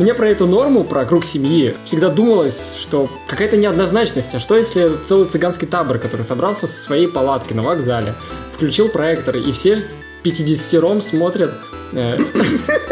Мне 0.00 0.14
про 0.14 0.30
эту 0.30 0.46
норму, 0.46 0.82
про 0.82 1.04
круг 1.04 1.26
семьи, 1.26 1.76
всегда 1.84 2.08
думалось, 2.08 2.74
что 2.80 3.10
какая-то 3.28 3.58
неоднозначность. 3.58 4.34
А 4.34 4.40
что 4.40 4.56
если 4.56 4.92
целый 5.04 5.28
цыганский 5.28 5.68
табор, 5.68 5.98
который 5.98 6.22
собрался 6.22 6.66
со 6.66 6.84
своей 6.84 7.06
палатки 7.06 7.52
на 7.52 7.62
вокзале, 7.62 8.14
включил 8.54 8.88
проектор, 8.88 9.36
и 9.36 9.52
все 9.52 9.84
50-ром 10.24 11.02
смотрят 11.02 11.52
э, 11.92 12.16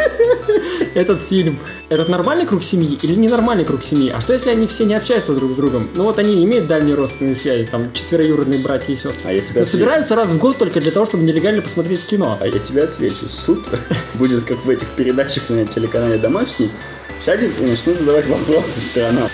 этот 0.94 1.22
фильм. 1.22 1.58
Этот 1.88 2.10
нормальный 2.10 2.44
круг 2.44 2.62
семьи 2.62 2.98
или 3.00 3.14
ненормальный 3.14 3.64
круг 3.64 3.82
семьи? 3.82 4.12
А 4.14 4.20
что 4.20 4.34
если 4.34 4.50
они 4.50 4.66
все 4.66 4.84
не 4.84 4.92
общаются 4.92 5.32
друг 5.32 5.52
с 5.52 5.54
другом? 5.54 5.88
Ну 5.94 6.04
вот 6.04 6.18
они 6.18 6.44
имеют 6.44 6.66
дальние 6.66 6.94
родственные 6.94 7.36
связи, 7.36 7.66
там 7.70 7.90
четвероюродные 7.94 8.60
братья 8.60 8.92
и 8.92 8.96
сестры. 8.96 9.22
А 9.24 9.32
я 9.32 9.40
тебя 9.40 9.60
Но 9.60 9.66
собираются 9.66 10.14
раз 10.14 10.28
в 10.28 10.36
год 10.36 10.58
только 10.58 10.78
для 10.78 10.90
того, 10.90 11.06
чтобы 11.06 11.24
нелегально 11.24 11.62
посмотреть 11.62 12.04
кино. 12.04 12.36
А 12.38 12.46
я 12.46 12.58
тебе 12.58 12.82
отвечу. 12.82 13.30
Суд 13.30 13.64
будет 14.14 14.44
как 14.44 14.62
в 14.62 14.68
этих 14.68 14.88
передачах 14.88 15.48
на 15.48 15.64
телеканале 15.64 16.18
«Домашний». 16.18 16.70
Сядет 17.20 17.50
и 17.60 17.64
начнет 17.64 17.98
задавать 17.98 18.26
вопросы 18.26 18.80
сторонам. 18.80 19.28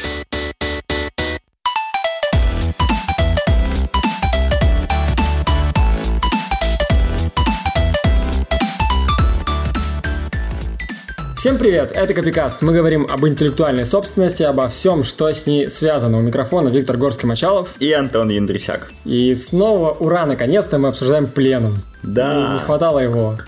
Всем 11.36 11.58
привет, 11.58 11.92
это 11.94 12.14
Копикаст. 12.14 12.62
Мы 12.62 12.72
говорим 12.72 13.06
об 13.10 13.26
интеллектуальной 13.26 13.84
собственности, 13.84 14.42
обо 14.42 14.70
всем, 14.70 15.04
что 15.04 15.30
с 15.30 15.46
ней 15.46 15.68
связано. 15.68 16.16
У 16.16 16.22
микрофона 16.22 16.70
Виктор 16.70 16.96
Горский-Мачалов. 16.96 17.68
И 17.80 17.92
Антон 17.92 18.30
Яндрисяк. 18.30 18.90
И 19.04 19.34
снова, 19.34 19.90
ура, 19.92 20.24
наконец-то 20.24 20.78
мы 20.78 20.88
обсуждаем 20.88 21.26
пленум. 21.26 21.82
Да. 22.02 22.54
Не 22.54 22.60
хватало 22.64 22.98
его 23.00 23.38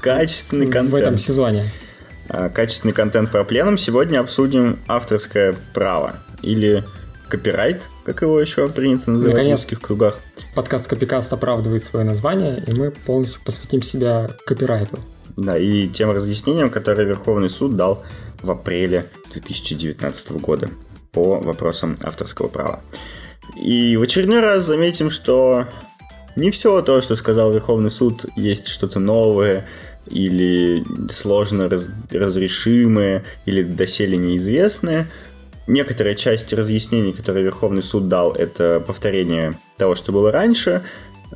Качественный 0.00 0.66
контент. 0.66 0.90
в 0.90 0.94
этом 0.94 1.18
сезоне. 1.18 1.64
А, 2.32 2.48
Качественный 2.48 2.94
контент 2.94 3.30
про 3.30 3.42
пленум. 3.44 3.76
Сегодня 3.76 4.20
обсудим 4.20 4.78
авторское 4.86 5.56
право. 5.74 6.14
Или 6.42 6.84
копирайт, 7.28 7.88
как 8.04 8.22
его 8.22 8.40
еще 8.40 8.68
принято 8.68 9.10
называть 9.10 9.34
Наконец. 9.34 9.58
в 9.58 9.62
узких 9.62 9.80
кругах. 9.80 10.18
Подкаст 10.54 10.88
Копикаст 10.88 11.32
оправдывает 11.32 11.82
свое 11.82 12.04
название, 12.04 12.62
и 12.66 12.72
мы 12.72 12.92
полностью 12.92 13.42
посвятим 13.44 13.82
себя 13.82 14.30
копирайту. 14.46 14.98
Да, 15.36 15.58
и 15.58 15.88
тем 15.88 16.12
разъяснениям, 16.12 16.70
которые 16.70 17.06
Верховный 17.06 17.50
суд 17.50 17.76
дал 17.76 18.04
в 18.42 18.50
апреле 18.50 19.06
2019 19.32 20.32
года 20.32 20.70
по 21.12 21.40
вопросам 21.40 21.96
авторского 22.02 22.48
права. 22.48 22.80
И 23.60 23.96
в 23.96 24.02
очередной 24.02 24.40
раз 24.40 24.64
заметим, 24.64 25.10
что 25.10 25.66
не 26.36 26.50
все 26.50 26.80
то, 26.82 27.00
что 27.00 27.16
сказал 27.16 27.52
Верховный 27.52 27.90
суд, 27.90 28.24
есть 28.36 28.68
что-то 28.68 29.00
новое 29.00 29.66
или 30.10 30.84
сложно 31.10 31.68
раз- 31.68 31.88
разрешимое 32.10 33.24
или 33.46 33.62
доселе 33.62 34.16
неизвестное. 34.16 35.06
Некоторая 35.66 36.14
часть 36.14 36.52
разъяснений, 36.52 37.12
которые 37.12 37.44
Верховный 37.44 37.82
суд 37.82 38.08
дал, 38.08 38.32
это 38.32 38.82
повторение 38.84 39.54
того, 39.76 39.94
что 39.94 40.12
было 40.12 40.32
раньше. 40.32 40.82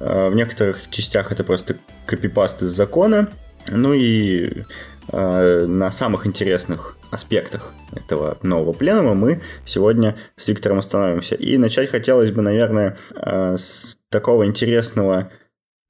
Э, 0.00 0.28
В 0.28 0.34
некоторых 0.34 0.90
частях 0.90 1.30
это 1.32 1.44
просто 1.44 1.76
копипаст 2.06 2.62
из 2.62 2.70
закона. 2.70 3.28
Ну 3.68 3.92
и 3.94 4.64
э, 5.12 5.66
на 5.66 5.90
самых 5.90 6.26
интересных 6.26 6.96
аспектах 7.10 7.72
этого 7.94 8.36
нового 8.42 8.72
пленума 8.72 9.14
мы 9.14 9.40
сегодня 9.64 10.16
с 10.36 10.48
Виктором 10.48 10.78
остановимся. 10.80 11.36
И 11.36 11.56
начать 11.56 11.90
хотелось 11.90 12.32
бы, 12.32 12.42
наверное, 12.42 12.96
э, 13.14 13.56
с 13.56 13.96
такого 14.10 14.46
интересного 14.46 15.30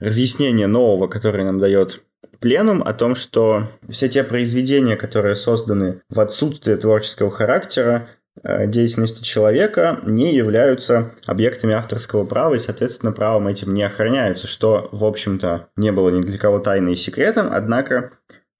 разъяснения 0.00 0.66
нового, 0.66 1.06
которое 1.06 1.44
нам 1.44 1.58
дает 1.58 2.02
пленум, 2.40 2.82
о 2.82 2.92
том, 2.92 3.14
что 3.14 3.68
все 3.88 4.08
те 4.08 4.24
произведения, 4.24 4.96
которые 4.96 5.36
созданы 5.36 6.00
в 6.08 6.20
отсутствие 6.20 6.76
творческого 6.76 7.30
характера, 7.30 8.08
э, 8.42 8.66
деятельности 8.66 9.22
человека 9.22 10.00
не 10.04 10.34
являются 10.34 11.10
объектами 11.26 11.74
авторского 11.74 12.24
права 12.24 12.54
и, 12.54 12.58
соответственно, 12.58 13.12
правом 13.12 13.48
этим 13.48 13.74
не 13.74 13.82
охраняются, 13.82 14.46
что, 14.46 14.88
в 14.92 15.04
общем-то, 15.04 15.68
не 15.76 15.92
было 15.92 16.10
ни 16.10 16.20
для 16.20 16.38
кого 16.38 16.58
тайной 16.58 16.92
и 16.92 16.96
секретом, 16.96 17.48
однако 17.50 18.10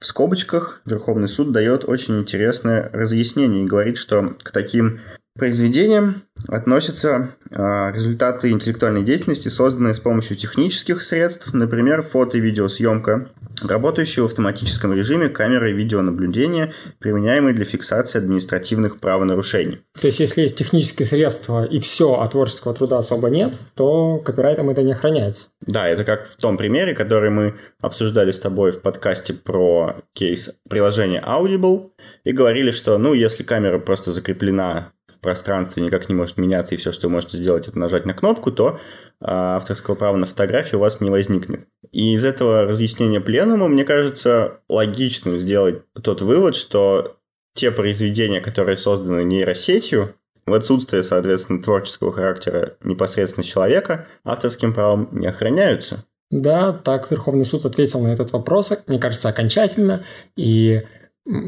в 0.00 0.06
скобочках 0.06 0.82
Верховный 0.84 1.28
суд 1.28 1.52
дает 1.52 1.84
очень 1.86 2.20
интересное 2.20 2.90
разъяснение 2.92 3.64
и 3.64 3.66
говорит, 3.66 3.96
что 3.96 4.36
к 4.42 4.50
таким 4.50 5.00
произведениям 5.36 6.24
относятся 6.46 7.30
э, 7.50 7.56
результаты 7.92 8.50
интеллектуальной 8.50 9.02
деятельности, 9.02 9.48
созданные 9.48 9.94
с 9.94 9.98
помощью 9.98 10.36
технических 10.36 11.02
средств, 11.02 11.52
например, 11.52 12.02
фото- 12.02 12.36
и 12.36 12.40
видеосъемка, 12.40 13.30
работающие 13.62 14.22
в 14.22 14.26
автоматическом 14.26 14.92
режиме 14.92 15.28
камеры 15.28 15.72
видеонаблюдения, 15.72 16.72
применяемые 16.98 17.54
для 17.54 17.64
фиксации 17.64 18.18
административных 18.18 19.00
правонарушений. 19.00 19.80
То 20.00 20.06
есть, 20.06 20.20
если 20.20 20.42
есть 20.42 20.56
технические 20.56 21.06
средства 21.06 21.64
и 21.64 21.78
все, 21.78 22.20
а 22.20 22.28
творческого 22.28 22.74
труда 22.74 22.98
особо 22.98 23.28
нет, 23.30 23.58
то 23.74 24.18
копирайтом 24.18 24.70
это 24.70 24.82
не 24.82 24.92
охраняется. 24.92 25.48
Да, 25.66 25.88
это 25.88 26.04
как 26.04 26.26
в 26.26 26.36
том 26.36 26.56
примере, 26.56 26.94
который 26.94 27.30
мы 27.30 27.54
обсуждали 27.80 28.30
с 28.30 28.38
тобой 28.38 28.72
в 28.72 28.82
подкасте 28.82 29.34
про 29.34 29.96
кейс 30.12 30.50
приложения 30.68 31.22
Audible, 31.26 31.90
и 32.24 32.32
говорили, 32.32 32.70
что, 32.70 32.98
ну, 32.98 33.14
если 33.14 33.42
камера 33.42 33.78
просто 33.78 34.12
закреплена 34.12 34.92
в 35.06 35.20
пространстве, 35.20 35.82
никак 35.82 36.08
не 36.08 36.14
может 36.14 36.38
меняться, 36.38 36.74
и 36.74 36.78
все, 36.78 36.92
что 36.92 37.08
вы 37.08 37.14
можете 37.14 37.36
сделать, 37.36 37.68
это 37.68 37.78
нажать 37.78 38.06
на 38.06 38.14
кнопку, 38.14 38.50
то 38.50 38.78
а, 39.20 39.56
авторского 39.56 39.94
права 39.94 40.16
на 40.16 40.26
фотографии 40.26 40.76
у 40.76 40.80
вас 40.80 41.00
не 41.00 41.10
возникнет. 41.10 41.66
И 41.92 42.14
из 42.14 42.24
этого 42.24 42.64
разъяснения 42.64 43.20
пленума, 43.20 43.68
мне 43.68 43.84
кажется, 43.84 44.60
логичным 44.68 45.38
сделать 45.38 45.82
тот 46.02 46.22
вывод, 46.22 46.54
что 46.54 47.16
те 47.54 47.70
произведения, 47.70 48.40
которые 48.40 48.76
созданы 48.76 49.24
нейросетью, 49.24 50.14
в 50.46 50.52
отсутствие, 50.52 51.02
соответственно, 51.02 51.62
творческого 51.62 52.12
характера 52.12 52.76
непосредственно 52.82 53.44
человека, 53.44 54.06
авторским 54.24 54.74
правом 54.74 55.08
не 55.12 55.26
охраняются. 55.26 56.04
Да, 56.30 56.72
так 56.72 57.10
Верховный 57.10 57.44
суд 57.44 57.64
ответил 57.64 58.00
на 58.00 58.08
этот 58.08 58.32
вопрос, 58.32 58.72
мне 58.86 58.98
кажется, 58.98 59.28
окончательно, 59.28 60.04
и 60.36 60.82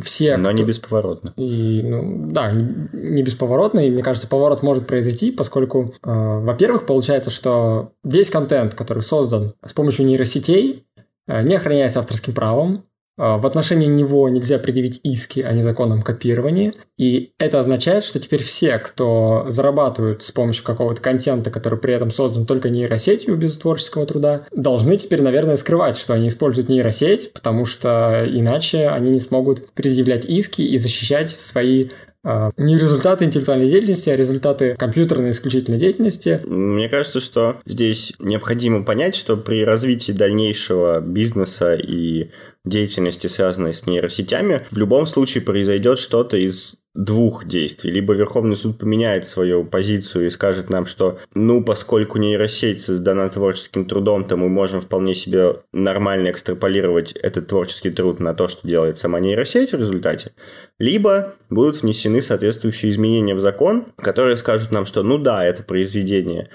все... 0.02 0.36
Но 0.36 0.44
кто- 0.44 0.52
не 0.52 0.64
бесповоротно. 0.64 1.34
И, 1.36 1.82
ну, 1.82 2.30
да, 2.30 2.52
не 2.52 3.22
бесповоротно, 3.22 3.80
и 3.80 3.90
мне 3.90 4.02
кажется, 4.02 4.28
поворот 4.28 4.62
может 4.62 4.86
произойти, 4.86 5.30
поскольку, 5.30 5.94
э, 6.02 6.10
во-первых, 6.10 6.86
получается, 6.86 7.30
что 7.30 7.92
весь 8.02 8.30
контент, 8.30 8.74
который 8.74 9.02
создан 9.02 9.54
с 9.64 9.72
помощью 9.74 10.06
нейросетей, 10.06 10.86
э, 11.26 11.42
не 11.42 11.54
охраняется 11.54 11.98
авторским 11.98 12.32
правом, 12.32 12.84
в 13.16 13.46
отношении 13.46 13.86
него 13.86 14.28
нельзя 14.28 14.58
предъявить 14.58 15.00
иски 15.02 15.40
о 15.40 15.52
незаконном 15.52 16.02
копировании, 16.02 16.74
и 16.98 17.32
это 17.38 17.58
означает, 17.58 18.04
что 18.04 18.20
теперь 18.20 18.42
все, 18.42 18.78
кто 18.78 19.46
зарабатывают 19.48 20.22
с 20.22 20.32
помощью 20.32 20.64
какого-то 20.64 21.00
контента, 21.00 21.50
который 21.50 21.78
при 21.78 21.94
этом 21.94 22.10
создан 22.10 22.46
только 22.46 22.68
нейросетью 22.68 23.36
без 23.36 23.56
творческого 23.56 24.06
труда, 24.06 24.46
должны 24.54 24.96
теперь, 24.98 25.22
наверное, 25.22 25.56
скрывать, 25.56 25.96
что 25.96 26.12
они 26.12 26.28
используют 26.28 26.68
нейросеть, 26.68 27.32
потому 27.32 27.64
что 27.64 28.26
иначе 28.28 28.88
они 28.88 29.10
не 29.10 29.20
смогут 29.20 29.72
предъявлять 29.72 30.24
иски 30.26 30.62
и 30.62 30.76
защищать 30.76 31.30
свои 31.30 31.88
э, 32.24 32.50
не 32.56 32.74
результаты 32.74 33.24
интеллектуальной 33.24 33.68
деятельности, 33.68 34.10
а 34.10 34.16
результаты 34.16 34.74
компьютерной 34.76 35.30
исключительной 35.30 35.78
деятельности. 35.78 36.40
Мне 36.44 36.88
кажется, 36.88 37.20
что 37.20 37.56
здесь 37.64 38.14
необходимо 38.18 38.84
понять, 38.84 39.16
что 39.16 39.36
при 39.36 39.64
развитии 39.64 40.12
дальнейшего 40.12 41.00
бизнеса 41.00 41.74
и 41.74 42.30
деятельности, 42.66 43.28
связанной 43.28 43.72
с 43.72 43.86
нейросетями, 43.86 44.66
в 44.70 44.76
любом 44.76 45.06
случае 45.06 45.42
произойдет 45.42 45.98
что-то 45.98 46.36
из 46.36 46.76
двух 46.96 47.44
действий. 47.44 47.90
Либо 47.90 48.14
Верховный 48.14 48.56
суд 48.56 48.78
поменяет 48.78 49.26
свою 49.26 49.64
позицию 49.64 50.26
и 50.26 50.30
скажет 50.30 50.70
нам, 50.70 50.86
что, 50.86 51.18
ну, 51.34 51.62
поскольку 51.62 52.18
нейросеть 52.18 52.82
создана 52.82 53.28
творческим 53.28 53.84
трудом, 53.86 54.24
то 54.24 54.36
мы 54.36 54.48
можем 54.48 54.80
вполне 54.80 55.14
себе 55.14 55.56
нормально 55.72 56.30
экстраполировать 56.30 57.12
этот 57.12 57.48
творческий 57.48 57.90
труд 57.90 58.18
на 58.18 58.34
то, 58.34 58.48
что 58.48 58.66
делает 58.66 58.98
сама 58.98 59.20
нейросеть 59.20 59.72
в 59.72 59.78
результате. 59.78 60.32
Либо 60.78 61.34
будут 61.50 61.82
внесены 61.82 62.22
соответствующие 62.22 62.90
изменения 62.90 63.34
в 63.34 63.40
закон, 63.40 63.86
которые 63.96 64.38
скажут 64.38 64.72
нам, 64.72 64.86
что, 64.86 65.02
ну 65.02 65.18
да, 65.18 65.44
это 65.44 65.62
произведение 65.62 66.48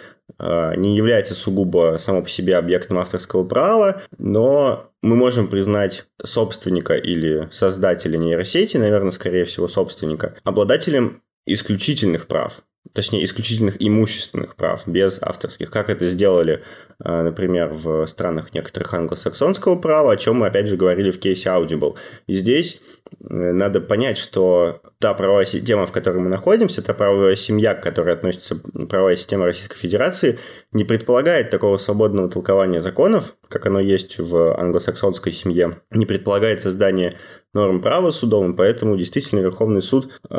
не 0.76 0.96
является 0.96 1.36
сугубо 1.36 1.98
само 2.00 2.22
по 2.24 2.30
себе 2.30 2.56
объектом 2.56 2.98
авторского 2.98 3.44
права, 3.44 4.02
но 4.18 4.92
мы 5.02 5.16
можем 5.16 5.48
признать 5.48 6.06
собственника 6.24 6.96
или 6.96 7.48
создателя 7.52 8.18
нейросети, 8.18 8.78
наверное, 8.78 9.12
скорее 9.12 9.46
всего, 9.46 9.68
собственника, 9.68 10.36
обладателем 10.44 11.22
исключительных 11.46 12.28
прав. 12.28 12.64
Точнее, 12.94 13.24
исключительных 13.24 13.76
имущественных 13.80 14.56
прав, 14.56 14.88
без 14.88 15.22
авторских, 15.22 15.72
как 15.72 15.90
это 15.90 16.08
сделали, 16.08 16.64
э, 17.04 17.22
например, 17.22 17.70
в 17.74 18.06
странах 18.08 18.54
некоторых 18.54 18.94
англосаксонского 18.94 19.76
права, 19.76 20.12
о 20.12 20.18
чем 20.18 20.38
мы, 20.38 20.48
опять 20.48 20.68
же, 20.68 20.78
говорили 20.78 21.12
в 21.12 21.20
кейсе 21.20 21.50
Audible. 21.50 21.98
И 22.28 22.34
здесь 22.34 22.82
э, 23.22 23.34
надо 23.34 23.82
понять, 23.82 24.18
что 24.18 24.82
та 25.00 25.14
правовая 25.14 25.46
система, 25.46 25.86
в 25.86 25.92
которой 25.92 26.18
мы 26.18 26.30
находимся, 26.30 26.82
та 26.82 26.94
правовая 26.94 27.36
семья, 27.36 27.76
к 27.76 27.84
которой 27.84 28.14
относится 28.14 28.56
правовая 28.90 29.16
система 29.16 29.46
Российской 29.46 29.78
Федерации, 29.78 30.40
не 30.74 30.84
предполагает 30.84 31.50
такого 31.50 31.78
свободного 31.78 32.30
толкования 32.30 32.82
законов, 32.82 33.36
как 33.48 33.66
оно 33.68 33.80
есть 33.80 34.18
в 34.20 34.60
англосаксонской 34.60 35.32
семье, 35.32 35.82
не 35.92 36.06
предполагает 36.06 36.62
создание 36.62 37.18
норм 37.54 37.82
права 37.82 38.12
судом, 38.12 38.56
поэтому 38.56 38.98
действительно 38.98 39.40
Верховный 39.40 39.82
суд 39.82 40.12
э, 40.30 40.36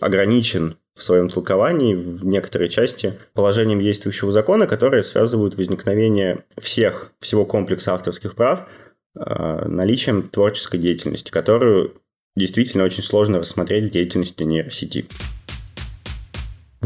ограничен 0.00 0.76
в 0.94 1.02
своем 1.02 1.28
толковании 1.28 1.94
в 1.94 2.24
некоторой 2.24 2.68
части 2.68 3.14
положением 3.32 3.80
действующего 3.80 4.30
закона, 4.30 4.66
которые 4.66 5.02
связывают 5.02 5.56
возникновение 5.56 6.44
всех, 6.56 7.10
всего 7.20 7.44
комплекса 7.44 7.94
авторских 7.94 8.36
прав 8.36 8.66
э, 9.16 9.64
наличием 9.66 10.22
творческой 10.22 10.78
деятельности, 10.78 11.30
которую 11.30 11.94
действительно 12.36 12.84
очень 12.84 13.02
сложно 13.02 13.40
рассмотреть 13.40 13.90
в 13.90 13.90
деятельности 13.90 14.44
нейросети. 14.44 15.06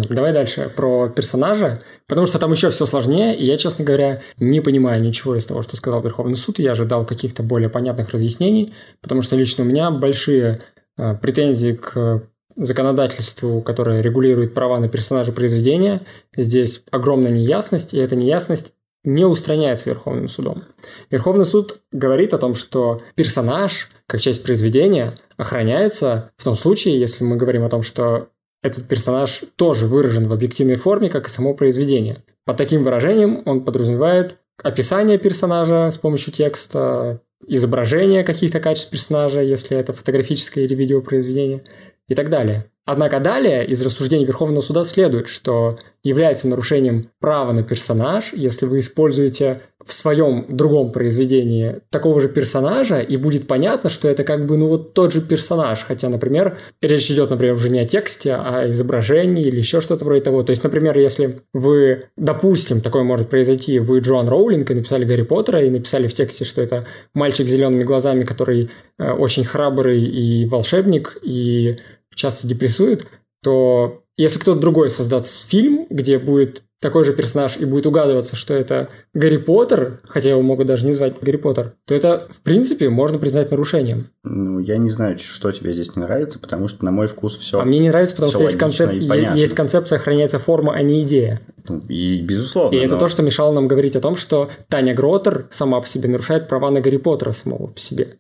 Давай 0.09 0.33
дальше 0.33 0.71
про 0.75 1.09
персонажа, 1.09 1.83
потому 2.07 2.27
что 2.27 2.39
там 2.39 2.53
еще 2.53 2.71
все 2.71 2.87
сложнее, 2.87 3.37
и 3.37 3.45
я, 3.45 3.57
честно 3.57 3.85
говоря, 3.85 4.23
не 4.37 4.61
понимаю 4.61 5.03
ничего 5.03 5.35
из 5.35 5.45
того, 5.45 5.63
что 5.63 5.77
сказал 5.77 6.03
Верховный 6.03 6.37
суд. 6.37 6.59
Я 6.61 6.73
ожидал 6.73 7.05
каких-то 7.05 7.43
более 7.43 7.69
понятных 7.69 8.11
разъяснений, 8.11 8.75
потому 9.03 9.23
что 9.23 9.37
лично 9.37 9.65
у 9.65 9.67
меня 9.67 9.91
большие 9.91 10.61
э, 10.97 11.15
претензии 11.17 11.73
к 11.73 12.23
законодательству, 12.59 13.63
которое 13.63 14.03
регулирует 14.03 14.53
права 14.53 14.79
на 14.79 14.89
персонажа 14.89 15.33
произведения. 15.33 16.05
Здесь 16.37 16.83
огромная 16.91 17.31
неясность, 17.31 17.95
и 17.95 17.99
эта 17.99 18.17
неясность 18.17 18.75
не 19.05 19.25
устраняется 19.25 19.89
Верховным 19.89 20.29
судом. 20.29 20.65
Верховный 21.11 21.45
суд 21.45 21.81
говорит 21.93 22.35
о 22.35 22.39
том, 22.39 22.55
что 22.55 23.01
персонаж, 23.15 23.91
как 24.07 24.21
часть 24.21 24.43
произведения, 24.43 25.15
охраняется 25.37 26.33
в 26.37 26.45
том 26.45 26.57
случае, 26.57 26.99
если 26.99 27.25
мы 27.25 27.37
говорим 27.37 27.65
о 27.65 27.71
том, 27.71 27.83
что 27.83 28.29
этот 28.63 28.89
персонаж 28.89 29.43
тоже 29.57 29.87
выражен 29.87 30.29
в 30.29 30.33
объективной 30.33 30.77
форме, 30.77 31.09
как 31.09 31.29
и 31.29 31.31
само 31.31 31.55
произведение. 31.55 32.25
Под 32.45 32.57
таким 32.57 32.83
выражением 32.83 33.43
он 33.47 33.65
подразумевает 33.65 34.39
описание 34.63 35.17
персонажа 35.19 35.91
с 35.91 35.99
помощью 35.99 36.33
текста, 36.33 37.21
изображение 37.47 38.25
каких-то 38.25 38.59
качеств 38.59 38.91
персонажа, 38.91 39.43
если 39.43 39.77
это 39.77 39.93
фотографическое 39.93 40.65
или 40.65 40.75
видеопроизведение, 40.75 41.63
и 42.09 42.15
так 42.15 42.31
далее. 42.31 42.71
Однако 42.91 43.21
далее 43.21 43.67
из 43.67 43.83
рассуждений 43.83 44.25
Верховного 44.25 44.63
суда 44.63 44.83
следует, 44.83 45.29
что 45.29 45.79
является 46.03 46.49
нарушением 46.49 47.11
права 47.21 47.53
на 47.53 47.63
персонаж, 47.63 48.31
если 48.33 48.65
вы 48.65 48.79
используете 48.79 49.61
в 49.85 49.93
своем 49.93 50.47
другом 50.49 50.91
произведении 50.91 51.81
такого 51.91 52.19
же 52.23 52.31
персонажа, 52.31 53.01
и 53.01 53.19
будет 53.19 53.47
понятно, 53.47 53.91
что 53.91 54.09
это 54.09 54.25
как 54.25 54.47
бы 54.47 54.57
ну 54.57 54.69
вот 54.69 54.95
тот 54.95 55.13
же 55.13 55.21
персонаж, 55.21 55.85
хотя, 55.87 56.09
например, 56.09 56.59
речь 56.81 57.11
идет, 57.11 57.29
например, 57.29 57.57
уже 57.57 57.69
не 57.69 57.81
о 57.81 57.85
тексте, 57.85 58.33
а 58.33 58.61
о 58.61 58.71
изображении 58.71 59.45
или 59.45 59.59
еще 59.59 59.83
что-то 59.83 60.07
вроде 60.07 60.23
того. 60.23 60.43
То 60.43 60.51
есть, 60.51 60.65
например, 60.65 60.97
если 60.97 61.41
вы, 61.53 62.07
допустим, 62.17 62.81
такое 62.81 63.03
может 63.03 63.29
произойти, 63.29 63.81
вы 63.81 64.01
Джоан 64.01 64.29
Роулинг 64.29 64.71
и 64.71 64.75
написали 64.75 65.05
Гарри 65.05 65.23
Поттера, 65.23 65.63
и 65.63 65.69
написали 65.69 66.07
в 66.07 66.15
тексте, 66.15 66.47
что 66.47 66.63
это 66.63 66.87
мальчик 67.13 67.47
с 67.47 67.51
зелеными 67.51 67.83
глазами, 67.83 68.25
который 68.25 68.71
э, 68.99 69.11
очень 69.11 69.45
храбрый 69.45 70.03
и 70.03 70.47
волшебник, 70.47 71.19
и 71.23 71.77
часто 72.19 72.47
депрессует, 72.47 73.07
то 73.43 74.03
если 74.17 74.39
кто-то 74.39 74.61
другой 74.61 74.91
создаст 74.91 75.49
фильм, 75.49 75.87
где 75.89 76.19
будет 76.19 76.65
такой 76.81 77.05
же 77.05 77.13
персонаж 77.13 77.57
и 77.57 77.65
будет 77.65 77.87
угадываться, 77.87 78.37
что 78.37 78.55
это 78.55 78.89
Гарри 79.13 79.37
Поттер, 79.37 80.01
хотя 80.05 80.31
его 80.31 80.43
могут 80.43 80.67
даже 80.67 80.87
не 80.87 80.93
звать 80.93 81.17
Гарри 81.21 81.37
Поттер, 81.37 81.75
то 81.87 81.95
это, 81.95 82.29
в 82.31 82.41
принципе, 82.43 82.89
можно 82.89 83.19
признать 83.19 83.51
нарушением. 83.51 84.11
Ну, 84.23 84.61
я 84.61 84.77
не 84.77 84.91
знаю, 84.91 85.19
что 85.19 85.51
тебе 85.51 85.73
здесь 85.73 85.97
не 85.97 86.03
нравится, 86.03 86.39
потому 86.39 86.69
что, 86.69 86.85
на 86.85 86.91
мой 86.91 87.09
вкус, 87.09 87.37
все 87.39 87.61
А 87.61 87.65
мне 87.65 87.79
не 87.79 87.89
нравится, 87.89 88.15
потому 88.15 88.33
что 88.33 88.43
есть, 88.43 88.59
концеп... 88.59 88.93
есть 88.93 89.55
концепция 89.55 89.99
«охраняется 89.99 90.39
форма, 90.39 90.75
а 90.75 90.83
не 90.83 91.03
идея». 91.03 91.41
Ну, 91.69 91.81
и, 91.89 92.21
безусловно. 92.23 92.77
И 92.77 92.79
но... 92.79 92.85
это 92.85 92.97
то, 92.97 93.09
что 93.09 93.23
мешало 93.23 93.53
нам 93.53 93.67
говорить 93.67 93.97
о 93.97 94.01
том, 94.01 94.15
что 94.15 94.51
Таня 94.69 94.95
Гротер 94.95 95.49
сама 95.51 95.81
по 95.81 95.89
себе 95.89 96.09
нарушает 96.09 96.49
права 96.49 96.71
на 96.71 96.81
Гарри 96.81 96.99
Поттера 96.99 97.33
самого 97.33 97.69
по 97.69 97.81
себе. 97.81 98.19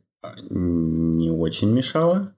Не 0.50 1.30
очень 1.30 1.72
мешало. 1.72 2.32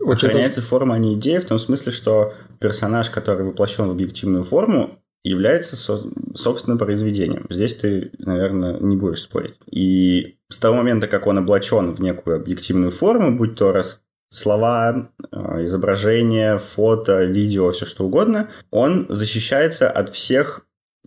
Очень 0.00 0.28
Охраняется 0.28 0.60
тоже... 0.60 0.68
форма, 0.68 0.94
а 0.94 0.98
не 0.98 1.14
идея, 1.14 1.40
в 1.40 1.44
том 1.44 1.58
смысле, 1.58 1.92
что 1.92 2.34
персонаж, 2.60 3.10
который 3.10 3.44
воплощен 3.44 3.88
в 3.88 3.90
объективную 3.90 4.44
форму, 4.44 5.02
является 5.24 5.76
со- 5.76 6.04
собственным 6.34 6.78
произведением. 6.78 7.46
Здесь 7.50 7.74
ты, 7.74 8.12
наверное, 8.18 8.78
не 8.78 8.96
будешь 8.96 9.22
спорить. 9.22 9.56
И 9.70 10.38
с 10.48 10.58
того 10.58 10.76
момента, 10.76 11.08
как 11.08 11.26
он 11.26 11.38
облачен 11.38 11.94
в 11.94 12.00
некую 12.00 12.36
объективную 12.36 12.90
форму, 12.90 13.36
будь 13.36 13.56
то 13.56 13.72
раз 13.72 14.02
слова, 14.30 15.10
э, 15.32 15.64
изображения, 15.64 16.58
фото, 16.58 17.24
видео, 17.24 17.70
все 17.72 17.84
что 17.84 18.04
угодно, 18.04 18.50
он 18.70 19.06
защищается 19.08 19.90
от 19.90 20.10
всех 20.10 20.66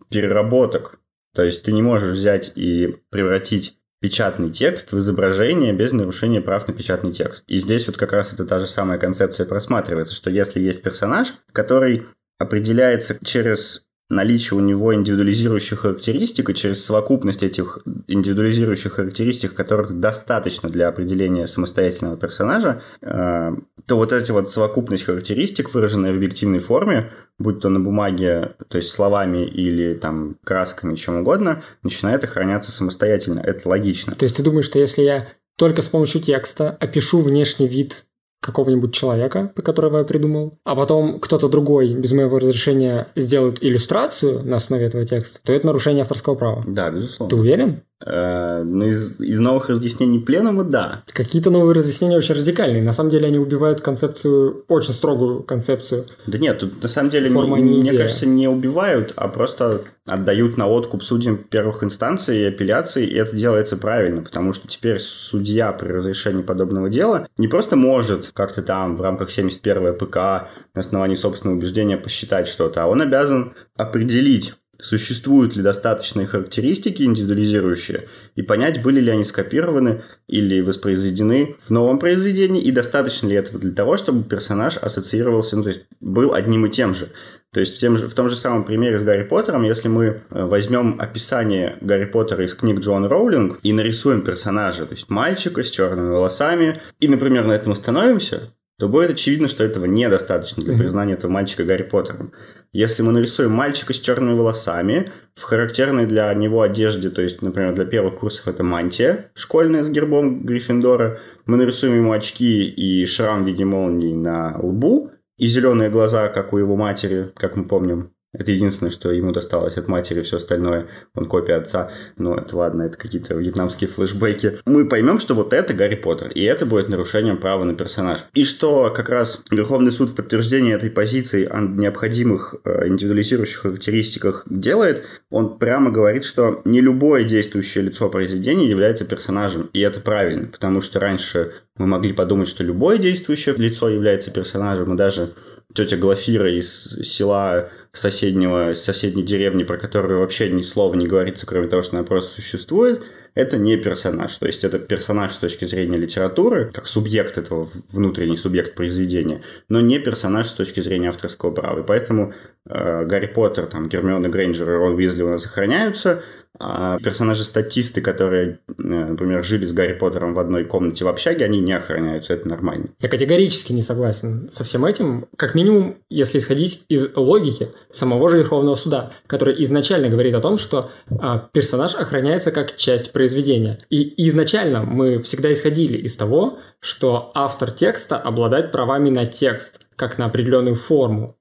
переработок. 0.09 0.99
То 1.33 1.43
есть 1.43 1.63
ты 1.63 1.71
не 1.71 1.81
можешь 1.81 2.13
взять 2.13 2.51
и 2.55 2.97
превратить 3.09 3.77
печатный 4.01 4.49
текст 4.49 4.91
в 4.91 4.97
изображение 4.97 5.73
без 5.73 5.93
нарушения 5.93 6.41
прав 6.41 6.67
на 6.67 6.73
печатный 6.73 7.13
текст. 7.13 7.43
И 7.47 7.59
здесь 7.59 7.87
вот 7.87 7.97
как 7.97 8.11
раз 8.13 8.33
это 8.33 8.45
та 8.45 8.59
же 8.59 8.67
самая 8.67 8.97
концепция 8.97 9.45
просматривается, 9.45 10.15
что 10.15 10.29
если 10.29 10.59
есть 10.59 10.81
персонаж, 10.81 11.33
который 11.53 12.07
определяется 12.39 13.17
через 13.23 13.83
наличие 14.11 14.59
у 14.59 14.61
него 14.61 14.93
индивидуализирующих 14.93 15.79
характеристик, 15.79 16.49
и 16.49 16.53
через 16.53 16.83
совокупность 16.83 17.43
этих 17.43 17.79
индивидуализирующих 18.07 18.93
характеристик, 18.93 19.53
которых 19.53 19.99
достаточно 19.99 20.69
для 20.69 20.89
определения 20.89 21.47
самостоятельного 21.47 22.17
персонажа, 22.17 22.81
э, 23.01 23.51
то 23.85 23.95
вот 23.95 24.11
эти 24.11 24.31
вот 24.31 24.51
совокупность 24.51 25.05
характеристик, 25.05 25.73
выраженная 25.73 26.11
в 26.11 26.17
объективной 26.17 26.59
форме, 26.59 27.11
будь 27.39 27.61
то 27.61 27.69
на 27.69 27.79
бумаге, 27.79 28.55
то 28.67 28.77
есть 28.77 28.89
словами 28.89 29.45
или 29.45 29.93
там 29.95 30.37
красками, 30.43 30.95
чем 30.95 31.17
угодно, 31.17 31.63
начинает 31.81 32.23
охраняться 32.23 32.71
самостоятельно. 32.71 33.39
Это 33.39 33.69
логично. 33.69 34.13
То 34.15 34.23
есть 34.23 34.35
ты 34.35 34.43
думаешь, 34.43 34.65
что 34.65 34.77
если 34.77 35.03
я 35.03 35.27
только 35.55 35.81
с 35.81 35.87
помощью 35.87 36.21
текста 36.21 36.71
опишу 36.79 37.21
внешний 37.21 37.67
вид 37.67 38.05
какого-нибудь 38.41 38.93
человека, 38.93 39.53
которого 39.63 39.99
я 39.99 40.03
придумал, 40.03 40.59
а 40.63 40.75
потом 40.75 41.19
кто-то 41.19 41.47
другой 41.47 41.93
без 41.93 42.11
моего 42.11 42.39
разрешения 42.39 43.07
сделает 43.15 43.63
иллюстрацию 43.63 44.43
на 44.43 44.57
основе 44.57 44.85
этого 44.85 45.05
текста, 45.05 45.39
то 45.43 45.53
это 45.53 45.67
нарушение 45.67 46.01
авторского 46.01 46.35
права. 46.35 46.63
Да, 46.67 46.89
безусловно. 46.89 47.29
Ты 47.29 47.35
уверен? 47.39 47.83
Э, 48.05 48.63
ну, 48.63 48.87
из, 48.87 49.21
из 49.21 49.39
новых 49.39 49.69
разъяснений 49.69 50.19
пленума, 50.19 50.63
да. 50.63 51.03
Какие-то 51.11 51.49
новые 51.49 51.75
разъяснения 51.75 52.17
очень 52.17 52.35
радикальные. 52.35 52.81
На 52.81 52.91
самом 52.91 53.11
деле 53.11 53.27
они 53.27 53.37
убивают 53.37 53.81
концепцию, 53.81 54.65
очень 54.67 54.93
строгую 54.93 55.43
концепцию. 55.43 56.05
Да 56.27 56.37
нет, 56.37 56.59
тут 56.59 56.81
на 56.81 56.89
самом 56.89 57.09
деле, 57.09 57.29
Форма, 57.29 57.57
мне, 57.57 57.81
мне 57.81 57.91
кажется, 57.91 58.25
не 58.25 58.47
убивают, 58.47 59.13
а 59.15 59.27
просто 59.27 59.83
отдают 60.07 60.57
на 60.57 60.67
откуп 60.67 61.03
судьям 61.03 61.37
первых 61.37 61.83
инстанций 61.83 62.39
и 62.39 62.45
апелляций, 62.45 63.05
и 63.05 63.15
это 63.15 63.35
делается 63.35 63.77
правильно, 63.77 64.23
потому 64.23 64.51
что 64.51 64.67
теперь 64.67 64.99
судья 64.99 65.71
при 65.73 65.89
разрешении 65.89 66.41
подобного 66.41 66.89
дела 66.89 67.27
не 67.37 67.47
просто 67.47 67.75
может 67.75 68.31
как-то 68.33 68.63
там 68.63 68.97
в 68.97 69.01
рамках 69.01 69.29
71 69.29 69.95
ПК 69.95 70.15
на 70.15 70.79
основании 70.79 71.15
собственного 71.15 71.57
убеждения 71.57 71.97
посчитать 71.97 72.47
что-то, 72.47 72.83
а 72.83 72.87
он 72.87 73.01
обязан 73.01 73.53
определить, 73.77 74.55
существуют 74.81 75.55
ли 75.55 75.61
достаточные 75.61 76.27
характеристики 76.27 77.03
индивидуализирующие, 77.03 78.07
и 78.35 78.41
понять, 78.41 78.81
были 78.81 78.99
ли 78.99 79.11
они 79.11 79.23
скопированы 79.23 80.01
или 80.27 80.61
воспроизведены 80.61 81.55
в 81.59 81.69
новом 81.69 81.99
произведении, 81.99 82.61
и 82.61 82.71
достаточно 82.71 83.27
ли 83.27 83.35
этого 83.35 83.59
для 83.59 83.71
того, 83.71 83.97
чтобы 83.97 84.23
персонаж 84.23 84.77
ассоциировался, 84.77 85.57
ну, 85.57 85.63
то 85.63 85.69
есть 85.69 85.81
был 85.99 86.33
одним 86.33 86.65
и 86.65 86.69
тем 86.69 86.95
же. 86.95 87.09
То 87.53 87.59
есть 87.59 87.75
в, 87.75 87.79
тем 87.79 87.97
же, 87.97 88.07
в 88.07 88.13
том 88.13 88.29
же 88.29 88.37
самом 88.37 88.63
примере 88.63 88.97
с 88.97 89.03
Гарри 89.03 89.23
Поттером, 89.23 89.63
если 89.63 89.89
мы 89.89 90.05
э, 90.05 90.19
возьмем 90.29 90.95
описание 91.01 91.77
Гарри 91.81 92.05
Поттера 92.05 92.45
из 92.45 92.53
книг 92.53 92.79
Джон 92.79 93.05
Роулинг 93.05 93.59
и 93.61 93.73
нарисуем 93.73 94.21
персонажа, 94.23 94.85
то 94.85 94.93
есть 94.93 95.09
мальчика 95.09 95.61
с 95.61 95.69
черными 95.69 96.11
волосами, 96.11 96.79
и, 97.01 97.09
например, 97.09 97.45
на 97.45 97.51
этом 97.51 97.73
остановимся, 97.73 98.53
то 98.81 98.87
будет 98.87 99.11
очевидно, 99.11 99.47
что 99.47 99.63
этого 99.63 99.85
недостаточно 99.85 100.63
для 100.63 100.75
признания 100.75 101.13
этого 101.13 101.29
мальчика 101.29 101.63
Гарри 101.63 101.83
Поттером. 101.83 102.33
Если 102.73 103.03
мы 103.03 103.11
нарисуем 103.11 103.51
мальчика 103.51 103.93
с 103.93 103.99
черными 103.99 104.35
волосами, 104.35 105.11
в 105.35 105.43
характерной 105.43 106.07
для 106.07 106.33
него 106.33 106.63
одежде, 106.63 107.11
то 107.11 107.21
есть, 107.21 107.43
например, 107.43 107.75
для 107.75 107.85
первых 107.85 108.15
курсов 108.15 108.47
это 108.47 108.63
мантия 108.63 109.29
школьная 109.35 109.83
с 109.83 109.89
гербом 109.91 110.43
Гриффиндора, 110.43 111.19
мы 111.45 111.57
нарисуем 111.57 111.93
ему 111.97 112.11
очки 112.11 112.67
и 112.69 113.05
шрам 113.05 113.43
в 113.43 113.47
виде 113.47 113.65
молнии 113.65 114.15
на 114.15 114.57
лбу, 114.59 115.11
и 115.37 115.45
зеленые 115.45 115.91
глаза, 115.91 116.29
как 116.29 116.51
у 116.51 116.57
его 116.57 116.75
матери, 116.75 117.31
как 117.35 117.55
мы 117.55 117.65
помним, 117.65 118.15
Это 118.33 118.51
единственное, 118.51 118.91
что 118.91 119.11
ему 119.11 119.33
досталось 119.33 119.77
от 119.77 119.89
матери, 119.89 120.21
все 120.21 120.37
остальное, 120.37 120.87
он 121.15 121.25
копия 121.25 121.55
отца. 121.55 121.91
Но 122.17 122.35
это 122.35 122.55
ладно, 122.55 122.83
это 122.83 122.97
какие-то 122.97 123.33
вьетнамские 123.33 123.89
флешбеки. 123.89 124.59
Мы 124.65 124.87
поймем, 124.87 125.19
что 125.19 125.33
вот 125.33 125.51
это 125.51 125.73
Гарри 125.73 125.95
Поттер, 125.95 126.29
и 126.29 126.43
это 126.43 126.65
будет 126.65 126.87
нарушением 126.87 127.37
права 127.37 127.65
на 127.65 127.75
персонаж. 127.75 128.21
И 128.33 128.45
что 128.45 128.89
как 128.95 129.09
раз 129.09 129.43
Верховный 129.51 129.91
суд 129.91 130.09
в 130.09 130.15
подтверждение 130.15 130.75
этой 130.75 130.89
позиции 130.89 131.45
о 131.45 131.59
необходимых 131.59 132.55
э, 132.63 132.87
индивидуализирующих 132.87 133.59
характеристиках 133.59 134.45
делает, 134.49 135.03
он 135.29 135.57
прямо 135.57 135.91
говорит, 135.91 136.23
что 136.23 136.61
не 136.63 136.79
любое 136.79 137.25
действующее 137.25 137.83
лицо 137.83 138.09
произведения 138.09 138.69
является 138.69 139.03
персонажем. 139.03 139.69
И 139.73 139.81
это 139.81 139.99
правильно, 139.99 140.47
потому 140.47 140.79
что 140.79 141.01
раньше 141.01 141.53
мы 141.77 141.85
могли 141.85 142.13
подумать, 142.13 142.47
что 142.47 142.63
любое 142.63 142.97
действующее 142.97 143.55
лицо 143.57 143.89
является 143.89 144.31
персонажем, 144.31 144.93
и 144.93 144.97
даже 144.97 145.31
тетя 145.73 145.97
Глафира 145.97 146.49
из 146.49 146.99
села 147.03 147.69
соседнего, 147.93 148.73
соседней 148.73 149.23
деревни, 149.23 149.63
про 149.63 149.77
которую 149.77 150.19
вообще 150.19 150.49
ни 150.49 150.61
слова 150.61 150.95
не 150.95 151.05
говорится, 151.05 151.45
кроме 151.45 151.67
того, 151.67 151.83
что 151.83 151.97
она 151.97 152.05
просто 152.05 152.35
существует, 152.41 153.01
это 153.33 153.57
не 153.57 153.77
персонаж. 153.77 154.35
То 154.37 154.47
есть 154.47 154.63
это 154.63 154.79
персонаж 154.79 155.33
с 155.33 155.37
точки 155.37 155.65
зрения 155.65 155.97
литературы, 155.97 156.71
как 156.73 156.87
субъект 156.87 157.37
этого, 157.37 157.67
внутренний 157.91 158.37
субъект 158.37 158.75
произведения, 158.75 159.41
но 159.69 159.79
не 159.81 159.99
персонаж 159.99 160.47
с 160.47 160.53
точки 160.53 160.81
зрения 160.81 161.09
авторского 161.09 161.51
права. 161.51 161.79
И 161.79 161.85
поэтому 161.85 162.33
Гарри 162.65 163.27
Поттер, 163.27 163.65
там, 163.65 163.89
Гермиона 163.89 164.29
Грейнджер 164.29 164.69
и 164.69 164.75
Рон 164.75 164.95
Уизли 164.95 165.23
у 165.23 165.29
нас 165.29 165.43
сохраняются, 165.43 166.21
а 166.59 166.99
персонажи-статисты, 166.99 168.01
которые, 168.01 168.59
э, 168.67 168.73
например, 168.77 169.43
жили 169.43 169.65
с 169.65 169.73
Гарри 169.73 169.93
Поттером 169.93 170.33
в 170.33 170.39
одной 170.39 170.65
комнате 170.65 171.05
в 171.05 171.07
общаге, 171.07 171.45
они 171.45 171.59
не 171.59 171.73
охраняются, 171.73 172.33
это 172.33 172.47
нормально. 172.47 172.89
Я 172.99 173.09
категорически 173.09 173.73
не 173.73 173.81
согласен 173.81 174.47
со 174.49 174.63
всем 174.63 174.85
этим. 174.85 175.27
Как 175.37 175.55
минимум, 175.55 175.97
если 176.09 176.37
исходить 176.37 176.85
из 176.87 177.15
логики 177.15 177.69
самого 177.89 178.29
же 178.29 178.37
Верховного 178.37 178.75
Суда, 178.75 179.11
который 179.27 179.63
изначально 179.63 180.09
говорит 180.09 180.35
о 180.35 180.41
том, 180.41 180.57
что 180.57 180.91
а, 181.09 181.49
персонаж 181.51 181.95
охраняется 181.95 182.51
как 182.51 182.75
часть 182.75 183.11
произведения. 183.11 183.79
И 183.89 184.27
изначально 184.27 184.83
мы 184.83 185.19
всегда 185.19 185.51
исходили 185.51 185.97
из 185.97 186.15
того, 186.15 186.59
что 186.79 187.31
автор 187.33 187.71
текста 187.71 188.17
обладает 188.17 188.71
правами 188.71 189.09
на 189.09 189.25
текст, 189.25 189.81
как 189.95 190.17
на 190.17 190.25
определенную 190.25 190.75
форму. 190.75 191.37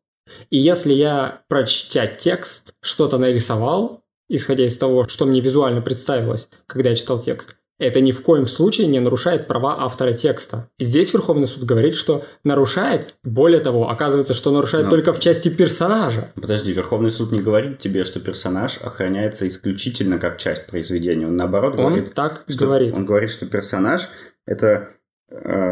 И 0.51 0.59
если 0.59 0.93
я, 0.93 1.43
прочтя 1.49 2.07
текст, 2.07 2.75
что-то 2.81 3.19
нарисовал, 3.19 4.03
исходя 4.29 4.65
из 4.65 4.77
того, 4.77 5.07
что 5.09 5.27
мне 5.27 5.41
визуально 5.41 5.83
представилось, 5.83 6.49
когда 6.67 6.91
я 6.91 6.97
читал 6.97 7.19
текст, 7.19 7.57
это 7.81 8.01
ни 8.03 8.13
в 8.13 8.23
коем 8.23 8.47
случае 8.47 8.87
не 8.89 9.01
нарушает 9.01 9.47
права 9.47 9.83
автора 9.83 10.13
текста. 10.13 10.69
И 10.79 10.85
здесь 10.85 11.15
Верховный 11.15 11.47
суд 11.47 11.65
говорит, 11.65 11.95
что 11.95 12.25
нарушает, 12.45 13.15
более 13.25 13.61
того, 13.61 13.89
оказывается, 13.89 14.35
что 14.35 14.51
нарушает 14.53 14.85
Но... 14.85 14.91
только 14.91 15.15
в 15.15 15.19
части 15.19 15.49
персонажа. 15.49 16.31
Подожди, 16.35 16.73
Верховный 16.73 17.11
суд 17.11 17.33
не 17.33 17.41
говорит 17.41 17.79
тебе, 17.79 18.05
что 18.05 18.21
персонаж 18.21 18.79
охраняется 18.83 19.49
исключительно 19.49 20.19
как 20.19 20.37
часть 20.37 20.67
произведения. 20.67 21.27
Он 21.27 21.37
наоборот 21.37 21.75
он 21.77 21.95
говорит... 21.95 22.15
так 22.15 22.45
что... 22.49 22.67
говорит. 22.67 22.95
Он 22.95 23.07
говорит, 23.07 23.31
что 23.31 23.47
персонаж– 23.47 24.11
это 24.47 24.91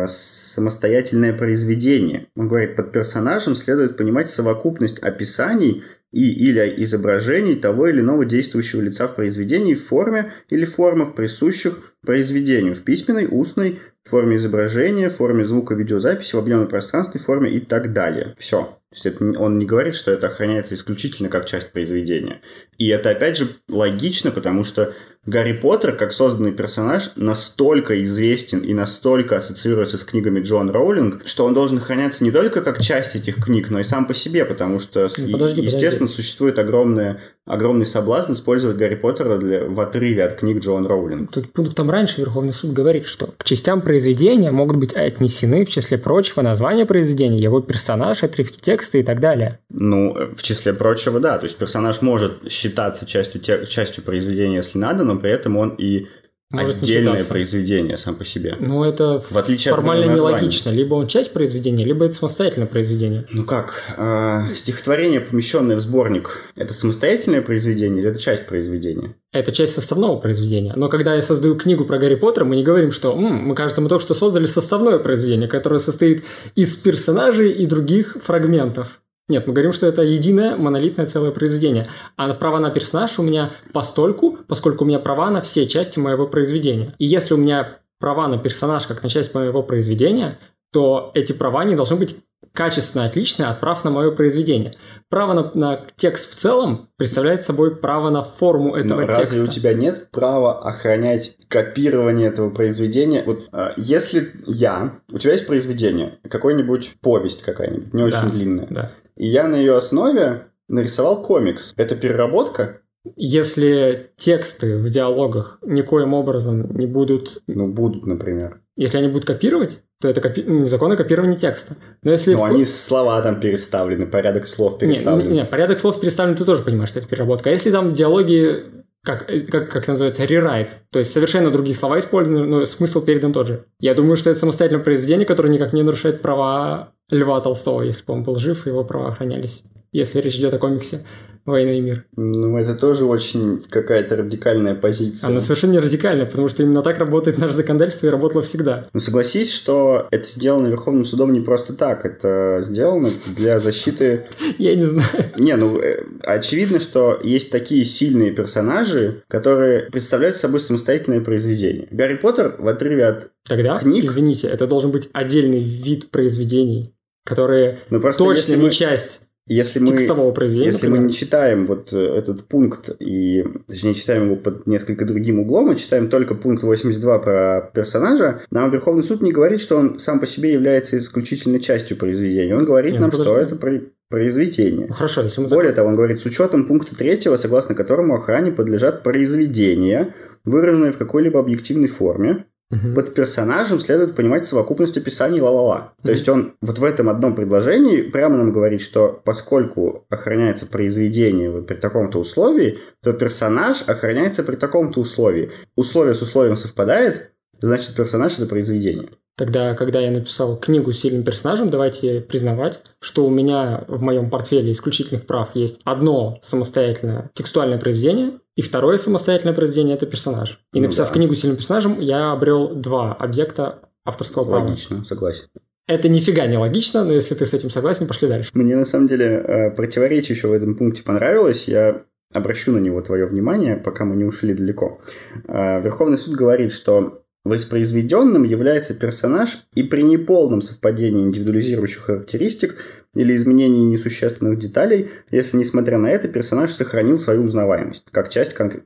самостоятельное 0.06 1.32
произведение. 1.32 2.26
Он 2.36 2.48
говорит, 2.48 2.76
под 2.76 2.92
персонажем 2.92 3.56
следует 3.56 3.96
понимать 3.96 4.30
совокупность 4.30 4.98
описаний 5.00 5.82
и 6.10 6.30
или 6.30 6.84
изображений 6.84 7.54
того 7.54 7.88
или 7.88 8.00
иного 8.00 8.24
действующего 8.24 8.80
лица 8.80 9.08
в 9.08 9.14
произведении 9.14 9.74
в 9.74 9.84
форме 9.84 10.32
или 10.48 10.64
формах, 10.64 11.14
присущих 11.14 11.94
произведению, 12.04 12.74
в 12.74 12.82
письменной, 12.82 13.26
устной, 13.30 13.80
форме 14.04 14.36
изображения, 14.36 15.10
форме 15.10 15.44
звука, 15.44 15.74
видеозаписи, 15.74 16.34
в 16.34 16.38
объемной 16.38 16.68
пространственной 16.68 17.22
форме 17.22 17.50
и 17.50 17.60
так 17.60 17.92
далее. 17.92 18.34
Все. 18.38 18.78
То 18.90 18.94
есть 18.94 19.06
это, 19.06 19.38
он 19.38 19.58
не 19.58 19.66
говорит, 19.66 19.94
что 19.94 20.10
это 20.10 20.28
охраняется 20.28 20.74
исключительно 20.74 21.28
как 21.28 21.44
часть 21.44 21.72
произведения. 21.72 22.40
И 22.78 22.88
это 22.88 23.10
опять 23.10 23.36
же 23.36 23.48
логично, 23.68 24.30
потому 24.30 24.64
что 24.64 24.94
Гарри 25.26 25.52
Поттер, 25.52 25.94
как 25.94 26.14
созданный 26.14 26.52
персонаж, 26.52 27.10
настолько 27.16 28.02
известен 28.04 28.60
и 28.60 28.72
настолько 28.72 29.36
ассоциируется 29.36 29.98
с 29.98 30.04
книгами 30.04 30.40
Джон 30.40 30.70
Роулинг, 30.70 31.22
что 31.26 31.44
он 31.44 31.52
должен 31.52 31.76
охраняться 31.76 32.24
не 32.24 32.30
только 32.30 32.62
как 32.62 32.80
часть 32.80 33.14
этих 33.14 33.44
книг, 33.44 33.68
но 33.68 33.78
и 33.78 33.82
сам 33.82 34.06
по 34.06 34.14
себе, 34.14 34.46
потому 34.46 34.78
что, 34.78 35.10
ну, 35.18 35.32
подожди, 35.32 35.60
естественно, 35.60 36.06
подожди. 36.06 36.22
существует 36.22 36.58
огромное, 36.58 37.20
огромный 37.44 37.84
соблазн 37.84 38.32
использовать 38.32 38.78
Гарри 38.78 38.94
Поттера 38.94 39.36
для, 39.36 39.66
в 39.66 39.78
отрыве 39.80 40.24
от 40.24 40.36
книг 40.36 40.62
Джон 40.62 40.86
Роулинг. 40.86 41.30
Тут 41.30 41.52
пунктом 41.52 41.90
раньше 41.90 42.22
Верховный 42.22 42.54
суд 42.54 42.72
говорит, 42.72 43.04
что 43.04 43.34
к 43.36 43.44
частям 43.44 43.82
произведения 43.82 44.50
могут 44.50 44.78
быть 44.78 44.94
отнесены, 44.94 45.66
в 45.66 45.68
числе 45.68 45.98
прочего, 45.98 46.40
название 46.40 46.86
произведения, 46.86 47.38
его 47.38 47.60
персонаж, 47.60 48.22
отрывки 48.22 48.58
текста 48.58 48.77
и 49.00 49.02
так 49.02 49.20
далее. 49.20 49.58
Ну, 49.68 50.34
в 50.34 50.42
числе 50.42 50.72
прочего, 50.72 51.20
да. 51.20 51.38
То 51.38 51.44
есть 51.44 51.56
персонаж 51.56 52.02
может 52.02 52.50
считаться 52.50 53.06
частью, 53.06 53.40
частью 53.40 54.04
произведения, 54.04 54.56
если 54.56 54.78
надо, 54.78 55.04
но 55.04 55.16
при 55.16 55.30
этом 55.30 55.56
он 55.56 55.70
и 55.70 56.06
может 56.50 56.82
отдельное 56.82 57.24
произведение 57.24 57.96
сам 57.96 58.14
по 58.14 58.24
себе. 58.24 58.56
Ну, 58.58 58.84
это 58.84 59.20
в 59.20 59.36
отличие 59.36 59.74
формально 59.74 60.12
от 60.12 60.16
нелогично. 60.16 60.70
Либо 60.70 60.94
он 60.94 61.06
часть 61.06 61.32
произведения, 61.32 61.84
либо 61.84 62.06
это 62.06 62.14
самостоятельное 62.14 62.66
произведение. 62.66 63.26
Ну 63.30 63.44
как? 63.44 63.82
Э, 63.96 64.54
стихотворение, 64.54 65.20
помещенное 65.20 65.76
в 65.76 65.80
сборник, 65.80 66.44
это 66.56 66.72
самостоятельное 66.72 67.42
произведение 67.42 68.00
или 68.00 68.10
это 68.10 68.18
часть 68.18 68.46
произведения? 68.46 69.14
Это 69.32 69.52
часть 69.52 69.74
составного 69.74 70.16
произведения. 70.16 70.72
Но 70.74 70.88
когда 70.88 71.14
я 71.14 71.22
создаю 71.22 71.54
книгу 71.54 71.84
про 71.84 71.98
Гарри 71.98 72.14
Поттера, 72.14 72.44
мы 72.44 72.56
не 72.56 72.64
говорим, 72.64 72.92
что 72.92 73.12
М, 73.12 73.22
мы, 73.48 73.54
кажется, 73.54 73.80
мы 73.82 73.88
только 73.88 74.02
что 74.02 74.14
создали 74.14 74.46
составное 74.46 74.98
произведение, 74.98 75.48
которое 75.48 75.78
состоит 75.78 76.24
из 76.54 76.74
персонажей 76.76 77.52
и 77.52 77.66
других 77.66 78.16
фрагментов. 78.22 79.00
Нет, 79.28 79.46
мы 79.46 79.52
говорим, 79.52 79.72
что 79.72 79.86
это 79.86 80.02
единое 80.02 80.56
монолитное 80.56 81.06
целое 81.06 81.30
произведение. 81.30 81.88
А 82.16 82.32
права 82.34 82.60
на 82.60 82.70
персонаж 82.70 83.18
у 83.18 83.22
меня 83.22 83.50
постольку, 83.72 84.38
поскольку 84.48 84.84
у 84.84 84.86
меня 84.86 84.98
права 84.98 85.30
на 85.30 85.42
все 85.42 85.66
части 85.66 85.98
моего 85.98 86.26
произведения. 86.26 86.94
И 86.98 87.04
если 87.04 87.34
у 87.34 87.36
меня 87.36 87.78
права 87.98 88.26
на 88.28 88.38
персонаж 88.38 88.86
как 88.86 89.02
на 89.02 89.08
часть 89.08 89.34
моего 89.34 89.62
произведения, 89.62 90.38
то 90.72 91.10
эти 91.14 91.32
права 91.32 91.64
не 91.64 91.74
должны 91.74 91.96
быть 91.96 92.16
качественно 92.52 93.04
отличные 93.04 93.48
от 93.48 93.60
прав 93.60 93.84
на 93.84 93.90
мое 93.90 94.10
произведение. 94.10 94.74
Право 95.08 95.32
на, 95.32 95.50
на 95.54 95.86
текст 95.96 96.32
в 96.32 96.36
целом 96.36 96.88
представляет 96.96 97.42
собой 97.42 97.76
право 97.76 98.10
на 98.10 98.22
форму 98.22 98.74
этого 98.74 99.00
Но 99.00 99.06
текста. 99.06 99.20
разве 99.20 99.42
у 99.42 99.46
тебя 99.46 99.74
нет 99.74 100.10
права 100.10 100.58
охранять 100.58 101.36
копирование 101.48 102.28
этого 102.28 102.50
произведения? 102.50 103.22
Вот 103.24 103.48
э, 103.52 103.72
если 103.76 104.28
я... 104.46 104.98
У 105.12 105.18
тебя 105.18 105.32
есть 105.32 105.46
произведение, 105.46 106.18
какой-нибудь 106.28 106.94
повесть 107.00 107.42
какая-нибудь, 107.42 107.94
не 107.94 108.02
очень 108.02 108.22
да, 108.22 108.28
длинная. 108.28 108.66
Да. 108.70 108.92
И 109.18 109.26
я 109.26 109.48
на 109.48 109.56
ее 109.56 109.76
основе 109.76 110.46
нарисовал 110.68 111.22
комикс. 111.22 111.74
Это 111.76 111.96
переработка? 111.96 112.80
Если 113.16 114.10
тексты 114.16 114.76
в 114.76 114.88
диалогах 114.88 115.58
никоим 115.62 116.14
образом 116.14 116.76
не 116.76 116.86
будут... 116.86 117.42
Ну, 117.46 117.66
будут, 117.68 118.06
например. 118.06 118.60
Если 118.76 118.98
они 118.98 119.08
будут 119.08 119.24
копировать, 119.24 119.82
то 120.00 120.08
это 120.08 120.20
копи... 120.20 120.64
законы 120.64 120.96
копирования 120.96 121.36
текста. 121.36 121.76
Но 122.02 122.12
если... 122.12 122.34
Ну, 122.34 122.40
в... 122.40 122.44
они 122.44 122.64
слова 122.64 123.20
там 123.22 123.40
переставлены, 123.40 124.06
порядок 124.06 124.46
слов 124.46 124.78
переставлен. 124.78 125.26
Не, 125.26 125.32
не, 125.32 125.38
не, 125.40 125.44
порядок 125.44 125.78
слов 125.78 126.00
переставлен, 126.00 126.36
ты 126.36 126.44
тоже 126.44 126.62
понимаешь, 126.62 126.90
что 126.90 127.00
это 127.00 127.08
переработка. 127.08 127.50
А 127.50 127.52
если 127.52 127.70
там 127.70 127.92
диалоги 127.92 128.66
как, 129.04 129.26
как, 129.50 129.70
как 129.70 129.88
называется, 129.88 130.24
рерайт. 130.24 130.76
То 130.90 130.98
есть 130.98 131.12
совершенно 131.12 131.50
другие 131.50 131.74
слова 131.74 131.98
использованы, 131.98 132.46
но 132.46 132.64
смысл 132.66 133.00
передан 133.00 133.32
тот 133.32 133.46
же. 133.46 133.64
Я 133.80 133.94
думаю, 133.94 134.16
что 134.16 134.30
это 134.30 134.38
самостоятельное 134.38 134.84
произведение, 134.84 135.26
которое 135.26 135.48
никак 135.48 135.72
не 135.72 135.82
нарушает 135.82 136.20
права 136.20 136.92
Льва 137.10 137.40
Толстого, 137.40 137.82
если 137.82 138.04
бы 138.04 138.14
он 138.14 138.22
был 138.22 138.36
жив, 138.36 138.66
его 138.66 138.84
права 138.84 139.08
охранялись, 139.08 139.64
если 139.92 140.20
речь 140.20 140.36
идет 140.36 140.52
о 140.52 140.58
комиксе 140.58 141.00
«Война 141.46 141.72
и 141.72 141.80
мир». 141.80 142.04
Ну, 142.14 142.58
это 142.58 142.74
тоже 142.74 143.06
очень 143.06 143.64
какая-то 143.70 144.16
радикальная 144.16 144.74
позиция. 144.74 145.28
Она 145.28 145.40
совершенно 145.40 145.72
не 145.72 145.78
радикальная, 145.78 146.26
потому 146.26 146.48
что 146.48 146.62
именно 146.62 146.82
так 146.82 146.98
работает 146.98 147.38
наше 147.38 147.54
законодательство 147.54 148.08
и 148.08 148.10
работало 148.10 148.42
всегда. 148.42 148.88
Ну, 148.92 149.00
согласись, 149.00 149.50
что 149.50 150.06
это 150.10 150.28
сделано 150.28 150.66
Верховным 150.66 151.06
судом 151.06 151.32
не 151.32 151.40
просто 151.40 151.72
так. 151.72 152.04
Это 152.04 152.60
сделано 152.62 153.08
для 153.34 153.58
защиты... 153.60 154.26
Я 154.58 154.74
не 154.74 154.84
знаю. 154.84 155.08
Не, 155.38 155.56
ну, 155.56 155.78
э, 155.78 156.04
очевидно, 156.22 156.80
что 156.80 157.18
есть 157.22 157.50
такие 157.50 157.86
сильные 157.86 158.32
персонажи, 158.32 159.22
которые 159.28 159.90
представляют 159.90 160.36
собой 160.36 160.60
самостоятельное 160.60 161.22
произведение. 161.22 161.88
Гарри 161.90 162.16
Поттер 162.16 162.56
в 162.58 162.68
отрыве 162.68 163.06
от 163.06 163.30
Тогда, 163.48 163.78
книг... 163.78 164.04
извините, 164.04 164.48
это 164.48 164.66
должен 164.66 164.90
быть 164.90 165.08
отдельный 165.14 165.64
вид 165.64 166.10
произведений, 166.10 166.92
которые 167.28 167.80
ну, 167.90 168.00
точно 168.00 168.54
не 168.54 168.62
мы... 168.62 168.70
часть 168.70 169.20
если 169.48 169.80
мы, 169.80 169.88
текстового 169.88 170.30
произведения. 170.32 170.66
Если 170.66 170.86
например. 170.86 171.00
мы 171.00 171.06
не 171.08 171.12
читаем 171.14 171.66
вот 171.66 171.92
э, 171.92 171.98
этот 171.98 172.44
пункт, 172.44 172.90
и, 173.00 173.44
точнее, 173.66 173.94
читаем 173.94 174.26
его 174.26 174.36
под 174.36 174.66
несколько 174.66 175.06
другим 175.06 175.40
углом, 175.40 175.70
а 175.70 175.74
читаем 175.74 176.10
только 176.10 176.34
пункт 176.34 176.62
82 176.62 177.18
про 177.18 177.70
персонажа, 177.74 178.42
нам 178.50 178.70
Верховный 178.70 179.02
суд 179.02 179.22
не 179.22 179.32
говорит, 179.32 179.62
что 179.62 179.76
он 179.76 179.98
сам 179.98 180.20
по 180.20 180.26
себе 180.26 180.52
является 180.52 180.98
исключительной 180.98 181.60
частью 181.60 181.96
произведения. 181.96 182.54
Он 182.54 182.66
говорит 182.66 182.92
Нет, 182.92 183.00
нам, 183.00 183.10
подожди. 183.10 183.30
что 183.30 183.38
это 183.38 183.82
произведение. 184.10 184.86
Ну, 184.88 184.92
хорошо, 184.92 185.22
если 185.22 185.40
мы... 185.40 185.48
Более 185.48 185.72
того, 185.72 185.88
он 185.88 185.96
говорит, 185.96 186.20
с 186.20 186.26
учетом 186.26 186.66
пункта 186.66 186.94
третьего, 186.94 187.36
согласно 187.36 187.74
которому 187.74 188.14
охране 188.14 188.52
подлежат 188.52 189.02
произведения, 189.02 190.14
выраженные 190.44 190.92
в 190.92 190.98
какой-либо 190.98 191.40
объективной 191.40 191.88
форме, 191.88 192.44
Угу. 192.70 192.94
Под 192.94 193.14
персонажем 193.14 193.80
следует 193.80 194.14
понимать 194.14 194.46
совокупность 194.46 194.96
описаний 194.96 195.40
ла-ла-ла. 195.40 195.94
То 196.02 196.10
есть 196.10 196.28
он 196.28 196.54
вот 196.60 196.78
в 196.78 196.84
этом 196.84 197.08
одном 197.08 197.34
предложении 197.34 198.02
прямо 198.02 198.36
нам 198.36 198.52
говорит, 198.52 198.82
что 198.82 199.22
поскольку 199.24 200.04
охраняется 200.10 200.66
произведение 200.66 201.62
при 201.62 201.76
таком-то 201.76 202.18
условии, 202.18 202.78
то 203.02 203.14
персонаж 203.14 203.88
охраняется 203.88 204.42
при 204.42 204.56
таком-то 204.56 205.00
условии. 205.00 205.50
Условие 205.76 206.14
с 206.14 206.20
условием 206.20 206.56
совпадает, 206.56 207.32
значит 207.58 207.94
персонаж 207.96 208.36
это 208.38 208.46
произведение. 208.46 209.08
Тогда, 209.38 209.74
когда 209.74 210.00
я 210.00 210.10
написал 210.10 210.58
книгу 210.58 210.92
с 210.92 210.98
сильным 210.98 211.22
персонажем, 211.22 211.70
давайте 211.70 212.20
признавать, 212.20 212.82
что 212.98 213.24
у 213.24 213.30
меня 213.30 213.84
в 213.86 214.02
моем 214.02 214.30
портфеле 214.30 214.72
исключительных 214.72 215.26
прав 215.26 215.50
есть 215.54 215.80
одно 215.84 216.40
самостоятельное 216.42 217.30
текстуальное 217.34 217.78
произведение, 217.78 218.40
и 218.56 218.62
второе 218.62 218.96
самостоятельное 218.96 219.54
произведение– 219.54 219.94
это 219.96 220.06
персонаж. 220.06 220.58
И 220.72 220.78
ну 220.80 220.86
написав 220.86 221.08
да. 221.08 221.14
книгу 221.14 221.34
с 221.34 221.40
сильным 221.40 221.56
персонажем, 221.56 222.00
я 222.00 222.32
обрел 222.32 222.74
два 222.74 223.14
объекта 223.14 223.78
авторского 224.04 224.42
Логично, 224.42 224.56
права. 224.56 224.70
Логично, 224.70 225.04
согласен. 225.04 225.46
Это 225.86 226.08
нифига 226.08 226.46
не 226.46 226.58
логично, 226.58 227.04
но 227.04 227.12
если 227.12 227.36
ты 227.36 227.46
с 227.46 227.54
этим 227.54 227.70
согласен, 227.70 228.08
пошли 228.08 228.26
дальше. 228.26 228.50
Мне 228.54 228.74
на 228.74 228.86
самом 228.86 229.06
деле 229.06 229.24
э, 229.24 229.70
противоречие 229.70 230.34
еще 230.34 230.48
в 230.48 230.52
этом 230.52 230.74
пункте 230.74 231.04
понравилось. 231.04 231.68
Я 231.68 232.02
обращу 232.34 232.72
на 232.72 232.78
него 232.78 233.00
твое 233.02 233.26
внимание, 233.26 233.76
пока 233.76 234.04
мы 234.04 234.16
не 234.16 234.24
ушли 234.24 234.52
далеко. 234.52 235.00
Э, 235.46 235.80
Верховный 235.80 236.18
суд 236.18 236.34
говорит, 236.34 236.72
что 236.72 237.22
Воспроизведенным 237.44 238.42
является 238.42 238.94
персонаж 238.94 239.66
и 239.74 239.82
при 239.82 240.02
неполном 240.02 240.60
совпадении 240.60 241.22
индивидуализирующих 241.22 242.02
характеристик 242.02 242.76
или 243.14 243.34
изменении 243.34 243.90
несущественных 243.90 244.58
деталей, 244.58 245.10
если, 245.30 245.56
несмотря 245.56 245.98
на 245.98 246.10
это, 246.10 246.28
персонаж 246.28 246.72
сохранил 246.72 247.18
свою 247.18 247.44
узнаваемость, 247.44 248.04
как 248.10 248.28
часть, 248.28 248.54
конк... 248.54 248.82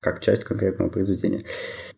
как 0.00 0.20
часть 0.20 0.44
конкретного 0.44 0.90
произведения. 0.90 1.44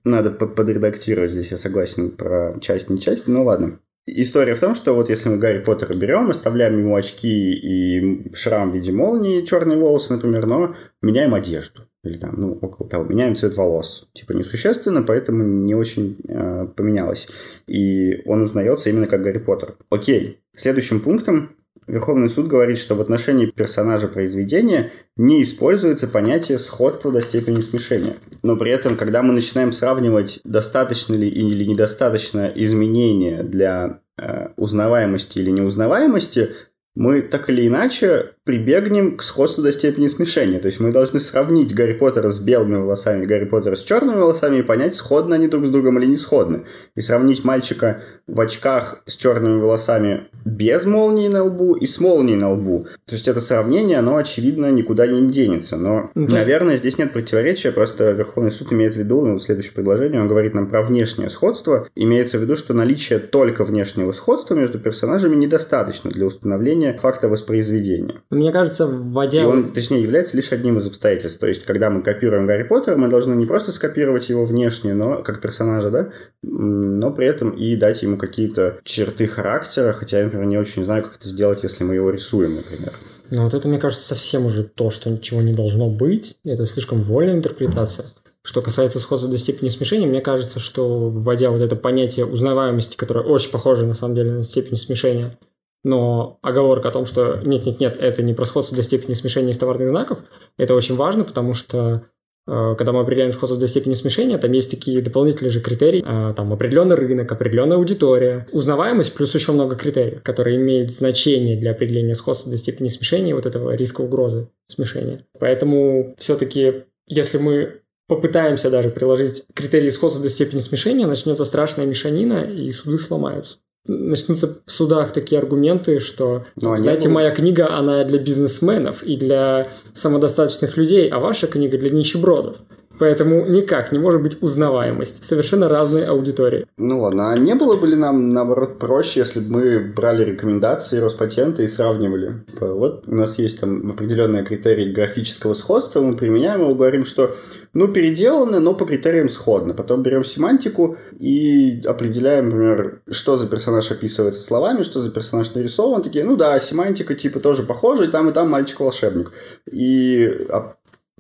Надо 0.05 0.31
подредактировать 0.31 1.33
здесь, 1.33 1.51
я 1.51 1.59
согласен, 1.59 2.11
про 2.11 2.57
часть, 2.61 2.89
не 2.89 2.99
часть, 2.99 3.27
ну 3.27 3.45
ладно. 3.45 3.81
История 4.07 4.55
в 4.55 4.61
том, 4.61 4.75
что 4.75 4.95
вот 4.95 5.11
если 5.11 5.29
мы 5.29 5.37
Гарри 5.37 5.59
Поттера 5.59 5.93
берем, 5.93 6.31
оставляем 6.31 6.79
ему 6.79 6.97
очки 6.97 7.53
и 7.53 8.35
шрам 8.35 8.71
в 8.71 8.75
виде 8.75 8.93
молнии, 8.93 9.45
черные 9.45 9.77
волосы, 9.77 10.15
например, 10.15 10.47
но 10.47 10.75
меняем 11.03 11.35
одежду 11.35 11.88
или 12.05 12.19
там, 12.19 12.35
ну, 12.37 12.53
около 12.61 12.89
того, 12.89 13.05
меняем 13.05 13.37
цвет 13.37 13.57
волос. 13.57 14.09
Типа 14.13 14.33
несущественно, 14.33 15.03
поэтому 15.03 15.45
не 15.45 15.75
очень 15.75 16.17
э, 16.29 16.67
поменялось. 16.77 17.29
И 17.67 18.23
он 18.27 18.43
узнается 18.43 18.91
именно 18.91 19.07
как 19.07 19.23
Гарри 19.23 19.39
Поттер. 19.39 19.77
Окей. 19.91 20.41
Следующим 20.55 21.01
пунктом 21.01 21.51
Верховный 21.89 22.29
суд 22.29 22.49
говорит, 22.49 22.79
что 22.79 22.95
в 22.95 23.01
отношении 23.01 23.47
персонажа 23.47 24.09
произведения 24.09 24.93
не 25.17 25.43
используется 25.43 26.07
понятие 26.07 26.59
сходства 26.59 27.11
до 27.11 27.23
степени 27.23 27.61
смешения. 27.61 28.15
Но 28.43 28.57
при 28.57 28.71
этом, 28.71 28.95
когда 28.95 29.23
мы 29.23 29.33
начинаем 29.33 29.73
сравнивать, 29.73 30.41
достаточно 30.45 31.15
ли 31.15 31.29
или 31.29 31.65
недостаточно 31.65 32.53
изменения 32.55 33.43
для 33.43 34.01
э, 34.19 34.49
узнаваемости 34.57 35.39
или 35.39 35.51
неузнаваемости, 35.51 36.51
мы 36.99 37.23
так 37.23 37.49
или 37.49 37.69
иначе 37.69 38.33
прибегнем 38.43 39.17
к 39.17 39.23
сходству 39.23 39.63
до 39.63 39.73
степени 39.73 40.09
смешения. 40.09 40.59
То 40.59 40.67
есть 40.67 40.81
мы 40.81 40.91
должны 40.91 41.21
сравнить 41.21 41.73
Гарри 41.73 41.93
Поттера 41.93 42.31
с 42.31 42.41
белыми 42.41 42.75
волосами, 42.75 43.25
Гарри 43.25 43.45
Поттера 43.45 43.77
с 43.77 43.85
черными 43.85 44.17
волосами 44.17 44.57
и 44.57 44.63
понять, 44.63 44.97
сходны 44.97 45.35
они 45.35 45.47
друг 45.47 45.67
с 45.67 45.71
другом 45.71 45.99
или 45.99 46.07
не 46.07 46.17
сходны. 46.17 46.65
И 46.97 47.01
сравнить 47.01 47.45
мальчика 47.45 48.03
в 48.27 48.41
очках 48.41 49.03
с 49.07 49.15
черными 49.15 49.61
волосами 49.61 50.29
без 50.45 50.87
молнии 50.87 51.29
на 51.29 51.45
лбу 51.45 51.75
и 51.75 51.87
с 51.87 52.01
молнией 52.01 52.37
на 52.37 52.51
лбу. 52.51 52.87
То 53.07 53.15
есть 53.15 53.29
это 53.29 53.41
сравнение, 53.41 53.99
оно, 53.99 54.17
очевидно, 54.17 54.71
никуда 54.73 55.07
не 55.07 55.29
денется. 55.29 55.77
Но, 55.77 56.11
ну, 56.17 56.27
наверное, 56.27 56.79
здесь 56.79 56.99
нет 56.99 57.13
противоречия, 57.13 57.71
просто 57.71 58.11
Верховный 58.11 58.51
суд 58.51 58.73
имеет 58.73 58.95
в 58.95 58.99
виду, 58.99 59.25
ну, 59.25 59.39
следующее 59.39 59.75
предложение, 59.75 60.21
он 60.21 60.27
говорит 60.27 60.55
нам 60.55 60.69
про 60.69 60.83
внешнее 60.83 61.31
сходство. 61.31 61.87
Имеется 61.95 62.39
в 62.39 62.41
виду, 62.41 62.57
что 62.57 62.75
наличие 62.75 63.21
только 63.21 63.63
внешнего 63.63 64.11
сходства 64.11 64.55
между 64.55 64.81
персонажами 64.81 65.37
недостаточно 65.37 66.11
для 66.11 66.27
установления 66.27 66.88
факта 66.97 67.29
воспроизведения. 67.29 68.23
Мне 68.31 68.53
кажется, 68.53 68.87
вводя... 68.87 69.43
И 69.43 69.45
он, 69.45 69.73
точнее, 69.73 70.03
является 70.03 70.37
лишь 70.37 70.53
одним 70.53 70.79
из 70.79 70.87
обстоятельств. 70.87 71.39
То 71.39 71.47
есть, 71.47 71.65
когда 71.65 71.91
мы 71.91 72.03
копируем 72.03 72.47
Гарри 72.47 72.63
Поттера, 72.63 72.97
мы 72.97 73.09
должны 73.09 73.35
не 73.35 73.47
просто 73.47 73.73
скопировать 73.73 74.29
его 74.29 74.45
внешне, 74.45 74.95
но 74.95 75.23
как 75.23 75.41
персонажа, 75.41 75.91
да, 75.91 76.11
но 76.43 77.13
при 77.13 77.27
этом 77.27 77.51
и 77.51 77.77
дать 77.77 78.03
ему 78.03 78.17
какие-то 78.17 78.79
черты 78.85 79.27
характера, 79.27 79.93
хотя 79.93 80.19
я, 80.19 80.25
например, 80.25 80.47
не 80.47 80.59
очень 80.59 80.85
знаю, 80.85 81.03
как 81.03 81.17
это 81.17 81.29
сделать, 81.29 81.63
если 81.63 81.85
мы 81.85 81.95
его 81.95 82.11
рисуем, 82.11 82.57
например. 82.57 82.93
Ну, 83.31 83.45
вот 83.45 83.55
это, 83.55 83.69
мне 83.69 83.79
кажется, 83.79 84.07
совсем 84.07 84.47
уже 84.47 84.65
то, 84.65 84.91
что 84.91 85.11
ничего 85.11 85.43
не 85.43 85.53
должно 85.53 85.91
быть. 85.91 86.37
Это 86.45 86.65
слишком 86.65 87.03
вольная 87.03 87.35
интерпретация. 87.35 88.07
Что 88.43 88.63
касается 88.63 88.99
сходства 88.99 89.31
до 89.31 89.37
степени 89.37 89.69
смешения, 89.69 90.07
мне 90.07 90.23
кажется, 90.23 90.59
что 90.59 91.11
вводя 91.11 91.51
вот 91.51 91.61
это 91.61 91.77
понятие 91.77 92.25
узнаваемости, 92.25 92.97
которое 92.97 93.25
очень 93.27 93.51
похоже 93.51 93.85
на 93.85 93.93
самом 93.93 94.15
деле 94.15 94.33
на 94.33 94.43
степень 94.43 94.77
смешения, 94.77 95.37
но 95.85 96.39
оговорка 96.43 96.89
о 96.89 96.93
том, 96.93 97.07
что 97.07 97.41
нет-нет-нет, 97.45 97.97
это 97.99 98.23
не 98.23 98.35
про 98.35 98.45
сходство 98.45 98.77
до 98.77 98.83
степени 98.83 99.15
смешения 99.15 99.53
из 99.53 99.59
товарных 99.59 99.89
знаков, 99.89 100.19
это 100.57 100.75
очень 100.75 100.97
важно, 100.97 101.25
потому 101.25 101.55
что 101.55 102.03
э, 102.47 102.75
когда 102.77 102.93
мы 102.93 103.01
определяем 103.01 103.33
сходство 103.33 103.59
до 103.59 103.69
степени 103.69 103.95
смешения, 103.95 104.39
там 104.39 104.51
есть 104.53 104.71
такие 104.71 105.01
дополнительные 105.01 105.51
же 105.51 105.61
критерии, 105.61 106.05
э, 106.05 106.35
там 106.35 106.53
определенный 106.53 106.97
рынок, 106.97 107.31
определенная 107.31 107.77
аудитория, 107.77 108.47
узнаваемость, 108.53 109.15
плюс 109.15 109.35
еще 109.35 109.53
много 109.53 109.77
критериев, 109.77 110.23
которые 110.23 110.57
имеют 110.57 110.93
значение 110.93 111.57
для 111.57 111.71
определения 111.71 112.15
сходства 112.15 112.51
до 112.51 112.59
степени 112.59 112.89
смешения 112.89 113.35
вот 113.35 113.47
этого 113.47 113.75
риска 113.75 114.01
угрозы 114.01 114.49
смешения. 114.67 115.27
Поэтому 115.39 116.15
все-таки, 116.19 116.85
если 117.07 117.39
мы 117.39 117.83
попытаемся 118.09 118.71
даже 118.71 118.91
приложить 118.91 119.45
критерии 119.55 119.91
сходства 119.91 120.23
до 120.23 120.31
степени 120.31 120.59
смешения, 120.59 121.07
начнется 121.07 121.45
страшная 121.45 121.87
мешанина, 121.87 122.43
и 122.43 122.71
суды 122.73 122.99
сломаются 122.99 123.59
начнутся 123.89 124.61
в 124.65 124.71
судах 124.71 125.13
такие 125.13 125.41
аргументы, 125.41 125.99
что, 125.99 126.45
ну, 126.57 126.77
знаете, 126.77 127.09
моя 127.09 127.31
книга, 127.31 127.75
она 127.75 128.05
для 128.05 128.19
бизнесменов 128.19 129.03
и 129.03 129.17
для 129.17 129.73
самодостаточных 129.95 130.77
людей, 130.77 131.09
а 131.09 131.19
ваша 131.19 131.47
книга 131.47 131.79
для 131.79 131.91
нищебродов. 131.91 132.59
Поэтому 132.99 133.47
никак 133.47 133.93
не 133.93 133.99
может 133.99 134.23
быть 134.23 134.43
узнаваемость. 134.43 135.25
Совершенно 135.25 135.69
разные 135.69 136.07
аудитории. 136.07 136.67
Ну 136.77 137.01
ладно, 137.01 137.33
а 137.33 137.39
не 137.39 137.55
было 137.55 137.77
бы 137.77 137.87
ли 137.87 137.95
нам, 137.95 138.33
наоборот, 138.33 138.79
проще, 138.79 139.21
если 139.21 139.41
бы 139.41 139.51
мы 139.51 139.81
брали 139.81 140.25
рекомендации 140.25 140.99
Роспатента 140.99 141.63
и 141.63 141.69
сравнивали? 141.69 142.45
Типа, 142.51 142.73
вот 142.73 143.05
у 143.07 143.15
нас 143.15 143.39
есть 143.39 143.61
там 143.61 143.91
определенные 143.91 144.45
критерии 144.45 144.93
графического 144.93 145.55
сходства, 145.55 146.01
мы 146.01 146.17
применяем 146.17 146.61
его, 146.61 146.75
говорим, 146.75 147.05
что 147.05 147.35
ну, 147.73 147.89
переделаны, 147.89 148.61
но 148.61 148.75
по 148.75 148.85
критериям 148.85 149.29
сходно. 149.29 149.75
Потом 149.75 150.03
берем 150.03 150.25
семантику 150.25 150.97
и 151.19 151.83
определяем, 151.85 152.47
например, 152.47 153.03
что 153.11 153.37
за 153.37 153.47
персонаж 153.47 153.91
описывается 153.91 154.43
словами, 154.43 154.83
что 154.83 155.01
за 155.01 155.11
персонаж 155.11 155.55
нарисован. 155.55 156.03
Такие, 156.03 156.25
ну 156.25 156.37
да, 156.37 156.59
семантика 156.59 157.15
типа 157.15 157.41
тоже 157.41 157.63
похожа, 157.63 158.05
и 158.05 158.09
там, 158.09 158.31
и 158.31 158.33
там 158.33 158.51
мальчик-волшебник. 158.51 159.33
И 159.71 160.47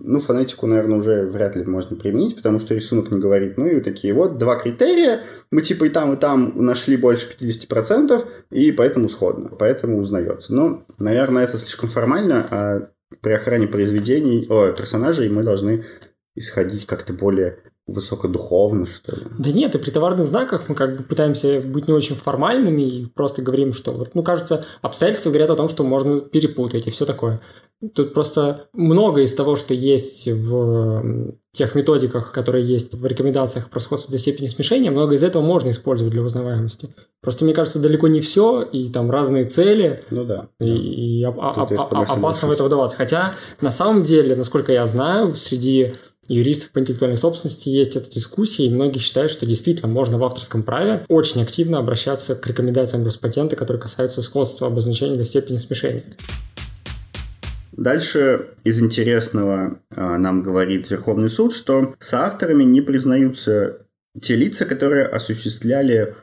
ну, 0.00 0.20
фонетику, 0.20 0.66
наверное, 0.66 0.98
уже 0.98 1.26
вряд 1.26 1.56
ли 1.56 1.64
можно 1.64 1.96
применить, 1.96 2.36
потому 2.36 2.60
что 2.60 2.74
рисунок 2.74 3.10
не 3.10 3.18
говорит. 3.18 3.56
Ну 3.56 3.66
и 3.66 3.80
такие 3.80 4.14
вот 4.14 4.38
два 4.38 4.56
критерия. 4.56 5.20
Мы 5.50 5.62
типа 5.62 5.84
и 5.84 5.88
там, 5.88 6.14
и 6.14 6.16
там 6.16 6.52
нашли 6.64 6.96
больше 6.96 7.28
50%, 7.38 8.24
и 8.50 8.72
поэтому 8.72 9.08
сходно, 9.08 9.50
поэтому 9.50 9.98
узнается. 9.98 10.54
Но, 10.54 10.84
наверное, 10.98 11.44
это 11.44 11.58
слишком 11.58 11.88
формально, 11.88 12.46
а 12.50 12.90
при 13.20 13.32
охране 13.32 13.66
произведений, 13.66 14.46
о, 14.48 14.72
персонажей 14.72 15.28
мы 15.28 15.42
должны 15.42 15.84
исходить 16.34 16.86
как-то 16.86 17.12
более 17.12 17.58
высокодуховно, 17.88 18.86
что 18.86 19.16
ли. 19.16 19.26
Да 19.38 19.50
нет, 19.50 19.74
и 19.74 19.78
при 19.78 19.90
товарных 19.90 20.26
знаках 20.26 20.68
мы 20.68 20.74
как 20.74 20.96
бы 20.98 21.02
пытаемся 21.02 21.60
быть 21.60 21.88
не 21.88 21.94
очень 21.94 22.14
формальными 22.14 22.82
и 22.82 23.06
просто 23.06 23.42
говорим, 23.42 23.72
что 23.72 23.92
вот, 23.92 24.14
ну, 24.14 24.22
кажется, 24.22 24.64
обстоятельства 24.82 25.30
говорят 25.30 25.50
о 25.50 25.56
том, 25.56 25.68
что 25.68 25.82
можно 25.82 26.20
перепутать 26.20 26.86
и 26.86 26.90
все 26.90 27.06
такое. 27.06 27.40
Тут 27.94 28.12
просто 28.12 28.68
много 28.72 29.22
из 29.22 29.34
того, 29.34 29.56
что 29.56 29.72
есть 29.72 30.26
в 30.26 31.32
тех 31.52 31.74
методиках, 31.74 32.32
которые 32.32 32.64
есть 32.64 32.94
в 32.94 33.06
рекомендациях 33.06 33.70
про 33.70 33.80
сходство 33.80 34.12
до 34.12 34.18
степени 34.18 34.46
смешения, 34.46 34.90
много 34.90 35.14
из 35.14 35.22
этого 35.22 35.42
можно 35.42 35.70
использовать 35.70 36.12
для 36.12 36.22
узнаваемости. 36.22 36.94
Просто, 37.20 37.44
мне 37.44 37.54
кажется, 37.54 37.80
далеко 37.80 38.08
не 38.08 38.20
все, 38.20 38.62
и 38.62 38.88
там 38.90 39.10
разные 39.10 39.44
цели. 39.44 40.04
Ну 40.10 40.24
да. 40.24 40.48
И, 40.60 41.20
и 41.20 41.24
а, 41.24 41.30
а, 41.30 41.68
а, 41.68 42.02
опасно 42.02 42.48
в 42.48 42.50
это 42.52 42.64
вдаваться. 42.64 42.96
Хотя, 42.96 43.34
на 43.60 43.70
самом 43.70 44.02
деле, 44.02 44.36
насколько 44.36 44.72
я 44.72 44.86
знаю, 44.86 45.34
среди 45.34 45.94
юристов 46.28 46.72
по 46.72 46.78
интеллектуальной 46.78 47.16
собственности 47.16 47.68
есть 47.68 47.96
эта 47.96 48.10
дискуссия, 48.10 48.66
и 48.66 48.74
многие 48.74 48.98
считают, 48.98 49.32
что 49.32 49.46
действительно 49.46 49.88
можно 49.88 50.18
в 50.18 50.24
авторском 50.24 50.62
праве 50.62 51.04
очень 51.08 51.42
активно 51.42 51.78
обращаться 51.78 52.34
к 52.34 52.46
рекомендациям 52.46 53.04
Госпатента, 53.04 53.56
которые 53.56 53.80
касаются 53.80 54.22
сходства 54.22 54.66
обозначения 54.66 55.16
до 55.16 55.24
степени 55.24 55.56
смешения. 55.56 56.04
Дальше 57.72 58.48
из 58.64 58.82
интересного 58.82 59.80
а, 59.94 60.18
нам 60.18 60.42
говорит 60.42 60.90
Верховный 60.90 61.30
суд, 61.30 61.54
что 61.54 61.94
соавторами 62.00 62.64
не 62.64 62.80
признаются 62.80 63.86
те 64.20 64.34
лица, 64.34 64.64
которые 64.64 65.06
осуществляли 65.06 66.16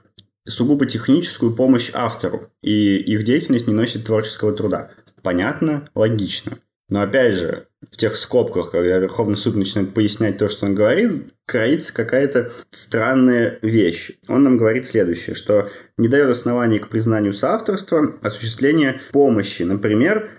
сугубо 0.48 0.86
техническую 0.86 1.56
помощь 1.56 1.91
автору, 1.94 2.52
и 2.62 2.98
их 2.98 3.24
деятельность 3.24 3.68
не 3.68 3.74
носит 3.74 4.06
творческого 4.06 4.52
труда. 4.54 4.91
Понятно, 5.24 5.88
логично. 5.96 6.60
Но 6.89 7.02
опять 7.02 7.36
же, 7.36 7.68
в 7.91 7.98
тех 7.98 8.15
скобках, 8.15 8.71
когда 8.71 8.98
Верховный 8.98 9.38
суд 9.38 9.56
начинает 9.56 9.93
пояснять 9.93 10.38
то, 10.38 10.50
что 10.50 10.65
он 10.65 10.76
говорит, 10.76 11.34
кроится 11.45 11.93
какая-то 11.93 12.52
странная 12.71 13.60
вещь. 13.62 14.12
Он 14.28 14.43
нам 14.43 14.58
говорит 14.58 14.88
следующее, 14.88 15.36
что 15.36 15.69
не 15.98 16.08
дает 16.08 16.30
оснований 16.30 16.80
к 16.80 16.89
признанию 16.89 17.34
соавторства 17.34 18.15
осуществление 18.21 19.02
помощи. 19.12 19.63
Например, 19.63 20.30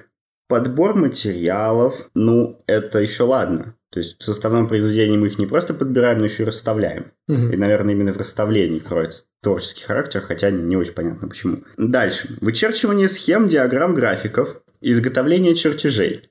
подбор 0.48 0.94
материалов, 0.94 2.10
ну, 2.14 2.60
это 2.66 2.98
еще 2.98 3.24
ладно. 3.24 3.74
То 3.90 4.00
есть 4.00 4.20
в 4.20 4.24
составном 4.24 4.68
произведении 4.68 5.16
мы 5.16 5.28
их 5.28 5.38
не 5.38 5.46
просто 5.46 5.72
подбираем, 5.72 6.18
но 6.18 6.24
еще 6.24 6.42
и 6.42 6.46
расставляем. 6.46 7.12
Угу. 7.28 7.52
И, 7.52 7.56
наверное, 7.56 7.94
именно 7.94 8.12
в 8.12 8.18
расставлении 8.18 8.78
кроется 8.78 9.22
творческий 9.42 9.84
характер, 9.84 10.20
хотя 10.20 10.50
не 10.50 10.76
очень 10.76 10.92
понятно 10.92 11.28
почему. 11.28 11.62
Дальше. 11.76 12.36
Вычерчивание 12.40 13.08
схем, 13.08 13.48
диаграмм, 13.48 13.94
графиков 13.94 14.60
изготовление 14.80 15.54
чертежей. 15.54 16.22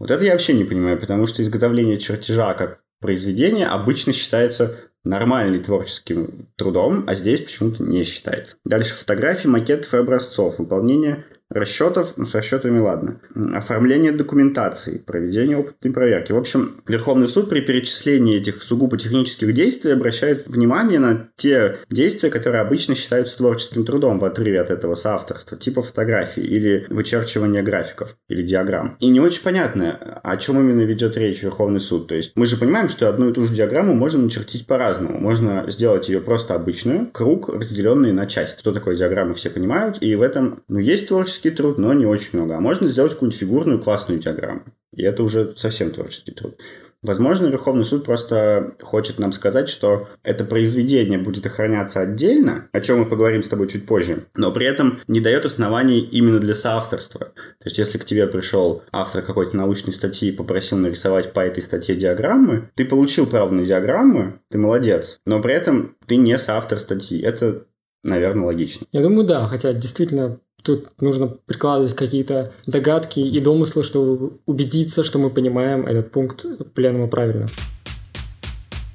Вот 0.00 0.10
это 0.10 0.24
я 0.24 0.32
вообще 0.32 0.54
не 0.54 0.64
понимаю, 0.64 0.98
потому 0.98 1.26
что 1.26 1.42
изготовление 1.42 1.98
чертежа 1.98 2.54
как 2.54 2.80
произведение 3.00 3.66
обычно 3.66 4.12
считается 4.14 4.76
нормальным 5.04 5.62
творческим 5.62 6.48
трудом, 6.56 7.04
а 7.06 7.14
здесь 7.14 7.42
почему-то 7.42 7.82
не 7.82 8.02
считается. 8.04 8.56
Дальше 8.64 8.94
фотографии, 8.94 9.46
макетов 9.46 9.92
и 9.92 9.98
образцов, 9.98 10.58
выполнение 10.58 11.24
расчетов, 11.50 12.14
ну, 12.16 12.26
с 12.26 12.34
расчетами 12.34 12.78
ладно, 12.78 13.20
оформление 13.54 14.12
документации, 14.12 14.98
проведение 14.98 15.58
опытной 15.58 15.92
проверки. 15.92 16.32
В 16.32 16.36
общем, 16.36 16.80
Верховный 16.86 17.28
суд 17.28 17.48
при 17.48 17.60
перечислении 17.60 18.38
этих 18.38 18.62
сугубо 18.62 18.96
технических 18.96 19.52
действий 19.52 19.90
обращает 19.90 20.46
внимание 20.46 20.98
на 20.98 21.28
те 21.36 21.76
действия, 21.90 22.30
которые 22.30 22.62
обычно 22.62 22.94
считаются 22.94 23.36
творческим 23.36 23.84
трудом 23.84 24.18
в 24.18 24.24
отрыве 24.24 24.60
от 24.60 24.70
этого 24.70 24.94
соавторства, 24.94 25.58
типа 25.58 25.82
фотографии 25.82 26.42
или 26.42 26.86
вычерчивания 26.88 27.62
графиков 27.62 28.16
или 28.28 28.42
диаграмм. 28.42 28.96
И 29.00 29.08
не 29.08 29.20
очень 29.20 29.42
понятно, 29.42 30.20
о 30.22 30.36
чем 30.36 30.60
именно 30.60 30.82
ведет 30.82 31.16
речь 31.16 31.42
Верховный 31.42 31.80
суд. 31.80 32.06
То 32.06 32.14
есть 32.14 32.32
мы 32.36 32.46
же 32.46 32.56
понимаем, 32.56 32.88
что 32.88 33.08
одну 33.08 33.30
и 33.30 33.32
ту 33.32 33.46
же 33.46 33.54
диаграмму 33.54 33.94
можно 33.94 34.22
начертить 34.22 34.66
по-разному. 34.66 35.18
Можно 35.18 35.64
сделать 35.68 36.08
ее 36.08 36.20
просто 36.20 36.54
обычную, 36.54 37.06
круг, 37.10 37.48
разделенный 37.48 38.12
на 38.12 38.26
части. 38.26 38.60
Что 38.60 38.72
такое 38.72 38.96
диаграмма, 38.96 39.34
все 39.34 39.50
понимают, 39.50 39.98
и 40.00 40.14
в 40.14 40.22
этом 40.22 40.62
ну, 40.68 40.78
есть 40.78 41.08
творческий 41.08 41.39
творческий 41.40 41.50
труд, 41.50 41.78
но 41.78 41.92
не 41.92 42.06
очень 42.06 42.38
много. 42.38 42.56
А 42.56 42.60
можно 42.60 42.88
сделать 42.88 43.12
какую-нибудь 43.12 43.40
фигурную 43.40 43.82
классную 43.82 44.20
диаграмму. 44.20 44.62
И 44.94 45.02
это 45.02 45.22
уже 45.22 45.54
совсем 45.56 45.90
творческий 45.90 46.32
труд. 46.32 46.60
Возможно, 47.02 47.46
Верховный 47.46 47.86
суд 47.86 48.04
просто 48.04 48.74
хочет 48.82 49.18
нам 49.18 49.32
сказать, 49.32 49.70
что 49.70 50.08
это 50.22 50.44
произведение 50.44 51.18
будет 51.18 51.46
охраняться 51.46 52.00
отдельно, 52.00 52.68
о 52.72 52.80
чем 52.82 52.98
мы 52.98 53.06
поговорим 53.06 53.42
с 53.42 53.48
тобой 53.48 53.68
чуть 53.68 53.86
позже, 53.86 54.26
но 54.34 54.52
при 54.52 54.66
этом 54.66 55.00
не 55.08 55.20
дает 55.20 55.46
оснований 55.46 56.00
именно 56.00 56.38
для 56.40 56.54
соавторства. 56.54 57.20
То 57.28 57.64
есть, 57.64 57.78
если 57.78 57.96
к 57.96 58.04
тебе 58.04 58.26
пришел 58.26 58.82
автор 58.92 59.22
какой-то 59.22 59.56
научной 59.56 59.94
статьи 59.94 60.28
и 60.28 60.36
попросил 60.36 60.76
нарисовать 60.76 61.32
по 61.32 61.40
этой 61.40 61.62
статье 61.62 61.94
диаграммы, 61.94 62.68
ты 62.74 62.84
получил 62.84 63.24
право 63.24 63.50
на 63.50 63.64
диаграммы, 63.64 64.40
ты 64.50 64.58
молодец, 64.58 65.20
но 65.24 65.40
при 65.40 65.54
этом 65.54 65.96
ты 66.06 66.16
не 66.16 66.36
соавтор 66.36 66.78
статьи. 66.78 67.18
Это 67.22 67.64
наверное, 68.02 68.46
логично. 68.46 68.86
Я 68.92 69.02
думаю, 69.02 69.26
да, 69.26 69.46
хотя 69.46 69.72
действительно 69.72 70.38
Тут 70.62 70.88
нужно 71.00 71.28
прикладывать 71.46 71.94
какие-то 71.94 72.52
догадки 72.66 73.20
и 73.20 73.40
домыслы, 73.40 73.82
чтобы 73.82 74.40
убедиться, 74.46 75.04
что 75.04 75.18
мы 75.18 75.30
понимаем 75.30 75.86
этот 75.86 76.10
пункт 76.10 76.44
пленума 76.74 77.08
правильно. 77.08 77.46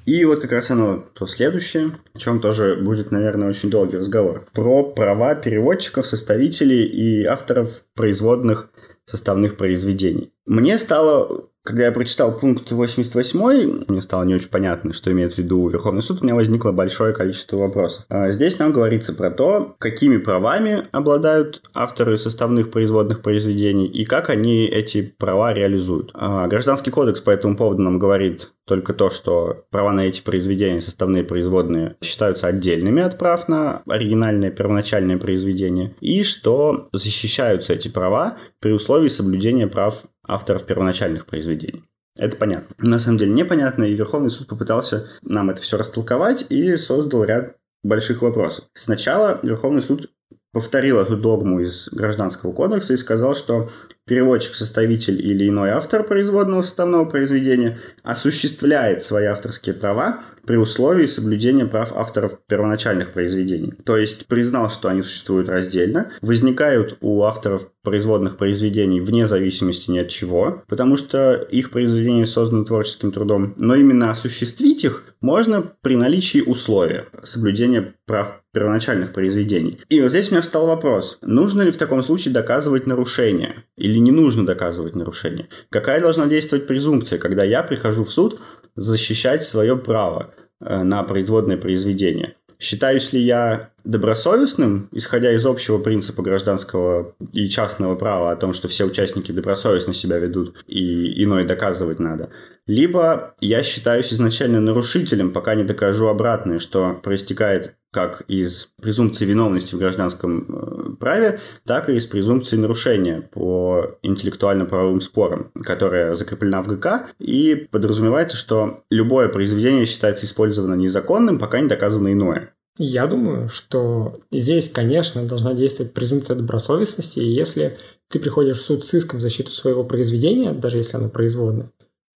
И 0.04 0.24
вот 0.24 0.40
как 0.40 0.52
раз 0.52 0.70
оно 0.70 1.04
то 1.14 1.26
следующее, 1.26 1.90
о 2.14 2.18
чем 2.18 2.40
тоже 2.40 2.76
будет, 2.76 3.10
наверное, 3.10 3.48
очень 3.48 3.70
долгий 3.70 3.96
разговор. 3.96 4.46
Про 4.52 4.84
права 4.84 5.34
переводчиков, 5.34 6.06
составителей 6.06 6.84
и 6.84 7.24
авторов 7.24 7.82
производных 7.94 8.70
составных 9.04 9.56
произведений. 9.56 10.32
Мне 10.46 10.78
стало 10.78 11.48
когда 11.66 11.86
я 11.86 11.92
прочитал 11.92 12.32
пункт 12.32 12.70
88, 12.70 13.84
мне 13.88 14.00
стало 14.00 14.24
не 14.24 14.34
очень 14.34 14.48
понятно, 14.48 14.92
что 14.94 15.10
имеет 15.10 15.34
в 15.34 15.38
виду 15.38 15.68
Верховный 15.68 16.02
суд, 16.02 16.20
у 16.20 16.24
меня 16.24 16.36
возникло 16.36 16.70
большое 16.70 17.12
количество 17.12 17.56
вопросов. 17.56 18.04
А 18.08 18.30
здесь 18.30 18.58
нам 18.58 18.72
говорится 18.72 19.12
про 19.12 19.30
то, 19.30 19.74
какими 19.78 20.16
правами 20.16 20.86
обладают 20.92 21.62
авторы 21.74 22.16
составных 22.16 22.70
производных 22.70 23.20
произведений 23.20 23.86
и 23.86 24.04
как 24.04 24.30
они 24.30 24.66
эти 24.66 25.02
права 25.02 25.52
реализуют. 25.52 26.10
А 26.14 26.46
Гражданский 26.46 26.90
кодекс 26.90 27.20
по 27.20 27.30
этому 27.30 27.56
поводу 27.56 27.82
нам 27.82 27.98
говорит 27.98 28.52
только 28.66 28.92
то, 28.92 29.10
что 29.10 29.64
права 29.70 29.92
на 29.92 30.06
эти 30.06 30.20
произведения, 30.20 30.80
составные 30.80 31.24
производные, 31.24 31.96
считаются 32.02 32.48
отдельными 32.48 33.02
от 33.02 33.16
прав 33.16 33.48
на 33.48 33.82
оригинальное 33.86 34.50
первоначальное 34.50 35.18
произведение, 35.18 35.94
и 36.00 36.22
что 36.24 36.88
защищаются 36.92 37.72
эти 37.72 37.88
права 37.88 38.38
при 38.60 38.72
условии 38.72 39.08
соблюдения 39.08 39.68
прав 39.68 40.02
авторов 40.26 40.66
первоначальных 40.66 41.26
произведений. 41.26 41.84
Это 42.18 42.36
понятно. 42.36 42.74
На 42.78 42.98
самом 42.98 43.18
деле 43.18 43.32
непонятно, 43.32 43.84
и 43.84 43.94
Верховный 43.94 44.30
суд 44.30 44.48
попытался 44.48 45.08
нам 45.22 45.50
это 45.50 45.60
все 45.62 45.76
растолковать 45.76 46.46
и 46.48 46.76
создал 46.76 47.24
ряд 47.24 47.56
больших 47.82 48.22
вопросов. 48.22 48.64
Сначала 48.74 49.38
Верховный 49.42 49.82
суд 49.82 50.10
повторил 50.56 51.00
эту 51.00 51.18
догму 51.18 51.60
из 51.60 51.90
Гражданского 51.92 52.50
кодекса 52.50 52.94
и 52.94 52.96
сказал, 52.96 53.36
что 53.36 53.68
переводчик, 54.06 54.54
составитель 54.54 55.20
или 55.20 55.50
иной 55.50 55.68
автор 55.68 56.02
производного 56.02 56.62
составного 56.62 57.04
произведения 57.04 57.78
осуществляет 58.02 59.02
свои 59.02 59.26
авторские 59.26 59.74
права 59.74 60.20
при 60.46 60.56
условии 60.56 61.04
соблюдения 61.04 61.66
прав 61.66 61.92
авторов 61.94 62.40
первоначальных 62.46 63.12
произведений. 63.12 63.74
То 63.84 63.98
есть 63.98 64.28
признал, 64.28 64.70
что 64.70 64.88
они 64.88 65.02
существуют 65.02 65.50
раздельно, 65.50 66.12
возникают 66.22 66.96
у 67.02 67.22
авторов 67.24 67.70
производных 67.82 68.38
произведений 68.38 69.00
вне 69.00 69.26
зависимости 69.26 69.90
ни 69.90 69.98
от 69.98 70.08
чего, 70.08 70.62
потому 70.68 70.96
что 70.96 71.34
их 71.34 71.70
произведения 71.70 72.24
созданы 72.24 72.64
творческим 72.64 73.12
трудом, 73.12 73.52
но 73.58 73.74
именно 73.74 74.10
осуществить 74.10 74.84
их 74.84 75.04
можно 75.20 75.62
при 75.80 75.96
наличии 75.96 76.40
условия 76.40 77.06
соблюдения 77.22 77.94
прав 78.06 78.42
первоначальных 78.52 79.12
произведений. 79.12 79.80
И 79.88 80.00
вот 80.00 80.10
здесь 80.10 80.28
у 80.28 80.32
меня 80.32 80.42
встал 80.42 80.66
вопрос, 80.66 81.18
нужно 81.22 81.62
ли 81.62 81.70
в 81.70 81.76
таком 81.76 82.02
случае 82.02 82.34
доказывать 82.34 82.86
нарушение 82.86 83.64
или 83.76 83.98
не 83.98 84.12
нужно 84.12 84.46
доказывать 84.46 84.94
нарушение? 84.94 85.48
Какая 85.70 86.00
должна 86.00 86.26
действовать 86.26 86.66
презумпция, 86.66 87.18
когда 87.18 87.44
я 87.44 87.62
прихожу 87.62 88.04
в 88.04 88.12
суд 88.12 88.40
защищать 88.74 89.44
свое 89.44 89.76
право 89.76 90.34
э, 90.60 90.82
на 90.82 91.02
производное 91.02 91.56
произведение? 91.56 92.36
Считаюсь 92.58 93.12
ли 93.12 93.20
я 93.20 93.70
добросовестным, 93.84 94.88
исходя 94.92 95.32
из 95.32 95.44
общего 95.44 95.78
принципа 95.78 96.22
гражданского 96.22 97.14
и 97.32 97.48
частного 97.48 97.96
права 97.96 98.32
о 98.32 98.36
том, 98.36 98.54
что 98.54 98.68
все 98.68 98.84
участники 98.84 99.30
добросовестно 99.30 99.92
себя 99.92 100.18
ведут 100.18 100.64
и 100.66 101.22
иное 101.22 101.46
доказывать 101.46 101.98
надо? 101.98 102.30
Либо 102.66 103.34
я 103.40 103.62
считаюсь 103.62 104.12
изначально 104.12 104.60
нарушителем, 104.60 105.32
пока 105.32 105.54
не 105.54 105.62
докажу 105.62 106.08
обратное, 106.08 106.58
что 106.58 106.98
проистекает 107.00 107.74
как 107.92 108.22
из 108.28 108.68
презумпции 108.82 109.24
виновности 109.24 109.74
в 109.74 109.78
гражданском 109.78 110.44
э, 110.48 110.96
праве, 110.96 111.40
так 111.64 111.88
и 111.88 111.94
из 111.94 112.06
презумпции 112.06 112.56
нарушения 112.56 113.22
по 113.22 113.96
интеллектуально-правовым 114.02 115.00
спорам, 115.00 115.50
которая 115.62 116.14
закреплена 116.14 116.60
в 116.60 116.66
ГК, 116.66 117.06
и 117.18 117.54
подразумевается, 117.54 118.36
что 118.36 118.82
любое 118.90 119.28
произведение 119.28 119.86
считается 119.86 120.26
использовано 120.26 120.74
незаконным, 120.74 121.38
пока 121.38 121.60
не 121.60 121.68
доказано 121.68 122.12
иное. 122.12 122.52
Я 122.78 123.06
думаю, 123.06 123.48
что 123.48 124.20
здесь, 124.30 124.68
конечно, 124.68 125.24
должна 125.24 125.54
действовать 125.54 125.94
презумпция 125.94 126.36
добросовестности, 126.36 127.20
и 127.20 127.32
если 127.32 127.78
ты 128.10 128.18
приходишь 128.18 128.58
в 128.58 128.62
суд 128.62 128.84
с 128.84 128.92
иском 128.92 129.20
в 129.20 129.22
защиту 129.22 129.50
своего 129.50 129.84
произведения, 129.84 130.52
даже 130.52 130.76
если 130.76 130.96
оно 130.96 131.08
производное, 131.08 131.70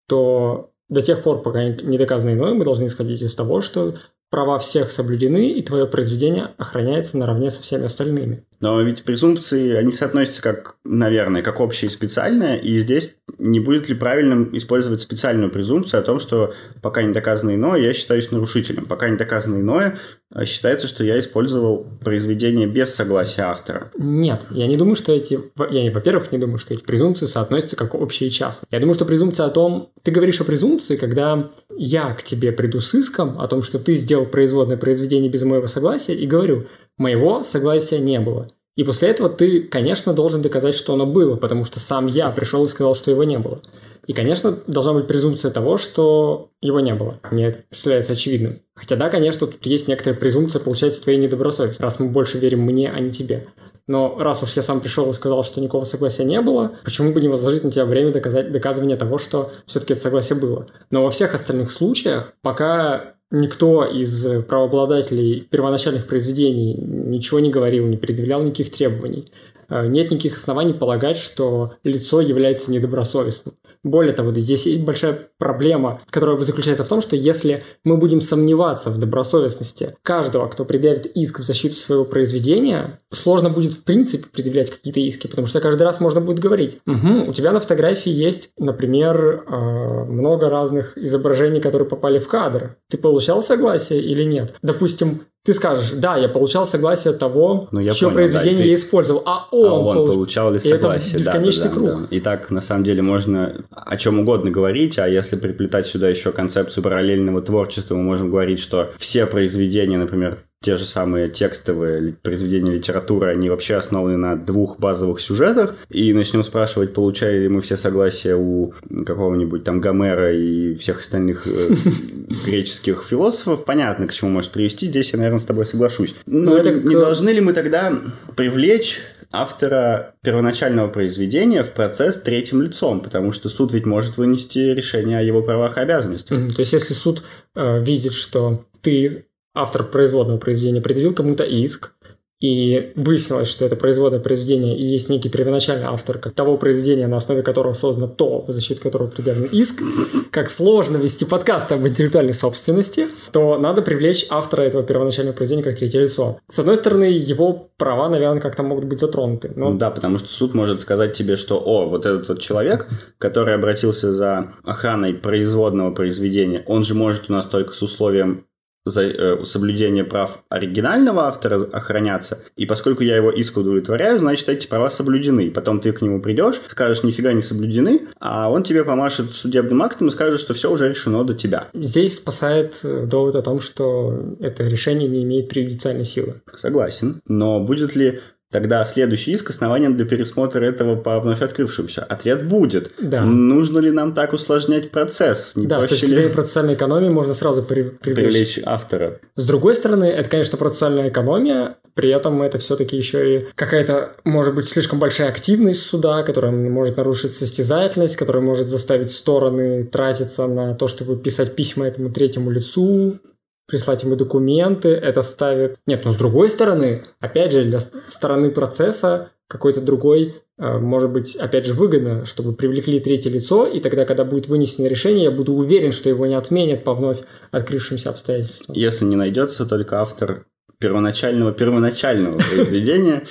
то 0.07 0.71
до 0.89 1.01
тех 1.01 1.21
пор, 1.21 1.41
пока 1.41 1.63
не 1.67 1.97
доказано 1.97 2.31
иное, 2.31 2.53
мы 2.53 2.63
должны 2.63 2.85
исходить 2.85 3.21
из 3.21 3.35
того, 3.35 3.61
что 3.61 3.95
права 4.29 4.57
всех 4.57 4.91
соблюдены, 4.91 5.51
и 5.51 5.61
твое 5.61 5.85
произведение 5.85 6.53
охраняется 6.57 7.17
наравне 7.17 7.49
со 7.49 7.61
всеми 7.61 7.85
остальными. 7.85 8.45
Но 8.59 8.81
ведь 8.81 9.03
презумпции, 9.03 9.73
они 9.73 9.91
соотносятся 9.91 10.41
как, 10.41 10.77
наверное, 10.83 11.43
как 11.43 11.59
общее 11.59 11.89
и 11.89 11.91
специальное, 11.91 12.57
и 12.57 12.79
здесь 12.79 13.17
не 13.37 13.59
будет 13.59 13.87
ли 13.87 13.95
правильным 13.95 14.55
использовать 14.57 15.01
специальную 15.01 15.51
презумпцию 15.51 15.99
о 15.99 16.03
том, 16.03 16.19
что 16.19 16.53
пока 16.81 17.03
не 17.03 17.13
доказано 17.13 17.53
иное, 17.53 17.79
я 17.79 17.93
считаюсь 17.93 18.31
нарушителем. 18.31 18.85
Пока 18.85 19.09
не 19.09 19.17
доказано 19.17 19.57
иное, 19.59 19.99
а 20.31 20.45
считается, 20.45 20.87
что 20.87 21.03
я 21.03 21.19
использовал 21.19 21.85
произведение 22.03 22.67
без 22.67 22.93
согласия 22.93 23.43
автора. 23.43 23.91
Нет, 23.97 24.47
я 24.49 24.67
не 24.67 24.75
думаю, 24.75 24.95
что 24.95 25.13
эти... 25.13 25.39
Я, 25.69 25.91
во-первых, 25.91 26.31
не 26.31 26.39
думаю, 26.39 26.57
что 26.57 26.73
эти 26.73 26.81
презумпции 26.81 27.27
соотносятся 27.27 27.75
как 27.75 27.93
общее 27.93 28.29
и 28.29 28.31
частное. 28.31 28.67
Я 28.71 28.79
думаю, 28.79 28.95
что 28.95 29.05
презумпция 29.05 29.45
о 29.45 29.49
том... 29.49 29.91
Ты 30.01 30.11
говоришь 30.11 30.41
о 30.41 30.45
презумпции, 30.45 30.95
когда 30.95 31.51
я 31.77 32.13
к 32.13 32.23
тебе 32.23 32.51
приду 32.51 32.79
с 32.79 32.95
иском 32.95 33.39
о 33.39 33.47
том, 33.47 33.61
что 33.61 33.77
ты 33.77 33.93
сделал 33.93 34.25
производное 34.25 34.77
произведение 34.77 35.29
без 35.29 35.43
моего 35.43 35.67
согласия, 35.67 36.15
и 36.15 36.25
говорю, 36.25 36.67
Моего 36.97 37.43
согласия 37.43 37.99
не 37.99 38.19
было. 38.19 38.51
И 38.75 38.83
после 38.83 39.09
этого 39.09 39.29
ты, 39.29 39.61
конечно, 39.61 40.13
должен 40.13 40.41
доказать, 40.41 40.75
что 40.75 40.93
оно 40.93 41.05
было, 41.05 41.35
потому 41.35 41.65
что 41.65 41.79
сам 41.79 42.05
я 42.05 42.29
пришел 42.29 42.63
и 42.63 42.67
сказал, 42.67 42.95
что 42.95 43.09
его 43.11 43.23
не 43.23 43.39
было. 43.39 43.61
И, 44.05 44.13
конечно, 44.13 44.57
должна 44.67 44.93
быть 44.93 45.07
презумпция 45.07 45.51
того, 45.51 45.77
что 45.77 46.51
его 46.61 46.79
не 46.79 46.93
было. 46.93 47.19
Мне 47.29 47.47
это 47.47 47.63
представляется 47.67 48.13
очевидным. 48.13 48.61
Хотя 48.73 48.95
да, 48.95 49.09
конечно, 49.09 49.47
тут 49.47 49.65
есть 49.65 49.87
некоторая 49.87 50.17
презумпция, 50.17 50.61
получается, 50.61 51.03
твоей 51.03 51.19
недобросовестности, 51.19 51.81
раз 51.81 51.99
мы 51.99 52.09
больше 52.09 52.37
верим 52.37 52.61
мне, 52.61 52.89
а 52.89 52.99
не 52.99 53.11
тебе. 53.11 53.47
Но 53.87 54.17
раз 54.17 54.43
уж 54.43 54.53
я 54.53 54.61
сам 54.61 54.79
пришел 54.79 55.09
и 55.09 55.13
сказал, 55.13 55.43
что 55.43 55.59
никакого 55.59 55.83
согласия 55.83 56.23
не 56.23 56.41
было, 56.41 56.77
почему 56.83 57.13
бы 57.13 57.21
не 57.21 57.27
возложить 57.27 57.63
на 57.63 57.71
тебя 57.71 57.85
время 57.85 58.11
доказать, 58.11 58.51
доказывания 58.51 58.97
того, 58.97 59.17
что 59.17 59.51
все-таки 59.65 59.93
это 59.93 60.03
согласие 60.03 60.37
было? 60.37 60.67
Но 60.89 61.03
во 61.03 61.11
всех 61.11 61.33
остальных 61.33 61.71
случаях, 61.71 62.33
пока 62.41 63.16
никто 63.31 63.85
из 63.85 64.43
правообладателей 64.43 65.41
первоначальных 65.41 66.07
произведений 66.07 66.75
ничего 66.75 67.39
не 67.39 67.49
говорил, 67.49 67.85
не 67.87 67.97
предъявлял 67.97 68.41
никаких 68.43 68.71
требований, 68.71 69.31
э, 69.69 69.87
нет 69.87 70.11
никаких 70.11 70.35
оснований 70.35 70.73
полагать, 70.73 71.17
что 71.17 71.73
лицо 71.83 72.21
является 72.21 72.71
недобросовестным. 72.71 73.55
Более 73.87 74.13
того, 74.13 74.33
здесь 74.33 74.65
есть 74.65 74.83
большая 74.83 75.29
проблема, 75.37 76.01
которая 76.09 76.37
заключается 76.39 76.83
в 76.83 76.89
том, 76.89 77.01
что 77.01 77.15
если 77.15 77.63
мы 77.83 77.97
будем 77.97 78.19
сомневаться 78.21 78.89
в 78.89 78.99
добросовестности 78.99 79.95
каждого, 80.03 80.47
кто 80.47 80.65
предъявит 80.65 81.05
иск 81.05 81.39
в 81.39 81.43
защиту 81.43 81.77
своего 81.77 82.03
произведения, 82.03 82.99
сложно 83.11 83.49
будет 83.49 83.73
в 83.73 83.83
принципе 83.85 84.25
предъявлять 84.31 84.69
какие-то 84.69 84.99
иски, 84.99 85.27
потому 85.27 85.47
что 85.47 85.61
каждый 85.61 85.83
раз 85.83 85.99
можно 86.01 86.19
будет 86.19 86.39
говорить, 86.39 86.79
угу, 86.85 87.29
у 87.29 87.33
тебя 87.33 87.53
на 87.53 87.61
фотографии 87.61 88.11
есть, 88.11 88.49
например, 88.57 89.45
э, 89.47 90.03
много 90.05 90.49
разных 90.49 90.97
изображений, 90.97 91.61
которые 91.61 91.87
попали 91.87 92.19
в 92.19 92.27
кадр. 92.27 92.75
Ты 92.89 92.97
получал 92.97 93.41
согласие 93.41 94.01
или 94.01 94.23
нет? 94.23 94.55
Допустим, 94.61 95.21
ты 95.47 95.53
скажешь, 95.53 95.91
да, 95.91 96.17
я 96.17 96.27
получал 96.27 96.67
согласие 96.67 97.13
того, 97.13 97.69
ну, 97.71 97.79
я 97.79 97.91
чье 97.91 98.09
понял, 98.09 98.15
произведение 98.17 98.57
да, 98.57 98.63
ты... 98.63 98.69
я 98.69 98.75
использовал, 98.75 99.23
а 99.25 99.47
он, 99.51 99.65
а 99.65 99.73
он 99.75 99.95
получ... 99.95 100.13
получал 100.13 100.51
ли 100.51 100.59
согласие. 100.59 101.11
это 101.11 101.19
бесконечный 101.19 101.63
да, 101.63 101.69
да, 101.69 101.75
круг. 101.75 101.89
Да. 102.01 102.07
И 102.11 102.19
так, 102.19 102.51
на 102.51 102.59
самом 102.59 102.83
деле, 102.83 103.01
можно 103.01 103.63
о 103.71 103.95
чем 103.95 104.19
угодно 104.19 104.51
говорить, 104.51 104.99
а 104.99 105.07
если 105.07 105.37
приплетать 105.37 105.87
сюда 105.87 106.09
еще 106.09 106.33
концепцию 106.33 106.83
параллельного 106.83 107.41
творчества, 107.41 107.95
мы 107.95 108.03
можем 108.03 108.29
говорить, 108.29 108.59
что 108.59 108.91
все 108.97 109.25
произведения, 109.25 109.97
например, 109.97 110.43
те 110.61 110.75
же 110.75 110.85
самые 110.85 111.29
текстовые 111.29 112.13
произведения 112.13 112.73
литературы, 112.73 113.31
они 113.31 113.49
вообще 113.49 113.75
основаны 113.75 114.17
на 114.17 114.35
двух 114.35 114.79
базовых 114.79 115.21
сюжетах, 115.21 115.75
и 115.89 116.11
начнем 116.13 116.43
спрашивать, 116.43 116.93
получали 116.93 117.39
ли 117.39 117.47
мы 117.47 117.61
все 117.61 117.77
согласия 117.77 118.35
у 118.35 118.73
какого-нибудь 119.05 119.63
там 119.63 119.79
Гомера 119.79 120.35
и 120.35 120.73
всех 120.75 120.99
остальных 120.99 121.45
э, 121.45 121.75
греческих 122.45 123.03
философов, 123.07 123.65
понятно, 123.65 124.07
к 124.07 124.13
чему 124.13 124.31
может 124.31 124.51
привести, 124.51 124.87
здесь 124.87 125.11
я, 125.11 125.17
наверное, 125.17 125.39
с 125.39 125.45
тобой 125.45 125.65
соглашусь. 125.65 126.15
Но, 126.25 126.51
Но 126.51 126.57
это... 126.57 126.71
не 126.71 126.95
должны 126.95 127.29
ли 127.29 127.41
мы 127.41 127.53
тогда 127.53 127.93
привлечь 128.35 129.01
автора 129.31 130.15
первоначального 130.23 130.87
произведения 130.87 131.63
в 131.63 131.73
процесс 131.73 132.17
третьим 132.17 132.61
лицом, 132.61 133.01
потому 133.01 133.31
что 133.31 133.49
суд 133.49 133.73
ведь 133.73 133.85
может 133.85 134.17
вынести 134.17 134.59
решение 134.59 135.19
о 135.19 135.21
его 135.21 135.41
правах 135.41 135.77
и 135.77 135.81
обязанностях. 135.81 136.39
Mm-hmm. 136.39 136.55
То 136.55 136.59
есть, 136.61 136.73
если 136.73 136.93
суд 136.93 137.23
э, 137.55 137.83
видит, 137.83 138.13
что 138.13 138.65
ты 138.81 139.25
автор 139.61 139.83
производного 139.83 140.37
произведения 140.37 140.81
предъявил 140.81 141.13
кому-то 141.13 141.43
иск, 141.43 141.93
и 142.39 142.93
выяснилось, 142.95 143.47
что 143.47 143.65
это 143.65 143.75
производное 143.75 144.19
произведение 144.19 144.77
и 144.77 144.85
есть 144.85 145.09
некий 145.09 145.27
первоначальный 145.27 145.87
автор 145.87 146.19
как 146.19 146.35
того 146.35 146.57
произведения, 146.57 147.07
на 147.07 147.17
основе 147.17 147.41
которого 147.41 147.73
создано 147.73 148.07
то, 148.07 148.45
в 148.45 148.51
защиту 148.51 148.81
которого 148.81 149.07
предъявлен 149.07 149.49
иск, 149.51 149.81
как 150.29 150.51
сложно 150.51 150.97
вести 150.97 151.25
подкасты 151.25 151.73
об 151.73 151.87
интеллектуальной 151.87 152.35
собственности, 152.35 153.07
то 153.31 153.57
надо 153.57 153.81
привлечь 153.81 154.27
автора 154.29 154.61
этого 154.61 154.83
первоначального 154.83 155.35
произведения 155.35 155.63
как 155.63 155.79
третье 155.79 156.01
лицо. 156.01 156.39
С 156.47 156.59
одной 156.59 156.75
стороны, 156.75 157.05
его 157.05 157.69
права, 157.77 158.07
наверное, 158.07 158.39
как-то 158.39 158.61
могут 158.61 158.85
быть 158.85 158.99
затронуты. 158.99 159.51
Но... 159.55 159.73
Да, 159.73 159.89
потому 159.89 160.19
что 160.19 160.27
суд 160.27 160.53
может 160.53 160.79
сказать 160.79 161.13
тебе, 161.13 161.37
что, 161.37 161.59
о, 161.59 161.87
вот 161.87 162.05
этот 162.05 162.29
вот 162.29 162.39
человек, 162.39 162.87
который 163.17 163.55
обратился 163.55 164.13
за 164.13 164.53
охраной 164.63 165.15
производного 165.15 165.91
произведения, 165.91 166.63
он 166.67 166.83
же 166.83 166.93
может 166.93 167.29
у 167.29 167.33
нас 167.33 167.47
только 167.47 167.73
с 167.73 167.81
условием 167.81 168.45
за 168.89 169.03
э, 169.03 169.45
соблюдение 169.45 170.03
прав 170.03 170.43
оригинального 170.49 171.23
автора 171.23 171.63
охраняться, 171.71 172.39
и 172.55 172.65
поскольку 172.65 173.03
я 173.03 173.15
его 173.15 173.31
иск 173.31 173.57
удовлетворяю, 173.57 174.19
значит, 174.19 174.49
эти 174.49 174.67
права 174.67 174.89
соблюдены. 174.89 175.51
Потом 175.51 175.79
ты 175.79 175.91
к 175.91 176.01
нему 176.01 176.21
придешь, 176.21 176.61
скажешь, 176.69 177.03
нифига 177.03 177.33
не 177.33 177.41
соблюдены, 177.41 178.01
а 178.19 178.49
он 178.49 178.63
тебе 178.63 178.83
помашет 178.83 179.33
судебным 179.33 179.81
актом 179.81 180.07
и 180.07 180.11
скажет, 180.11 180.39
что 180.39 180.53
все 180.53 180.71
уже 180.71 180.89
решено 180.89 181.23
до 181.23 181.33
тебя. 181.33 181.69
Здесь 181.73 182.15
спасает 182.15 182.79
э, 182.83 183.05
довод 183.05 183.35
о 183.35 183.41
том, 183.41 183.59
что 183.59 184.35
это 184.39 184.63
решение 184.63 185.07
не 185.07 185.23
имеет 185.23 185.49
преюдициальной 185.49 186.05
силы. 186.05 186.41
Согласен. 186.55 187.21
Но 187.27 187.59
будет 187.59 187.95
ли 187.95 188.21
Тогда 188.49 188.85
следующий 188.85 189.31
иск 189.31 189.49
основанием 189.49 189.97
для 189.97 190.05
пересмотра 190.05 190.63
этого 190.63 190.95
по 190.95 191.19
вновь 191.19 191.41
открывшемуся. 191.41 192.03
Ответ 192.03 192.47
будет. 192.47 192.91
Да. 193.01 193.25
Нужно 193.25 193.79
ли 193.79 193.91
нам 193.91 194.13
так 194.13 194.31
усложнять 194.31 194.89
процесс? 194.91 195.55
Не 195.57 195.67
да, 195.67 195.81
с 195.81 195.87
точки 195.87 196.05
ли... 196.05 196.13
зрения 196.13 196.29
процессуальной 196.29 196.75
экономии 196.75 197.09
можно 197.09 197.33
сразу 197.33 197.61
при... 197.61 197.83
привлечь... 197.83 198.25
привлечь 198.25 198.59
автора. 198.65 199.19
С 199.35 199.45
другой 199.45 199.75
стороны, 199.75 200.05
это, 200.05 200.29
конечно, 200.29 200.57
процессуальная 200.57 201.09
экономия, 201.09 201.75
при 201.93 202.09
этом 202.15 202.41
это 202.41 202.57
все-таки 202.57 202.95
еще 202.95 203.35
и 203.35 203.47
какая-то, 203.55 204.13
может 204.23 204.55
быть, 204.55 204.67
слишком 204.67 204.99
большая 204.99 205.27
активность 205.27 205.81
суда, 205.81 206.23
которая 206.23 206.51
может 206.51 206.95
нарушить 206.95 207.33
состязательность, 207.33 208.15
которая 208.15 208.43
может 208.43 208.69
заставить 208.69 209.11
стороны 209.11 209.83
тратиться 209.83 210.47
на 210.47 210.73
то, 210.73 210.87
чтобы 210.87 211.17
писать 211.17 211.55
письма 211.55 211.87
этому 211.87 212.11
третьему 212.11 212.49
лицу, 212.49 213.19
прислать 213.67 214.03
ему 214.03 214.15
документы, 214.15 214.89
это 214.89 215.21
ставит... 215.21 215.77
Нет, 215.85 216.05
но 216.05 216.11
с 216.11 216.15
другой 216.15 216.49
стороны, 216.49 217.03
опять 217.19 217.51
же, 217.51 217.63
для 217.63 217.79
стороны 217.79 218.49
процесса 218.49 219.31
какой-то 219.47 219.81
другой, 219.81 220.41
э, 220.57 220.77
может 220.77 221.11
быть, 221.11 221.35
опять 221.35 221.65
же, 221.65 221.73
выгодно, 221.73 222.25
чтобы 222.25 222.53
привлекли 222.53 222.99
третье 222.99 223.29
лицо, 223.29 223.67
и 223.67 223.79
тогда, 223.79 224.05
когда 224.05 224.25
будет 224.25 224.47
вынесено 224.47 224.87
решение, 224.87 225.25
я 225.25 225.31
буду 225.31 225.53
уверен, 225.53 225.91
что 225.91 226.09
его 226.09 226.25
не 226.25 226.35
отменят 226.35 226.83
по 226.83 226.93
вновь 226.93 227.19
открывшимся 227.51 228.09
обстоятельствам. 228.09 228.75
Если 228.75 229.05
не 229.05 229.15
найдется 229.15 229.65
только 229.65 230.01
автор 230.01 230.45
первоначального 230.79 231.51
первоначального 231.51 232.37
произведения. 232.37 233.23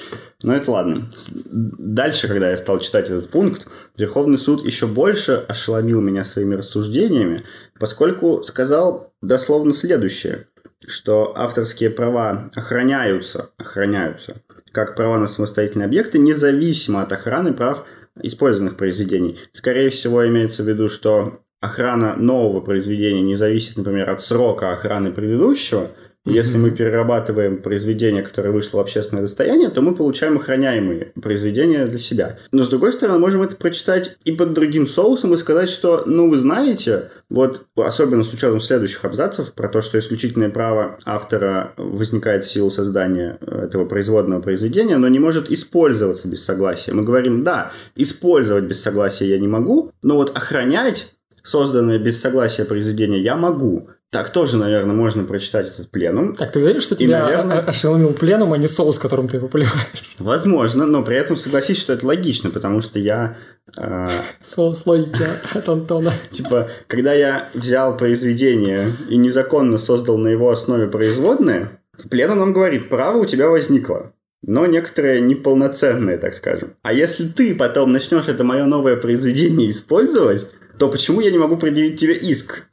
Но 0.43 0.55
это 0.55 0.71
ладно. 0.71 1.09
Дальше, 1.53 2.29
когда 2.29 2.51
я 2.51 2.57
стал 2.57 2.81
читать 2.81 3.07
этот 3.07 3.31
пункт, 3.31 3.67
Верховный 3.97 4.39
суд 4.39 4.65
еще 4.65 4.87
больше 4.87 5.45
ошеломил 5.49 6.01
меня 6.01 6.25
своими 6.25 6.55
рассуждениями, 6.55 7.45
поскольку 7.79 8.43
сказал 8.43 9.13
дословно 9.23 9.73
следующее, 9.73 10.49
что 10.87 11.33
авторские 11.37 11.91
права 11.91 12.51
охраняются, 12.55 13.51
охраняются, 13.57 14.43
как 14.73 14.95
права 14.97 15.19
на 15.19 15.27
самостоятельные 15.27 15.87
объекты, 15.87 16.19
независимо 16.19 17.03
от 17.03 17.13
охраны 17.13 17.55
прав 17.55 17.87
использованных 18.21 18.77
произведений. 18.77 19.39
Скорее 19.53 19.91
всего, 19.91 20.27
имеется 20.27 20.63
в 20.63 20.69
виду, 20.69 20.89
что 20.89 21.41
охрана 21.61 22.17
нового 22.17 22.61
произведения 22.61 23.23
не 23.23 23.35
зависит, 23.35 23.77
например, 23.77 24.11
от 24.11 24.23
срока 24.23 24.73
охраны 24.73 25.13
предыдущего– 25.13 25.93
если 26.27 26.59
мы 26.59 26.71
перерабатываем 26.71 27.63
произведение, 27.63 28.23
которое 28.23 28.51
вышло 28.51 28.79
в 28.79 28.81
общественное 28.81 29.23
достояние, 29.23 29.71
то 29.71 29.81
мы 29.81 29.95
получаем 29.95 30.37
охраняемые 30.37 31.13
произведения 31.21 31.87
для 31.87 31.99
себя. 31.99 32.39
Но 32.53 32.63
с 32.63 32.69
другой 32.69 32.93
стороны, 32.93 33.19
можем 33.19 33.43
это 33.43 33.57
прочитать 33.57 34.17
и 34.25 34.33
под 34.33 34.53
другим 34.53 34.89
соусом 34.89 35.35
и 35.35 35.37
сказать, 35.37 35.69
что, 35.69 36.03
ну, 36.07 36.29
вы 36.29 36.37
знаете, 36.37 37.11
вот 37.31 37.67
особенно 37.77 38.25
с 38.25 38.33
учетом 38.33 38.61
следующих 38.61 39.05
абзацев 39.05 39.53
про 39.53 39.69
то, 39.69 39.81
что 39.81 39.99
исключительное 39.99 40.51
право 40.51 40.99
автора 41.05 41.75
возникает 41.77 42.45
в 42.45 42.51
силу 42.51 42.71
создания 42.71 43.39
э, 43.41 43.65
этого 43.65 43.85
производного 43.85 44.41
произведения, 44.41 44.97
но 44.97 45.09
не 45.09 45.19
может 45.19 45.51
использоваться 45.51 46.29
без 46.29 46.45
согласия. 46.45 46.93
Мы 46.93 47.03
говорим, 47.03 47.45
да, 47.45 47.73
использовать 47.95 48.65
без 48.65 48.83
согласия 48.83 49.27
я 49.29 49.39
не 49.39 49.49
могу, 49.49 49.93
но 50.03 50.17
вот 50.17 50.37
охранять 50.37 51.13
созданное 51.47 51.99
без 51.99 52.21
согласия 52.21 52.65
произведение 52.65 53.23
я 53.23 53.37
могу. 53.37 53.91
Так 54.11 54.33
тоже, 54.33 54.57
наверное, 54.57 54.95
можно 54.95 55.25
прочитать 55.25 55.69
этот 55.69 55.91
пленум. 55.91 56.35
Так 56.35 56.53
ты 56.53 56.61
уверен, 56.61 56.81
что 56.81 56.95
и, 56.95 56.99
тебя 56.99 57.25
наверное... 57.25 57.61
ошеломил 57.61 58.13
пленум, 58.13 58.53
а 58.53 58.59
не 58.59 58.69
соус, 58.69 58.99
которым 58.99 59.29
ты 59.29 59.39
его 59.39 59.49
поливаешь? 59.49 60.15
Возможно, 60.19 60.87
но 60.87 61.03
при 61.03 61.17
этом 61.17 61.37
согласись, 61.37 61.79
что 61.81 61.93
это 61.93 62.07
логично, 62.07 62.51
потому 62.51 62.81
что 62.81 62.99
я... 62.99 63.37
Э... 63.77 64.09
Соус 64.41 64.87
логики 64.87 65.25
от 65.53 65.69
Антона. 65.69 66.13
Типа, 66.31 66.69
когда 66.87 67.13
я 67.13 67.49
взял 67.53 67.97
произведение 67.97 68.93
и 69.09 69.17
незаконно 69.17 69.77
создал 69.79 70.19
на 70.19 70.29
его 70.29 70.51
основе 70.51 70.87
производное, 70.87 71.81
пленум 72.09 72.39
нам 72.39 72.53
говорит, 72.53 72.89
право 72.89 73.19
у 73.19 73.27
тебя 73.27 73.49
возникло 73.51 74.13
но 74.43 74.65
некоторые 74.67 75.21
неполноценные, 75.21 76.19
так 76.19 76.33
скажем. 76.33 76.75
А 76.83 76.93
если 76.93 77.27
ты 77.27 77.55
потом 77.55 77.93
начнешь 77.93 78.29
это 78.29 78.45
мое 78.45 78.65
новое 78.65 78.97
произведение 78.97 79.69
использовать, 79.69 80.49
то 80.79 80.89
почему 80.89 81.21
я 81.21 81.33
не 81.33 81.39
могу 81.39 81.57
предъявить 81.57 81.99
тебе 81.99 82.15
иск? 82.15 82.69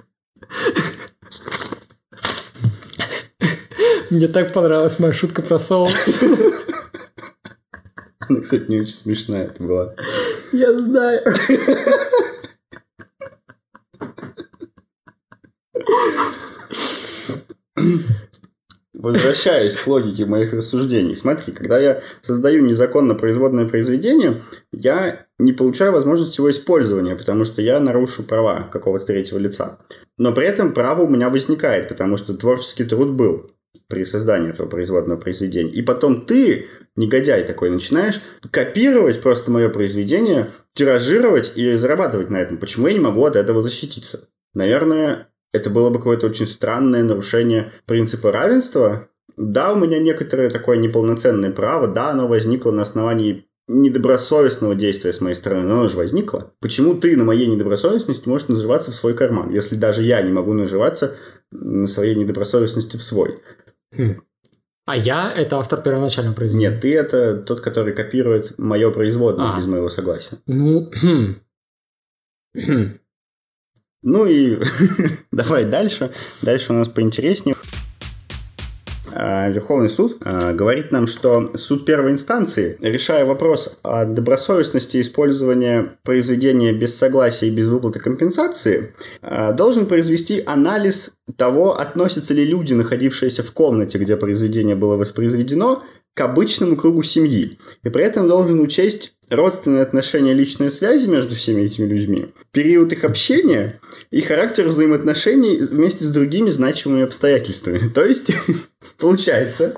Мне 4.09 4.27
так 4.27 4.53
понравилась 4.53 4.99
моя 4.99 5.13
шутка 5.13 5.41
про 5.41 5.57
соус. 5.57 6.21
Она, 8.19 8.41
кстати, 8.41 8.69
не 8.69 8.81
очень 8.81 8.93
смешная 8.93 9.45
это 9.45 9.63
была. 9.63 9.95
Я 10.51 10.79
знаю. 10.79 11.23
Возвращаясь 19.03 19.75
к 19.75 19.85
логике 19.85 20.25
моих 20.25 20.53
рассуждений. 20.53 21.13
Смотри, 21.13 21.51
когда 21.51 21.77
я 21.77 22.01
создаю 22.21 22.65
незаконно 22.65 23.15
производное 23.15 23.67
произведение, 23.67 24.43
я 24.71 25.25
не 25.37 25.51
получаю 25.51 25.91
возможность 25.91 26.37
его 26.37 26.49
использования, 26.49 27.17
потому 27.17 27.43
что 27.43 27.61
я 27.61 27.81
нарушу 27.81 28.23
права 28.23 28.69
какого-то 28.71 29.07
третьего 29.07 29.39
лица. 29.39 29.79
Но 30.17 30.31
при 30.31 30.45
этом 30.47 30.73
право 30.73 31.01
у 31.01 31.09
меня 31.09 31.29
возникает, 31.29 31.89
потому 31.89 32.15
что 32.15 32.33
творческий 32.33 32.85
труд 32.85 33.09
был 33.09 33.51
при 33.89 34.05
создании 34.05 34.51
этого 34.51 34.69
производного 34.69 35.19
произведения. 35.19 35.73
И 35.73 35.81
потом 35.81 36.25
ты 36.25 36.67
негодяй 36.95 37.43
такой, 37.43 37.71
начинаешь 37.71 38.21
копировать 38.51 39.21
просто 39.21 39.51
мое 39.51 39.67
произведение, 39.67 40.51
тиражировать 40.75 41.51
и 41.57 41.73
зарабатывать 41.73 42.29
на 42.29 42.37
этом. 42.37 42.57
Почему 42.57 42.87
я 42.87 42.93
не 42.93 43.01
могу 43.01 43.25
от 43.25 43.35
этого 43.35 43.61
защититься? 43.61 44.29
Наверное, 44.53 45.27
это 45.53 45.69
было 45.69 45.89
бы 45.89 45.99
какое-то 45.99 46.25
очень 46.25 46.47
странное 46.47 47.03
нарушение 47.03 47.71
принципа 47.85 48.31
равенства. 48.31 49.07
Да, 49.37 49.73
у 49.73 49.77
меня 49.77 49.99
некоторое 49.99 50.49
такое 50.49 50.77
неполноценное 50.77 51.51
право, 51.51 51.87
да, 51.87 52.09
оно 52.09 52.27
возникло 52.27 52.71
на 52.71 52.81
основании 52.81 53.47
недобросовестного 53.67 54.75
действия 54.75 55.13
с 55.13 55.21
моей 55.21 55.35
стороны, 55.35 55.67
но 55.67 55.79
оно 55.79 55.87
же 55.87 55.97
возникло. 55.97 56.51
Почему 56.59 56.95
ты 56.95 57.15
на 57.15 57.23
моей 57.23 57.47
недобросовестности 57.47 58.27
можешь 58.27 58.49
наживаться 58.49 58.91
в 58.91 58.95
свой 58.95 59.15
карман, 59.15 59.51
если 59.51 59.75
даже 59.75 60.03
я 60.03 60.21
не 60.21 60.31
могу 60.31 60.53
наживаться 60.53 61.15
на 61.51 61.87
своей 61.87 62.15
недобросовестности 62.15 62.97
в 62.97 63.01
свой? 63.01 63.39
Хм. 63.95 64.21
А 64.85 64.97
я– 64.97 65.31
это 65.35 65.57
автор 65.57 65.81
первоначального 65.81 66.35
произведения? 66.35 66.71
Нет, 66.71 66.81
ты– 66.81 66.93
это 66.95 67.37
тот, 67.37 67.61
который 67.61 67.93
копирует 67.93 68.57
мое 68.57 68.91
производное 68.91 69.53
а. 69.53 69.57
без 69.57 69.65
моего 69.65 69.87
согласия. 69.87 70.39
Ну, 70.45 70.91
хм. 70.91 71.37
Хм. 72.53 72.99
Ну 74.03 74.25
и 74.25 74.59
давай 75.31 75.65
дальше. 75.65 76.11
Дальше 76.41 76.73
у 76.73 76.75
нас 76.75 76.89
поинтереснее. 76.89 77.55
А, 79.15 79.49
Верховный 79.49 79.89
суд 79.89 80.17
а, 80.21 80.53
говорит 80.53 80.91
нам, 80.91 81.07
что 81.07 81.55
суд 81.55 81.85
первой 81.85 82.11
инстанции, 82.11 82.77
решая 82.81 83.25
вопрос 83.25 83.77
о 83.83 84.05
добросовестности 84.05 84.99
использования 84.99 85.97
произведения 86.03 86.73
без 86.73 86.97
согласия 86.97 87.47
и 87.47 87.51
без 87.51 87.67
выплаты 87.67 87.99
компенсации, 87.99 88.93
а, 89.21 89.53
должен 89.53 89.85
произвести 89.85 90.41
анализ 90.45 91.11
того, 91.37 91.79
относятся 91.79 92.33
ли 92.33 92.43
люди, 92.43 92.73
находившиеся 92.73 93.43
в 93.43 93.51
комнате, 93.53 93.99
где 93.99 94.17
произведение 94.17 94.75
было 94.75 94.95
воспроизведено, 94.95 95.83
к 96.13 96.21
обычному 96.21 96.75
кругу 96.75 97.03
семьи. 97.03 97.57
И 97.83 97.89
при 97.89 98.03
этом 98.03 98.27
должен 98.27 98.59
учесть 98.59 99.15
родственные 99.29 99.83
отношения, 99.83 100.33
личные 100.33 100.69
связи 100.69 101.07
между 101.07 101.35
всеми 101.35 101.61
этими 101.61 101.85
людьми, 101.85 102.33
период 102.51 102.91
их 102.91 103.03
общения 103.03 103.79
и 104.11 104.21
характер 104.21 104.67
взаимоотношений 104.67 105.57
вместе 105.57 106.05
с 106.05 106.09
другими 106.09 106.49
значимыми 106.51 107.03
обстоятельствами. 107.03 107.79
То 107.95 108.05
есть, 108.05 108.31
получается, 108.97 109.75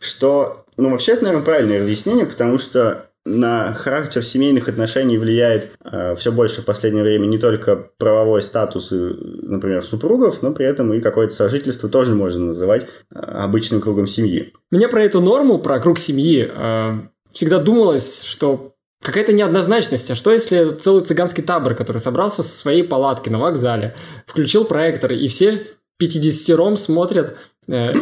что, 0.00 0.64
ну, 0.76 0.90
вообще 0.90 1.12
это, 1.12 1.24
наверное, 1.24 1.44
правильное 1.44 1.78
разъяснение, 1.78 2.26
потому 2.26 2.58
что 2.58 3.07
на 3.28 3.74
характер 3.74 4.22
семейных 4.22 4.68
отношений 4.68 5.18
влияет 5.18 5.72
э, 5.84 6.14
все 6.14 6.32
больше 6.32 6.62
в 6.62 6.64
последнее 6.64 7.02
время 7.02 7.26
не 7.26 7.38
только 7.38 7.76
правовой 7.76 8.42
статус, 8.42 8.90
например, 8.90 9.84
супругов, 9.84 10.42
но 10.42 10.52
при 10.52 10.66
этом 10.66 10.92
и 10.94 11.00
какое-то 11.00 11.34
сожительство 11.34 11.88
тоже 11.88 12.14
можно 12.14 12.46
называть 12.46 12.84
э, 12.84 13.18
обычным 13.18 13.80
кругом 13.80 14.06
семьи. 14.06 14.52
Мне 14.70 14.88
про 14.88 15.04
эту 15.04 15.20
норму, 15.20 15.58
про 15.58 15.78
круг 15.80 15.98
семьи, 15.98 16.50
э, 16.50 16.92
всегда 17.32 17.58
думалось, 17.58 18.22
что 18.22 18.74
какая-то 19.02 19.32
неоднозначность. 19.32 20.10
А 20.10 20.14
что 20.14 20.32
если 20.32 20.74
целый 20.74 21.04
цыганский 21.04 21.42
табор, 21.42 21.74
который 21.74 21.98
собрался 21.98 22.42
со 22.42 22.56
своей 22.56 22.82
палатки 22.82 23.28
на 23.28 23.38
вокзале, 23.38 23.94
включил 24.26 24.64
проектор, 24.64 25.12
и 25.12 25.28
все 25.28 25.58
50-ром 26.02 26.76
смотрят 26.76 27.36
э, 27.68 27.92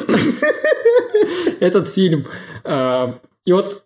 этот 1.61 1.89
фильм. 1.89 2.27
Э, 2.65 3.15
и 3.45 3.53
вот 3.53 3.86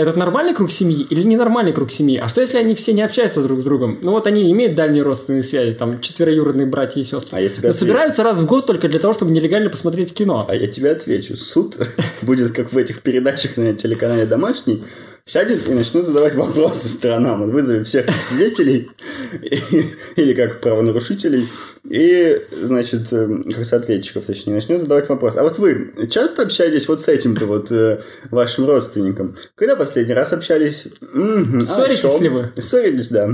этот 0.00 0.16
нормальный 0.16 0.54
круг 0.54 0.70
семьи 0.70 1.06
или 1.10 1.22
ненормальный 1.22 1.72
круг 1.72 1.90
семьи? 1.90 2.16
А 2.16 2.28
что, 2.28 2.40
если 2.40 2.56
они 2.58 2.74
все 2.74 2.92
не 2.92 3.02
общаются 3.02 3.42
друг 3.42 3.60
с 3.60 3.64
другом? 3.64 3.98
Ну 4.00 4.12
вот 4.12 4.26
они 4.26 4.50
имеют 4.50 4.74
дальние 4.74 5.02
родственные 5.02 5.42
связи, 5.42 5.76
там 5.76 6.00
четвероюродные 6.00 6.66
братья 6.66 7.00
и 7.00 7.04
сестры. 7.04 7.38
А 7.38 7.40
я 7.40 7.50
тебя 7.50 7.68
Но 7.68 7.74
собираются 7.74 8.22
раз 8.22 8.38
в 8.38 8.46
год 8.46 8.66
только 8.66 8.88
для 8.88 8.98
того, 8.98 9.12
чтобы 9.12 9.32
нелегально 9.32 9.68
посмотреть 9.68 10.14
кино. 10.14 10.46
А 10.48 10.54
я 10.54 10.68
тебе 10.68 10.90
отвечу. 10.90 11.36
Суд 11.36 11.76
будет 12.22 12.52
как 12.52 12.72
в 12.72 12.78
этих 12.78 13.02
передачах 13.02 13.56
на 13.56 13.74
телеканале 13.74 14.24
«Домашний», 14.24 14.82
сядет 15.24 15.68
и 15.68 15.74
начнет 15.74 16.06
задавать 16.06 16.34
вопросы 16.34 16.88
сторонам. 16.88 17.42
Он 17.42 17.50
вызовет 17.50 17.86
всех 17.86 18.06
свидетелей 18.22 18.90
или 20.16 20.34
как 20.34 20.60
правонарушителей 20.60 21.46
и, 21.88 22.40
значит, 22.62 23.12
э, 23.12 23.28
как 23.54 23.64
соответчиков, 23.64 24.24
точнее, 24.24 24.54
начнет 24.54 24.80
задавать 24.80 25.08
вопрос. 25.08 25.36
А 25.36 25.42
вот 25.42 25.58
вы 25.58 25.94
часто 26.10 26.42
общаетесь 26.42 26.88
вот 26.88 27.02
с 27.02 27.08
этим-то 27.08 27.46
вот 27.46 27.70
э, 27.72 28.00
вашим 28.30 28.66
родственником? 28.66 29.36
Когда 29.54 29.76
последний 29.76 30.14
раз 30.14 30.32
общались? 30.32 30.84
Ссоритесь 31.00 32.04
а, 32.04 32.22
ли 32.22 32.28
вы? 32.28 32.52
Ссорились, 32.56 33.08
да. 33.08 33.30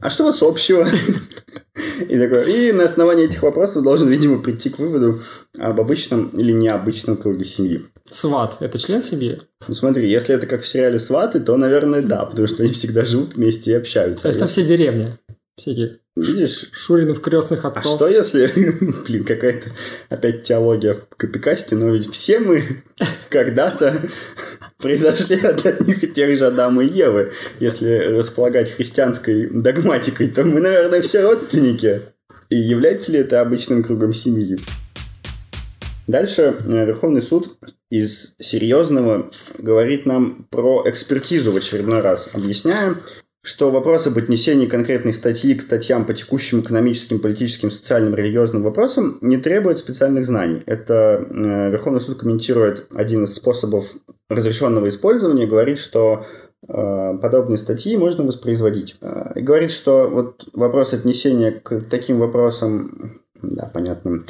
А 0.00 0.10
что 0.10 0.24
у 0.24 0.26
вас 0.26 0.42
общего? 0.42 0.86
И, 2.08 2.18
такой, 2.18 2.52
и 2.52 2.72
на 2.72 2.84
основании 2.84 3.24
этих 3.24 3.42
вопросов 3.42 3.82
должен, 3.82 4.08
видимо, 4.08 4.40
прийти 4.40 4.70
к 4.70 4.78
выводу 4.78 5.20
об 5.58 5.80
обычном 5.80 6.28
или 6.28 6.52
необычном 6.52 7.16
круге 7.16 7.44
семьи. 7.44 7.84
Сват– 8.10 8.58
это 8.60 8.78
член 8.78 9.02
семьи? 9.02 9.40
Ну 9.66 9.74
смотри, 9.74 10.10
если 10.10 10.34
это 10.34 10.46
как 10.46 10.62
в 10.62 10.68
сериале 10.68 10.98
«Сваты», 10.98 11.40
то, 11.40 11.56
наверное, 11.56 12.02
да, 12.02 12.24
потому 12.24 12.46
что 12.46 12.62
они 12.62 12.72
всегда 12.72 13.04
живут 13.04 13.34
вместе 13.34 13.72
и 13.72 13.74
общаются. 13.74 14.24
То 14.24 14.28
есть 14.28 14.38
там 14.38 14.48
все 14.48 14.62
деревни? 14.62 15.18
Всякие 15.56 16.00
Видишь? 16.16 16.70
Шуринов 16.72 17.20
крестных 17.20 17.64
а 17.64 17.68
отцов. 17.68 17.94
А 17.94 17.96
что 17.96 18.08
если, 18.08 18.46
блин, 19.06 19.24
какая-то 19.24 19.70
опять 20.08 20.44
теология 20.44 20.94
в 20.94 21.16
копикасте, 21.16 21.74
но 21.74 21.88
ведь 21.88 22.12
все 22.12 22.38
мы 22.38 22.84
когда-то 23.30 24.08
произошли 24.78 25.40
от 25.40 25.66
одних 25.66 26.04
и 26.04 26.08
тех 26.08 26.36
же 26.38 26.46
Адама 26.46 26.84
и 26.84 26.88
Евы. 26.88 27.32
Если 27.58 27.88
располагать 28.16 28.70
христианской 28.70 29.48
догматикой, 29.48 30.28
то 30.28 30.44
мы, 30.44 30.60
наверное, 30.60 31.02
все 31.02 31.22
родственники. 31.22 32.02
И 32.48 32.56
является 32.56 33.10
ли 33.10 33.18
это 33.18 33.40
обычным 33.40 33.82
кругом 33.82 34.14
семьи? 34.14 34.56
Дальше 36.06 36.56
э, 36.58 36.86
Верховный 36.86 37.22
суд 37.22 37.56
из 37.90 38.34
серьезного 38.38 39.30
говорит 39.58 40.06
нам 40.06 40.46
про 40.50 40.82
экспертизу 40.86 41.52
в 41.52 41.56
очередной 41.56 42.00
раз. 42.00 42.28
Объясняем, 42.34 42.98
что 43.42 43.70
вопрос 43.70 44.06
об 44.06 44.18
отнесении 44.18 44.66
конкретной 44.66 45.14
статьи 45.14 45.54
к 45.54 45.62
статьям 45.62 46.04
по 46.04 46.12
текущим 46.12 46.60
экономическим, 46.60 47.20
политическим, 47.20 47.70
социальным, 47.70 48.14
религиозным 48.14 48.62
вопросам 48.62 49.18
не 49.22 49.38
требует 49.38 49.78
специальных 49.78 50.26
знаний. 50.26 50.62
Это 50.66 51.26
э, 51.28 51.70
Верховный 51.70 52.00
суд 52.00 52.18
комментирует 52.18 52.86
один 52.94 53.24
из 53.24 53.34
способов 53.34 53.94
разрешенного 54.28 54.88
использования, 54.90 55.46
говорит, 55.46 55.78
что 55.78 56.26
э, 56.68 57.18
подобные 57.22 57.56
статьи 57.56 57.96
можно 57.96 58.24
воспроизводить. 58.24 58.96
И 59.34 59.40
говорит, 59.40 59.70
что 59.70 60.08
вот 60.08 60.48
вопрос 60.52 60.92
отнесения 60.92 61.50
к 61.50 61.80
таким 61.88 62.18
вопросам, 62.18 63.22
да, 63.40 63.70
понятно, 63.72 64.24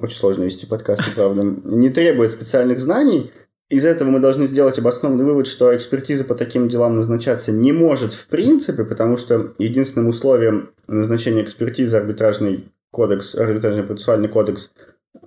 очень 0.00 0.16
сложно 0.16 0.44
вести 0.44 0.66
подкасты, 0.66 1.10
правда, 1.14 1.42
не 1.42 1.90
требует 1.90 2.32
специальных 2.32 2.80
знаний. 2.80 3.30
Из 3.68 3.84
этого 3.84 4.10
мы 4.10 4.20
должны 4.20 4.46
сделать 4.46 4.78
обоснованный 4.78 5.24
вывод, 5.24 5.46
что 5.48 5.74
экспертиза 5.74 6.24
по 6.24 6.36
таким 6.36 6.68
делам 6.68 6.94
назначаться 6.94 7.50
не 7.50 7.72
может 7.72 8.12
в 8.12 8.28
принципе, 8.28 8.84
потому 8.84 9.16
что 9.16 9.54
единственным 9.58 10.08
условием 10.08 10.70
назначения 10.86 11.42
экспертизы 11.42 11.96
арбитражный 11.96 12.72
кодекс, 12.92 13.34
арбитражный 13.34 13.82
процессуальный 13.82 14.28
кодекс 14.28 14.70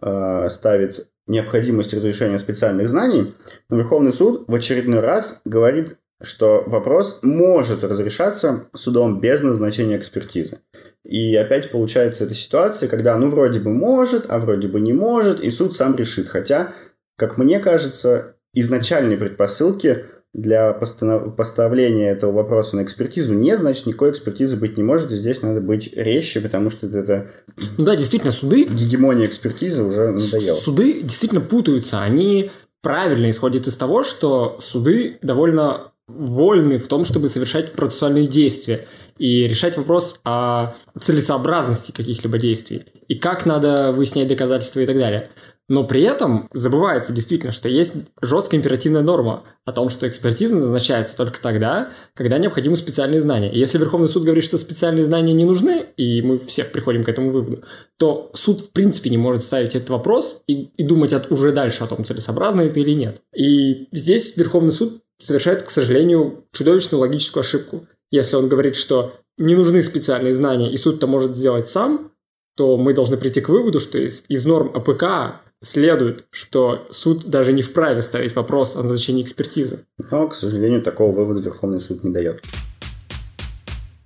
э, 0.01 0.47
ставит 0.49 1.07
необходимость 1.27 1.93
разрешения 1.93 2.39
специальных 2.39 2.89
знаний. 2.89 3.33
Но 3.69 3.77
Верховный 3.77 4.13
суд 4.13 4.45
в 4.47 4.55
очередной 4.55 5.01
раз 5.01 5.41
говорит, 5.43 5.97
что 6.21 6.63
вопрос 6.65 7.19
может 7.23 7.83
разрешаться 7.83 8.67
судом 8.73 9.19
без 9.19 9.43
назначения 9.43 9.97
экспертизы. 9.97 10.59
И 11.05 11.35
опять 11.35 11.71
получается 11.71 12.25
эта 12.25 12.33
ситуация, 12.33 12.89
когда 12.89 13.17
ну 13.17 13.29
вроде 13.29 13.59
бы 13.59 13.71
может, 13.71 14.25
а 14.27 14.39
вроде 14.39 14.67
бы 14.67 14.79
не 14.79 14.93
может, 14.93 15.39
и 15.39 15.49
суд 15.49 15.75
сам 15.75 15.95
решит. 15.95 16.27
Хотя, 16.27 16.73
как 17.17 17.37
мне 17.37 17.59
кажется, 17.59 18.35
изначальные 18.53 19.17
предпосылки 19.17 20.05
для 20.33 20.73
постанов... 20.73 21.35
поставления 21.35 22.11
этого 22.11 22.31
вопроса 22.31 22.75
на 22.75 22.83
экспертизу 22.83 23.33
нет, 23.33 23.59
значит, 23.59 23.87
никакой 23.87 24.11
экспертизы 24.11 24.57
быть 24.57 24.77
не 24.77 24.83
может, 24.83 25.11
и 25.11 25.15
здесь 25.15 25.41
надо 25.41 25.61
быть 25.61 25.91
резче, 25.95 26.41
потому 26.41 26.69
что 26.69 26.87
это... 26.87 27.31
Ну 27.77 27.85
да, 27.85 27.95
действительно, 27.95 28.31
суды... 28.31 28.65
Гегемония 28.65 29.25
экспертизы 29.25 29.83
уже 29.83 30.11
надоела. 30.11 30.55
Суды 30.55 31.01
действительно 31.01 31.41
путаются, 31.41 32.01
они 32.01 32.51
правильно 32.81 33.29
исходят 33.29 33.67
из 33.67 33.75
того, 33.75 34.03
что 34.03 34.57
суды 34.59 35.17
довольно 35.21 35.91
вольны 36.07 36.79
в 36.79 36.87
том, 36.87 37.05
чтобы 37.05 37.29
совершать 37.29 37.73
процессуальные 37.73 38.27
действия 38.27 38.85
и 39.19 39.47
решать 39.47 39.77
вопрос 39.77 40.21
о 40.23 40.75
целесообразности 40.99 41.91
каких-либо 41.91 42.39
действий 42.39 42.83
и 43.07 43.15
как 43.15 43.45
надо 43.45 43.91
выяснять 43.91 44.27
доказательства 44.27 44.79
и 44.79 44.85
так 44.85 44.97
далее. 44.97 45.29
Но 45.69 45.83
при 45.83 46.01
этом 46.01 46.49
забывается 46.51 47.13
действительно, 47.13 47.51
что 47.51 47.69
есть 47.69 47.93
жесткая 48.21 48.59
императивная 48.59 49.03
норма 49.03 49.43
о 49.65 49.71
том, 49.71 49.89
что 49.89 50.07
экспертиза 50.07 50.55
назначается 50.55 51.15
только 51.15 51.39
тогда, 51.39 51.91
когда 52.15 52.39
необходимы 52.39 52.75
специальные 52.75 53.21
знания. 53.21 53.53
И 53.53 53.59
если 53.59 53.77
Верховный 53.77 54.07
суд 54.07 54.23
говорит, 54.23 54.43
что 54.43 54.57
специальные 54.57 55.05
знания 55.05 55.31
не 55.31 55.45
нужны, 55.45 55.85
и 55.95 56.23
мы 56.23 56.39
все 56.39 56.63
приходим 56.63 57.03
к 57.03 57.09
этому 57.09 57.29
выводу, 57.29 57.63
то 57.97 58.31
суд 58.33 58.61
в 58.61 58.71
принципе 58.71 59.11
не 59.11 59.17
может 59.17 59.43
ставить 59.43 59.75
этот 59.75 59.91
вопрос 59.91 60.41
и, 60.47 60.71
и 60.75 60.83
думать 60.83 61.13
от, 61.13 61.31
уже 61.31 61.51
дальше 61.51 61.83
о 61.83 61.87
том, 61.87 62.03
целесообразно 62.03 62.61
это 62.61 62.79
или 62.79 62.95
нет. 62.95 63.21
И 63.35 63.87
здесь 63.91 64.35
Верховный 64.37 64.71
суд 64.71 65.03
совершает, 65.21 65.61
к 65.61 65.69
сожалению, 65.69 66.45
чудовищную 66.51 67.01
логическую 67.01 67.41
ошибку. 67.41 67.85
Если 68.11 68.35
он 68.35 68.49
говорит, 68.49 68.75
что 68.75 69.13
не 69.37 69.55
нужны 69.55 69.83
специальные 69.83 70.33
знания, 70.33 70.71
и 70.71 70.77
суд 70.77 70.97
это 70.97 71.07
может 71.07 71.35
сделать 71.35 71.67
сам, 71.67 72.11
то 72.55 72.75
мы 72.75 72.93
должны 72.93 73.17
прийти 73.17 73.39
к 73.39 73.49
выводу, 73.49 73.79
что 73.79 73.97
из, 73.97 74.25
из 74.27 74.45
норм 74.45 74.71
АПК 74.75 75.41
следует, 75.61 76.25
что 76.31 76.87
суд 76.91 77.25
даже 77.25 77.53
не 77.53 77.61
вправе 77.61 78.01
ставить 78.01 78.35
вопрос 78.35 78.75
о 78.75 78.81
назначении 78.81 79.23
экспертизы. 79.23 79.85
Но, 80.11 80.27
к 80.27 80.35
сожалению, 80.35 80.81
такого 80.81 81.15
вывода 81.15 81.39
Верховный 81.39 81.81
суд 81.81 82.03
не 82.03 82.11
дает. 82.11 82.43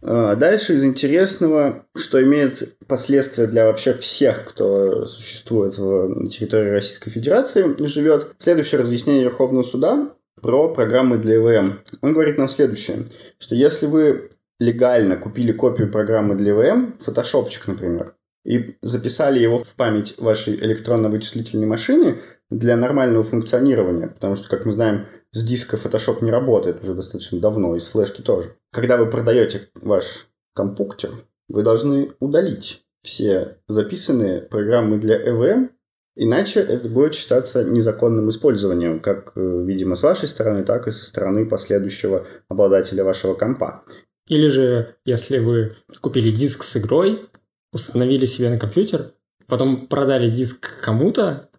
А 0.01 0.35
дальше 0.35 0.73
из 0.73 0.83
интересного, 0.83 1.85
что 1.95 2.21
имеет 2.21 2.77
последствия 2.87 3.47
для 3.47 3.65
вообще 3.65 3.93
всех, 3.93 4.43
кто 4.45 5.06
существует 5.06 5.77
на 5.77 6.29
территории 6.29 6.71
Российской 6.71 7.10
Федерации, 7.10 7.73
живет. 7.87 8.33
Следующее 8.37 8.81
разъяснение 8.81 9.23
Верховного 9.23 9.63
суда 9.63 10.13
про 10.42 10.73
программы 10.73 11.17
для 11.17 11.36
ИВМ. 11.36 11.79
Он 12.02 12.13
говорит 12.13 12.38
нам 12.38 12.50
следующее, 12.50 13.06
что 13.40 13.56
если 13.56 13.86
вы 13.86 14.31
легально 14.60 15.17
купили 15.17 15.52
копию 15.52 15.92
программы 15.92 16.36
для 16.36 16.52
ИВМ, 16.52 16.98
фотошопчик, 17.00 17.67
например, 17.67 18.15
и 18.46 18.75
записали 18.81 19.40
его 19.40 19.63
в 19.63 19.75
память 19.75 20.15
вашей 20.17 20.56
электронно-вычислительной 20.56 21.67
машины 21.67 22.17
для 22.50 22.75
нормального 22.75 23.23
функционирования, 23.23 24.08
потому 24.08 24.36
что, 24.36 24.50
как 24.50 24.65
мы 24.65 24.71
знаем, 24.73 25.08
с 25.31 25.44
диска 25.44 25.77
Photoshop 25.77 26.23
не 26.23 26.31
работает 26.31 26.84
уже 26.84 26.94
достаточно 26.94 27.40
давно, 27.40 27.75
и 27.75 27.79
с 27.79 27.88
флешки 27.88 28.21
тоже. 28.21 28.56
Когда 28.71 28.98
вы 28.98 29.10
продаете 29.10 29.69
ваш 29.75 30.27
компьютер, 30.54 31.12
вы 31.48 31.63
должны 31.63 32.12
удалить 32.19 32.84
все 33.02 33.58
записанные 33.67 34.42
программы 34.42 34.98
для 34.98 35.19
EVM, 35.19 35.69
иначе 36.15 36.59
это 36.59 36.87
будет 36.87 37.13
считаться 37.13 37.63
незаконным 37.63 38.29
использованием, 38.29 38.99
как, 38.99 39.31
э, 39.35 39.63
видимо, 39.65 39.95
с 39.95 40.03
вашей 40.03 40.27
стороны, 40.27 40.63
так 40.63 40.87
и 40.87 40.91
со 40.91 41.05
стороны 41.05 41.45
последующего 41.45 42.25
обладателя 42.47 43.03
вашего 43.03 43.33
компа. 43.33 43.83
Или 44.27 44.47
же, 44.47 44.95
если 45.05 45.39
вы 45.39 45.75
купили 46.01 46.31
диск 46.31 46.63
с 46.63 46.77
игрой, 46.77 47.29
установили 47.71 48.25
себе 48.25 48.49
на 48.49 48.57
компьютер, 48.57 49.13
потом 49.47 49.87
продали 49.87 50.29
диск 50.29 50.79
кому-то, 50.81 51.49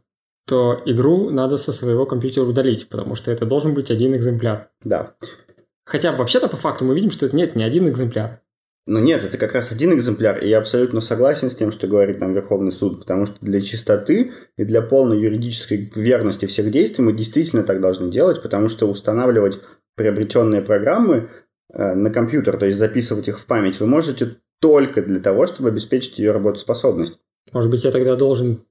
то 0.47 0.81
игру 0.85 1.31
надо 1.31 1.57
со 1.57 1.73
своего 1.73 2.07
компьютера 2.07 2.45
удалить, 2.45 2.89
потому 2.89 3.15
что 3.15 3.31
это 3.33 3.47
должен 3.47 3.75
быть 3.75 3.91
один 3.91 4.15
экземпляр. 4.15 4.71
Да. 4.83 5.15
Хотя 5.85 6.13
вообще-то 6.13 6.49
по 6.49 6.57
факту 6.57 6.85
мы 6.85 6.95
видим, 6.95 7.11
что 7.11 7.27
это 7.27 7.37
нет, 7.37 7.57
не 7.57 7.65
один 7.65 7.89
экземпляр. 7.89 8.41
Ну 8.87 8.99
нет, 8.99 9.25
это 9.25 9.39
как 9.39 9.55
раз 9.55 9.73
один 9.73 9.95
экземпляр, 9.95 10.45
и 10.45 10.49
я 10.49 10.59
абсолютно 10.59 11.01
согласен 11.01 11.49
с 11.49 11.57
тем, 11.57 11.73
что 11.73 11.87
говорит 11.87 12.21
нам 12.21 12.35
Верховный 12.35 12.73
суд, 12.73 13.01
потому 13.01 13.25
что 13.25 13.37
для 13.41 13.63
чистоты 13.63 14.33
и 14.59 14.65
для 14.65 14.83
полной 14.83 15.19
юридической 15.19 15.91
верности 15.95 16.45
всех 16.45 16.71
действий 16.71 17.03
мы 17.03 17.15
действительно 17.15 17.63
так 17.63 17.81
должны 17.81 18.11
делать, 18.11 18.43
потому 18.43 18.69
что 18.69 18.87
устанавливать 18.87 19.59
приобретенные 19.97 20.61
программы 20.61 21.31
э, 21.73 21.95
на 21.95 22.11
компьютер, 22.11 22.59
то 22.59 22.67
есть 22.67 22.79
записывать 22.79 23.29
их 23.29 23.39
в 23.39 23.47
память, 23.47 23.81
вы 23.81 23.87
можете 23.87 24.37
только 24.61 25.01
для 25.01 25.21
того, 25.21 25.47
чтобы 25.47 25.71
обеспечить 25.71 26.19
ее 26.19 26.33
работоспособность. 26.33 27.19
Может 27.53 27.71
быть, 27.71 27.85
я 27.85 27.91
тогда 27.91 28.17
должен 28.17 28.65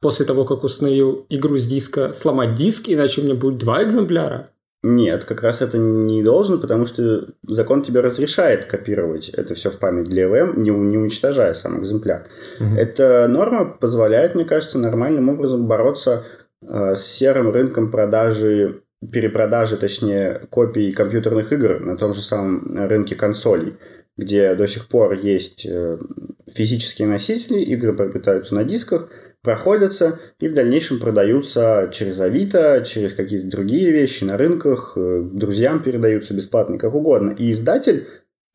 после 0.00 0.24
того, 0.24 0.46
как 0.46 0.64
установил 0.64 1.26
игру 1.28 1.58
с 1.58 1.66
диска, 1.66 2.12
сломать 2.12 2.54
диск, 2.54 2.88
иначе 2.88 3.20
у 3.20 3.24
меня 3.24 3.34
будет 3.34 3.58
два 3.58 3.82
экземпляра? 3.82 4.48
Нет, 4.82 5.24
как 5.24 5.42
раз 5.42 5.60
это 5.60 5.76
не 5.76 6.22
должен, 6.22 6.60
потому 6.60 6.86
что 6.86 7.26
закон 7.46 7.82
тебе 7.82 8.00
разрешает 8.00 8.64
копировать 8.66 9.28
это 9.30 9.54
все 9.54 9.70
в 9.70 9.78
память 9.80 10.08
для 10.08 10.24
EVM, 10.24 10.56
не, 10.56 10.70
не 10.70 10.96
уничтожая 10.96 11.54
сам 11.54 11.82
экземпляр. 11.82 12.28
Угу. 12.60 12.76
Эта 12.76 13.26
норма 13.28 13.64
позволяет, 13.64 14.36
мне 14.36 14.44
кажется, 14.44 14.78
нормальным 14.78 15.28
образом 15.28 15.66
бороться 15.66 16.24
э, 16.62 16.94
с 16.94 17.04
серым 17.04 17.50
рынком 17.50 17.90
продажи, 17.90 18.82
перепродажи, 19.10 19.76
точнее, 19.78 20.46
копий 20.50 20.92
компьютерных 20.92 21.52
игр 21.52 21.80
на 21.80 21.96
том 21.96 22.14
же 22.14 22.22
самом 22.22 22.76
рынке 22.88 23.16
консолей, 23.16 23.78
где 24.16 24.54
до 24.54 24.68
сих 24.68 24.86
пор 24.86 25.14
есть 25.14 25.66
э, 25.66 25.98
физические 26.46 27.08
носители, 27.08 27.58
игры 27.58 27.92
приобретаются 27.94 28.54
на 28.54 28.62
дисках– 28.62 29.10
проходятся 29.42 30.18
и 30.40 30.48
в 30.48 30.54
дальнейшем 30.54 30.98
продаются 30.98 31.90
через 31.92 32.20
Авито, 32.20 32.84
через 32.86 33.14
какие-то 33.14 33.48
другие 33.48 33.90
вещи 33.90 34.24
на 34.24 34.36
рынках, 34.36 34.94
э, 34.96 35.22
друзьям 35.32 35.82
передаются 35.82 36.34
бесплатно, 36.34 36.78
как 36.78 36.94
угодно. 36.94 37.34
И 37.38 37.52
издатель 37.52 38.06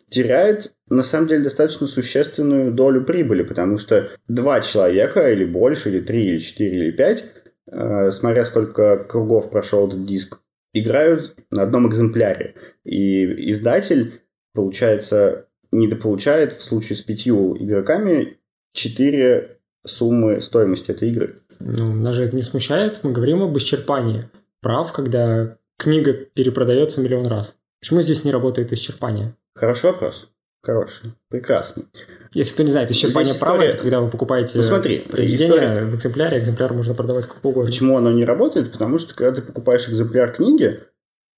теряет, 0.10 0.72
на 0.90 1.04
самом 1.04 1.28
деле, 1.28 1.44
достаточно 1.44 1.88
существенную 1.88 2.72
долю 2.72 3.04
прибыли, 3.04 3.44
потому 3.44 3.78
что 3.78 4.12
два 4.28 4.62
человека, 4.62 5.32
или 5.32 5.46
больше, 5.46 5.90
или 5.90 6.02
три, 6.02 6.26
или 6.26 6.38
четыре, 6.38 6.78
или 6.78 6.92
пять, 6.92 7.26
э, 7.72 8.12
смотря 8.12 8.46
сколько 8.46 8.98
кругов 8.98 9.50
прошел 9.50 9.88
этот 9.88 10.06
диск, 10.06 10.42
играют 10.74 11.36
на 11.50 11.64
одном 11.64 11.88
экземпляре. 11.88 12.56
И 12.84 13.50
издатель, 13.52 14.22
получается, 14.54 15.48
недополучает 15.72 16.54
в 16.54 16.64
случае 16.64 16.98
с 16.98 17.02
пятью 17.02 17.58
игроками 17.58 18.38
4 18.74 19.53
суммы 19.86 20.42
стоимости 20.42 20.92
этой 20.92 21.10
игры. 21.10 21.40
Ну, 21.60 21.94
нас 21.94 22.16
же 22.16 22.24
это 22.24 22.36
не 22.36 22.42
смущает. 22.42 23.00
Мы 23.04 23.12
говорим 23.12 23.42
об 23.42 23.58
исчерпании 23.58 24.30
прав, 24.62 24.92
когда 24.94 25.58
книга 25.78 26.14
перепродается 26.14 27.02
миллион 27.02 27.28
раз. 27.28 27.56
Почему 27.80 28.02
здесь 28.02 28.24
не 28.24 28.32
работает 28.32 28.72
исчерпание? 28.72 29.36
Хороший 29.56 29.92
вопрос. 29.92 30.30
Хороший. 30.64 31.14
Прекрасный. 31.30 31.86
Если 32.34 32.54
кто 32.54 32.64
не 32.64 32.70
знает, 32.70 32.90
исчерпание 32.90 33.34
права 33.38 33.58
история... 33.58 33.70
это 33.72 33.82
когда 33.82 34.00
вы 34.00 34.10
покупаете 34.10 34.58
ну, 34.58 34.64
смотри, 34.64 35.00
произведение 35.00 35.58
история... 35.58 35.86
в 35.86 35.96
экземпляре, 35.96 36.40
экземпляр 36.40 36.74
можно 36.74 36.94
продавать 36.94 37.26
сколько 37.26 37.48
угодно. 37.48 37.70
Почему 37.70 37.98
оно 37.98 38.12
не 38.12 38.24
работает? 38.24 38.72
Потому 38.72 38.98
что 38.98 39.14
когда 39.14 39.34
ты 39.34 39.42
покупаешь 39.42 39.88
экземпляр 39.90 40.32
книги, 40.32 40.80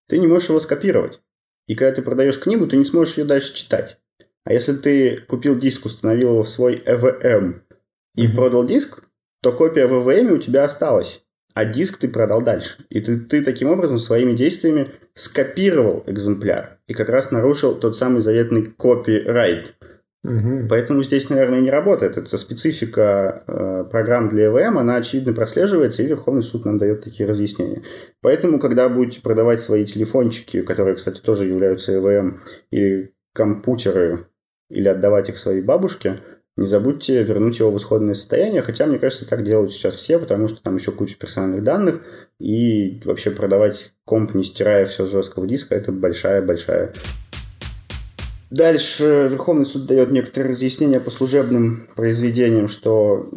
ты 0.07 0.19
не 0.19 0.27
можешь 0.27 0.49
его 0.49 0.59
скопировать. 0.59 1.19
И 1.67 1.73
когда 1.73 1.95
ты 1.95 2.03
продаешь 2.03 2.39
книгу, 2.39 2.67
ты 2.67 2.77
не 2.77 2.85
сможешь 2.85 3.17
ее 3.17 3.25
дальше 3.25 3.55
читать. 3.55 3.97
А 4.43 4.53
если 4.53 4.73
ты 4.73 5.17
купил 5.17 5.57
диск, 5.57 5.87
установил 5.87 6.29
его 6.29 6.43
в 6.43 6.49
свой 6.49 6.75
EVM 6.75 7.61
и 8.16 8.28
mm-hmm. 8.28 8.36
продал 8.36 8.66
диск, 8.66 9.03
то 9.41 9.51
копия 9.51 9.88
в 9.88 10.01
ВВМ 10.01 10.34
у 10.34 10.38
тебя 10.38 10.63
осталась, 10.63 11.24
а 11.53 11.66
диск 11.66 11.97
ты 11.97 12.07
продал 12.07 12.41
дальше. 12.41 12.86
И 12.89 12.99
ты, 13.01 13.20
ты 13.20 13.43
таким 13.43 13.70
образом 13.70 13.99
своими 13.99 14.34
действиями 14.34 14.91
скопировал 15.13 16.03
экземпляр 16.07 16.80
и 16.88 16.93
как 16.93 17.09
раз 17.09 17.32
нарушил 17.32 17.76
тот 17.76 17.97
самый 17.97 18.22
заветный 18.22 18.66
копирайт. 18.66 19.76
Угу. 20.26 20.68
Поэтому 20.70 21.03
здесь, 21.03 21.30
наверное, 21.30 21.61
не 21.61 21.70
работает. 21.70 22.18
Это 22.18 22.36
специфика 22.38 23.43
э, 23.45 23.86
программ 23.91 24.30
для 24.30 24.47
ЭВМ, 24.47 24.80
она 24.80 24.95
очевидно 24.95 25.34
прослеживается, 25.34 26.01
и 26.01 26.07
Верховный 26.07 26.41
суд 26.41 26.66
нам 26.66 26.80
дает 26.80 27.03
такие 27.03 27.30
разъяснения. 27.30 27.84
Поэтому, 28.22 28.59
когда 28.59 28.89
будете 28.89 29.22
продавать 29.22 29.61
свои 29.61 29.86
телефончики, 29.86 30.63
которые, 30.63 30.95
кстати, 30.95 31.22
тоже 31.22 31.45
являются 31.45 31.95
ЭВМ, 31.95 32.41
или 32.72 33.13
компьютеры, 33.34 34.26
или 34.70 34.88
отдавать 34.88 35.30
их 35.30 35.38
своей 35.38 35.61
бабушке, 35.61 36.22
не 36.58 36.68
забудьте 36.68 37.22
вернуть 37.24 37.60
его 37.60 37.72
в 37.72 37.78
исходное 37.78 38.14
состояние, 38.14 38.62
хотя, 38.62 38.86
мне 38.86 38.97
кажется, 38.97 39.28
так 39.28 39.43
делают 39.43 39.74
сейчас 39.74 39.95
все, 39.95 40.20
потому 40.20 40.47
что 40.47 40.62
там 40.64 40.76
еще 40.76 40.91
куча 40.91 41.18
персональных 41.18 41.64
данных, 41.64 42.01
и 42.39 43.01
вообще 43.03 43.32
продавать 43.32 43.93
комп, 44.06 44.36
не 44.36 44.43
стирая 44.43 44.86
все 44.86 45.06
с 45.06 45.12
жесткого 45.12 45.47
диска, 45.47 45.76
это 45.76 45.91
большая-большая 45.91 46.93
Дальше 48.51 49.28
Верховный 49.30 49.66
суд 49.66 49.86
дает 49.86 50.12
некоторые 50.12 50.51
разъяснения 50.51 50.99
по 50.99 51.12
служебным 51.12 51.89
произведениям, 51.95 52.68
что, 52.68 53.28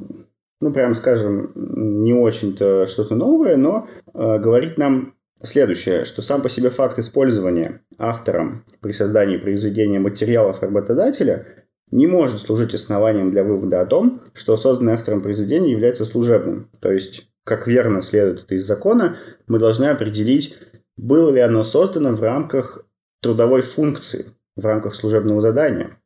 ну, 0.60 0.72
прям 0.72 0.94
скажем, 0.94 1.50
не 1.56 2.12
очень-то 2.12 2.86
что-то 2.86 3.16
новое, 3.16 3.56
но 3.56 3.88
э, 4.14 4.38
говорит 4.38 4.78
нам 4.78 5.14
следующее, 5.42 6.04
что 6.04 6.22
сам 6.22 6.42
по 6.42 6.48
себе 6.48 6.70
факт 6.70 6.98
использования 6.98 7.80
автором 7.98 8.64
при 8.80 8.92
создании 8.92 9.38
произведения 9.38 9.98
материалов 9.98 10.62
работодателя 10.62 11.46
не 11.90 12.06
может 12.06 12.40
служить 12.40 12.74
основанием 12.74 13.30
для 13.30 13.44
вывода 13.44 13.80
о 13.80 13.86
том, 13.86 14.22
что 14.34 14.56
созданное 14.56 14.94
автором 14.94 15.22
произведение 15.22 15.72
является 15.72 16.04
служебным. 16.04 16.70
То 16.80 16.92
есть, 16.92 17.28
как 17.44 17.66
верно 17.66 18.02
следует 18.02 18.44
это 18.44 18.54
из 18.54 18.66
закона, 18.66 19.16
мы 19.46 19.58
должны 19.58 19.86
определить, 19.86 20.58
было 20.96 21.30
ли 21.30 21.40
оно 21.40 21.64
создано 21.64 22.12
в 22.12 22.22
рамках 22.22 22.84
трудовой 23.22 23.62
функции, 23.62 24.26
в 24.56 24.64
рамках 24.64 24.94
служебного 24.94 25.40
задания. 25.40 25.98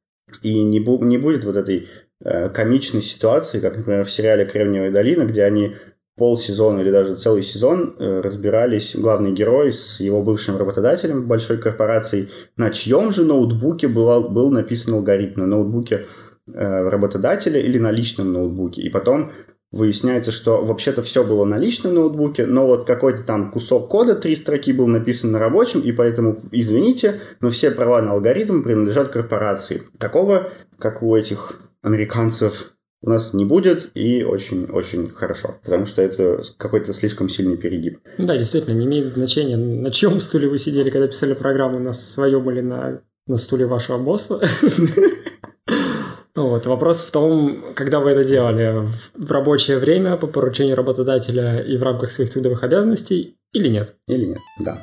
И 0.43 0.63
не, 0.63 0.81
бу- 0.81 1.05
не 1.05 1.19
будет 1.19 1.45
вот 1.45 1.57
этой 1.57 1.89
э, 2.25 2.49
комичной 2.51 3.03
ситуации, 3.03 3.61
как, 3.61 3.77
например, 3.77 4.05
в 4.05 4.11
сериале 4.11 4.47
«Кремниевая 4.47 4.93
долина», 4.93 5.25
где 5.25 5.43
они 5.45 5.77
полсезона 6.17 6.81
или 6.81 6.91
даже 6.91 7.17
целый 7.17 7.43
сезон 7.43 7.95
э, 7.99 8.21
разбирались 8.21 8.95
главный 8.97 9.33
герой 9.33 9.73
с 9.73 10.01
его 10.01 10.23
бывшим 10.23 10.57
работодателем 10.57 11.27
большой 11.27 11.59
корпорации, 11.59 12.29
на 12.57 12.71
чьем 12.71 13.13
же 13.13 13.25
ноутбуке 13.25 13.89
был, 13.89 14.29
был 14.29 14.51
написан 14.51 14.95
алгоритм, 14.95 15.41
на 15.41 15.47
ноутбуке 15.47 16.07
э, 16.47 16.89
работодателя 16.89 17.61
или 17.61 17.79
на 17.79 17.91
личном 17.91 18.33
ноутбуке. 18.33 18.83
И 18.83 18.91
потом 18.91 19.33
выясняется, 19.73 20.31
что 20.31 20.63
вообще-то 20.63 21.03
все 21.03 21.25
было 21.25 21.45
на 21.45 21.57
личном 21.57 21.95
ноутбуке, 21.95 22.45
но 22.47 22.67
вот 22.67 22.87
какой-то 22.87 23.23
там 23.23 23.51
кусок 23.51 23.89
кода, 23.89 24.15
три 24.15 24.37
строки 24.37 24.73
был 24.73 24.87
написан 24.87 25.33
на 25.33 25.39
рабочем, 25.39 25.81
и 25.81 25.93
поэтому, 25.93 26.39
извините, 26.53 27.21
но 27.41 27.49
все 27.49 27.71
права 27.71 28.03
на 28.03 28.13
алгоритм 28.13 28.63
принадлежат 28.63 29.09
корпорации. 29.09 29.83
Такого, 29.99 30.51
как 30.79 31.03
у 31.03 31.17
этих 31.17 31.59
американцев 31.81 32.72
у 33.03 33.11
нас 33.11 33.35
не 33.35 33.45
будет, 33.45 33.91
и 33.95 34.23
очень-очень 34.23 35.11
хорошо, 35.11 35.57
потому 35.65 35.85
что 35.87 36.03
это 36.03 36.43
какой-то 36.57 36.93
слишком 36.93 37.29
сильный 37.29 37.57
перегиб. 37.57 37.99
Да, 38.19 38.37
действительно, 38.37 38.75
не 38.75 38.87
имеет 38.87 39.13
значения, 39.13 39.57
на 39.57 39.91
чем 39.91 40.21
стуле 40.21 40.49
вы 40.49 40.59
сидели, 40.59 40.89
когда 40.89 41.09
писали 41.09 41.35
программу, 41.35 41.81
на 41.81 41.93
своем 41.93 42.49
или 42.51 42.61
на, 42.61 43.03
на 43.27 43.37
стуле 43.37 43.67
вашего 43.67 43.99
босса. 43.99 44.41
Вот. 46.35 46.65
Вопрос 46.65 47.05
в 47.05 47.11
том, 47.11 47.75
когда 47.75 48.01
вы 48.01 48.13
это 48.13 48.25
делали, 48.25 48.89
в 49.15 49.31
рабочее 49.31 49.77
время, 49.77 50.17
по 50.17 50.27
поручению 50.27 50.77
работодателя 50.77 51.61
и 51.61 51.77
в 51.77 51.83
рамках 51.83 52.11
своих 52.11 52.33
трудовых 52.33 52.63
обязанностей 52.63 53.37
или 53.53 53.69
нет? 53.69 53.97
Или 54.09 54.25
нет, 54.25 54.39
да. 54.59 54.83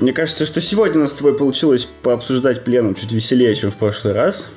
Мне 0.00 0.14
кажется, 0.14 0.46
что 0.46 0.62
сегодня 0.62 1.00
у 1.00 1.02
нас 1.02 1.10
с 1.10 1.14
тобой 1.14 1.36
получилось 1.36 1.86
пообсуждать 2.02 2.64
пленум 2.64 2.94
чуть 2.94 3.12
веселее, 3.12 3.54
чем 3.54 3.70
в 3.70 3.76
прошлый 3.76 4.14
раз. 4.14 4.48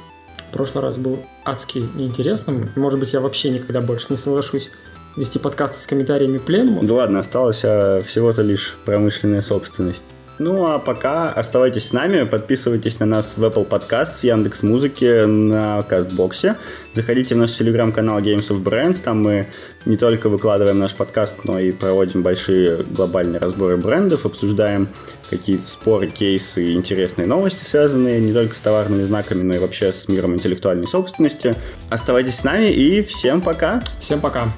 В 0.49 0.53
прошлый 0.53 0.81
раз 0.81 0.97
был 0.97 1.19
адски 1.45 1.83
неинтересным. 1.95 2.69
Может 2.75 2.99
быть, 2.99 3.13
я 3.13 3.19
вообще 3.19 3.49
никогда 3.49 3.81
больше 3.81 4.07
не 4.09 4.17
соглашусь 4.17 4.71
вести 5.15 5.39
подкасты 5.39 5.79
с 5.79 5.85
комментариями 5.85 6.37
пленума. 6.37 6.83
Да 6.83 6.93
ладно, 6.95 7.19
осталась 7.19 7.61
а, 7.63 8.01
всего-то 8.01 8.41
лишь 8.41 8.77
промышленная 8.85 9.41
собственность. 9.41 10.03
Ну 10.43 10.67
а 10.67 10.77
пока 10.77 11.31
оставайтесь 11.31 11.87
с 11.87 11.93
нами, 11.93 12.25
подписывайтесь 12.25 12.99
на 12.99 13.05
нас 13.05 13.35
в 13.37 13.43
Apple 13.45 13.65
Podcast, 13.65 14.19
в 14.19 14.23
Яндекс 14.25 14.63
Музыке, 14.63 15.25
на 15.25 15.81
Кастбоксе. 15.83 16.57
Заходите 16.93 17.35
в 17.35 17.37
наш 17.37 17.53
телеграм-канал 17.53 18.19
Games 18.19 18.49
of 18.49 18.61
Brands, 18.61 19.01
там 19.01 19.23
мы 19.23 19.47
не 19.85 19.95
только 19.95 20.27
выкладываем 20.27 20.79
наш 20.79 20.95
подкаст, 20.95 21.45
но 21.45 21.59
и 21.59 21.71
проводим 21.71 22.23
большие 22.23 22.83
глобальные 22.83 23.39
разборы 23.39 23.77
брендов, 23.77 24.25
обсуждаем 24.25 24.89
какие-то 25.29 25.65
споры, 25.69 26.07
кейсы, 26.07 26.73
интересные 26.73 27.25
новости, 27.25 27.63
связанные 27.63 28.19
не 28.19 28.33
только 28.33 28.53
с 28.53 28.59
товарными 28.59 29.05
знаками, 29.05 29.43
но 29.43 29.55
и 29.55 29.59
вообще 29.59 29.93
с 29.93 30.09
миром 30.09 30.35
интеллектуальной 30.35 30.87
собственности. 30.87 31.55
Оставайтесь 31.89 32.35
с 32.35 32.43
нами 32.43 32.69
и 32.69 33.01
всем 33.01 33.39
пока! 33.39 33.81
Всем 33.97 34.19
пока! 34.19 34.49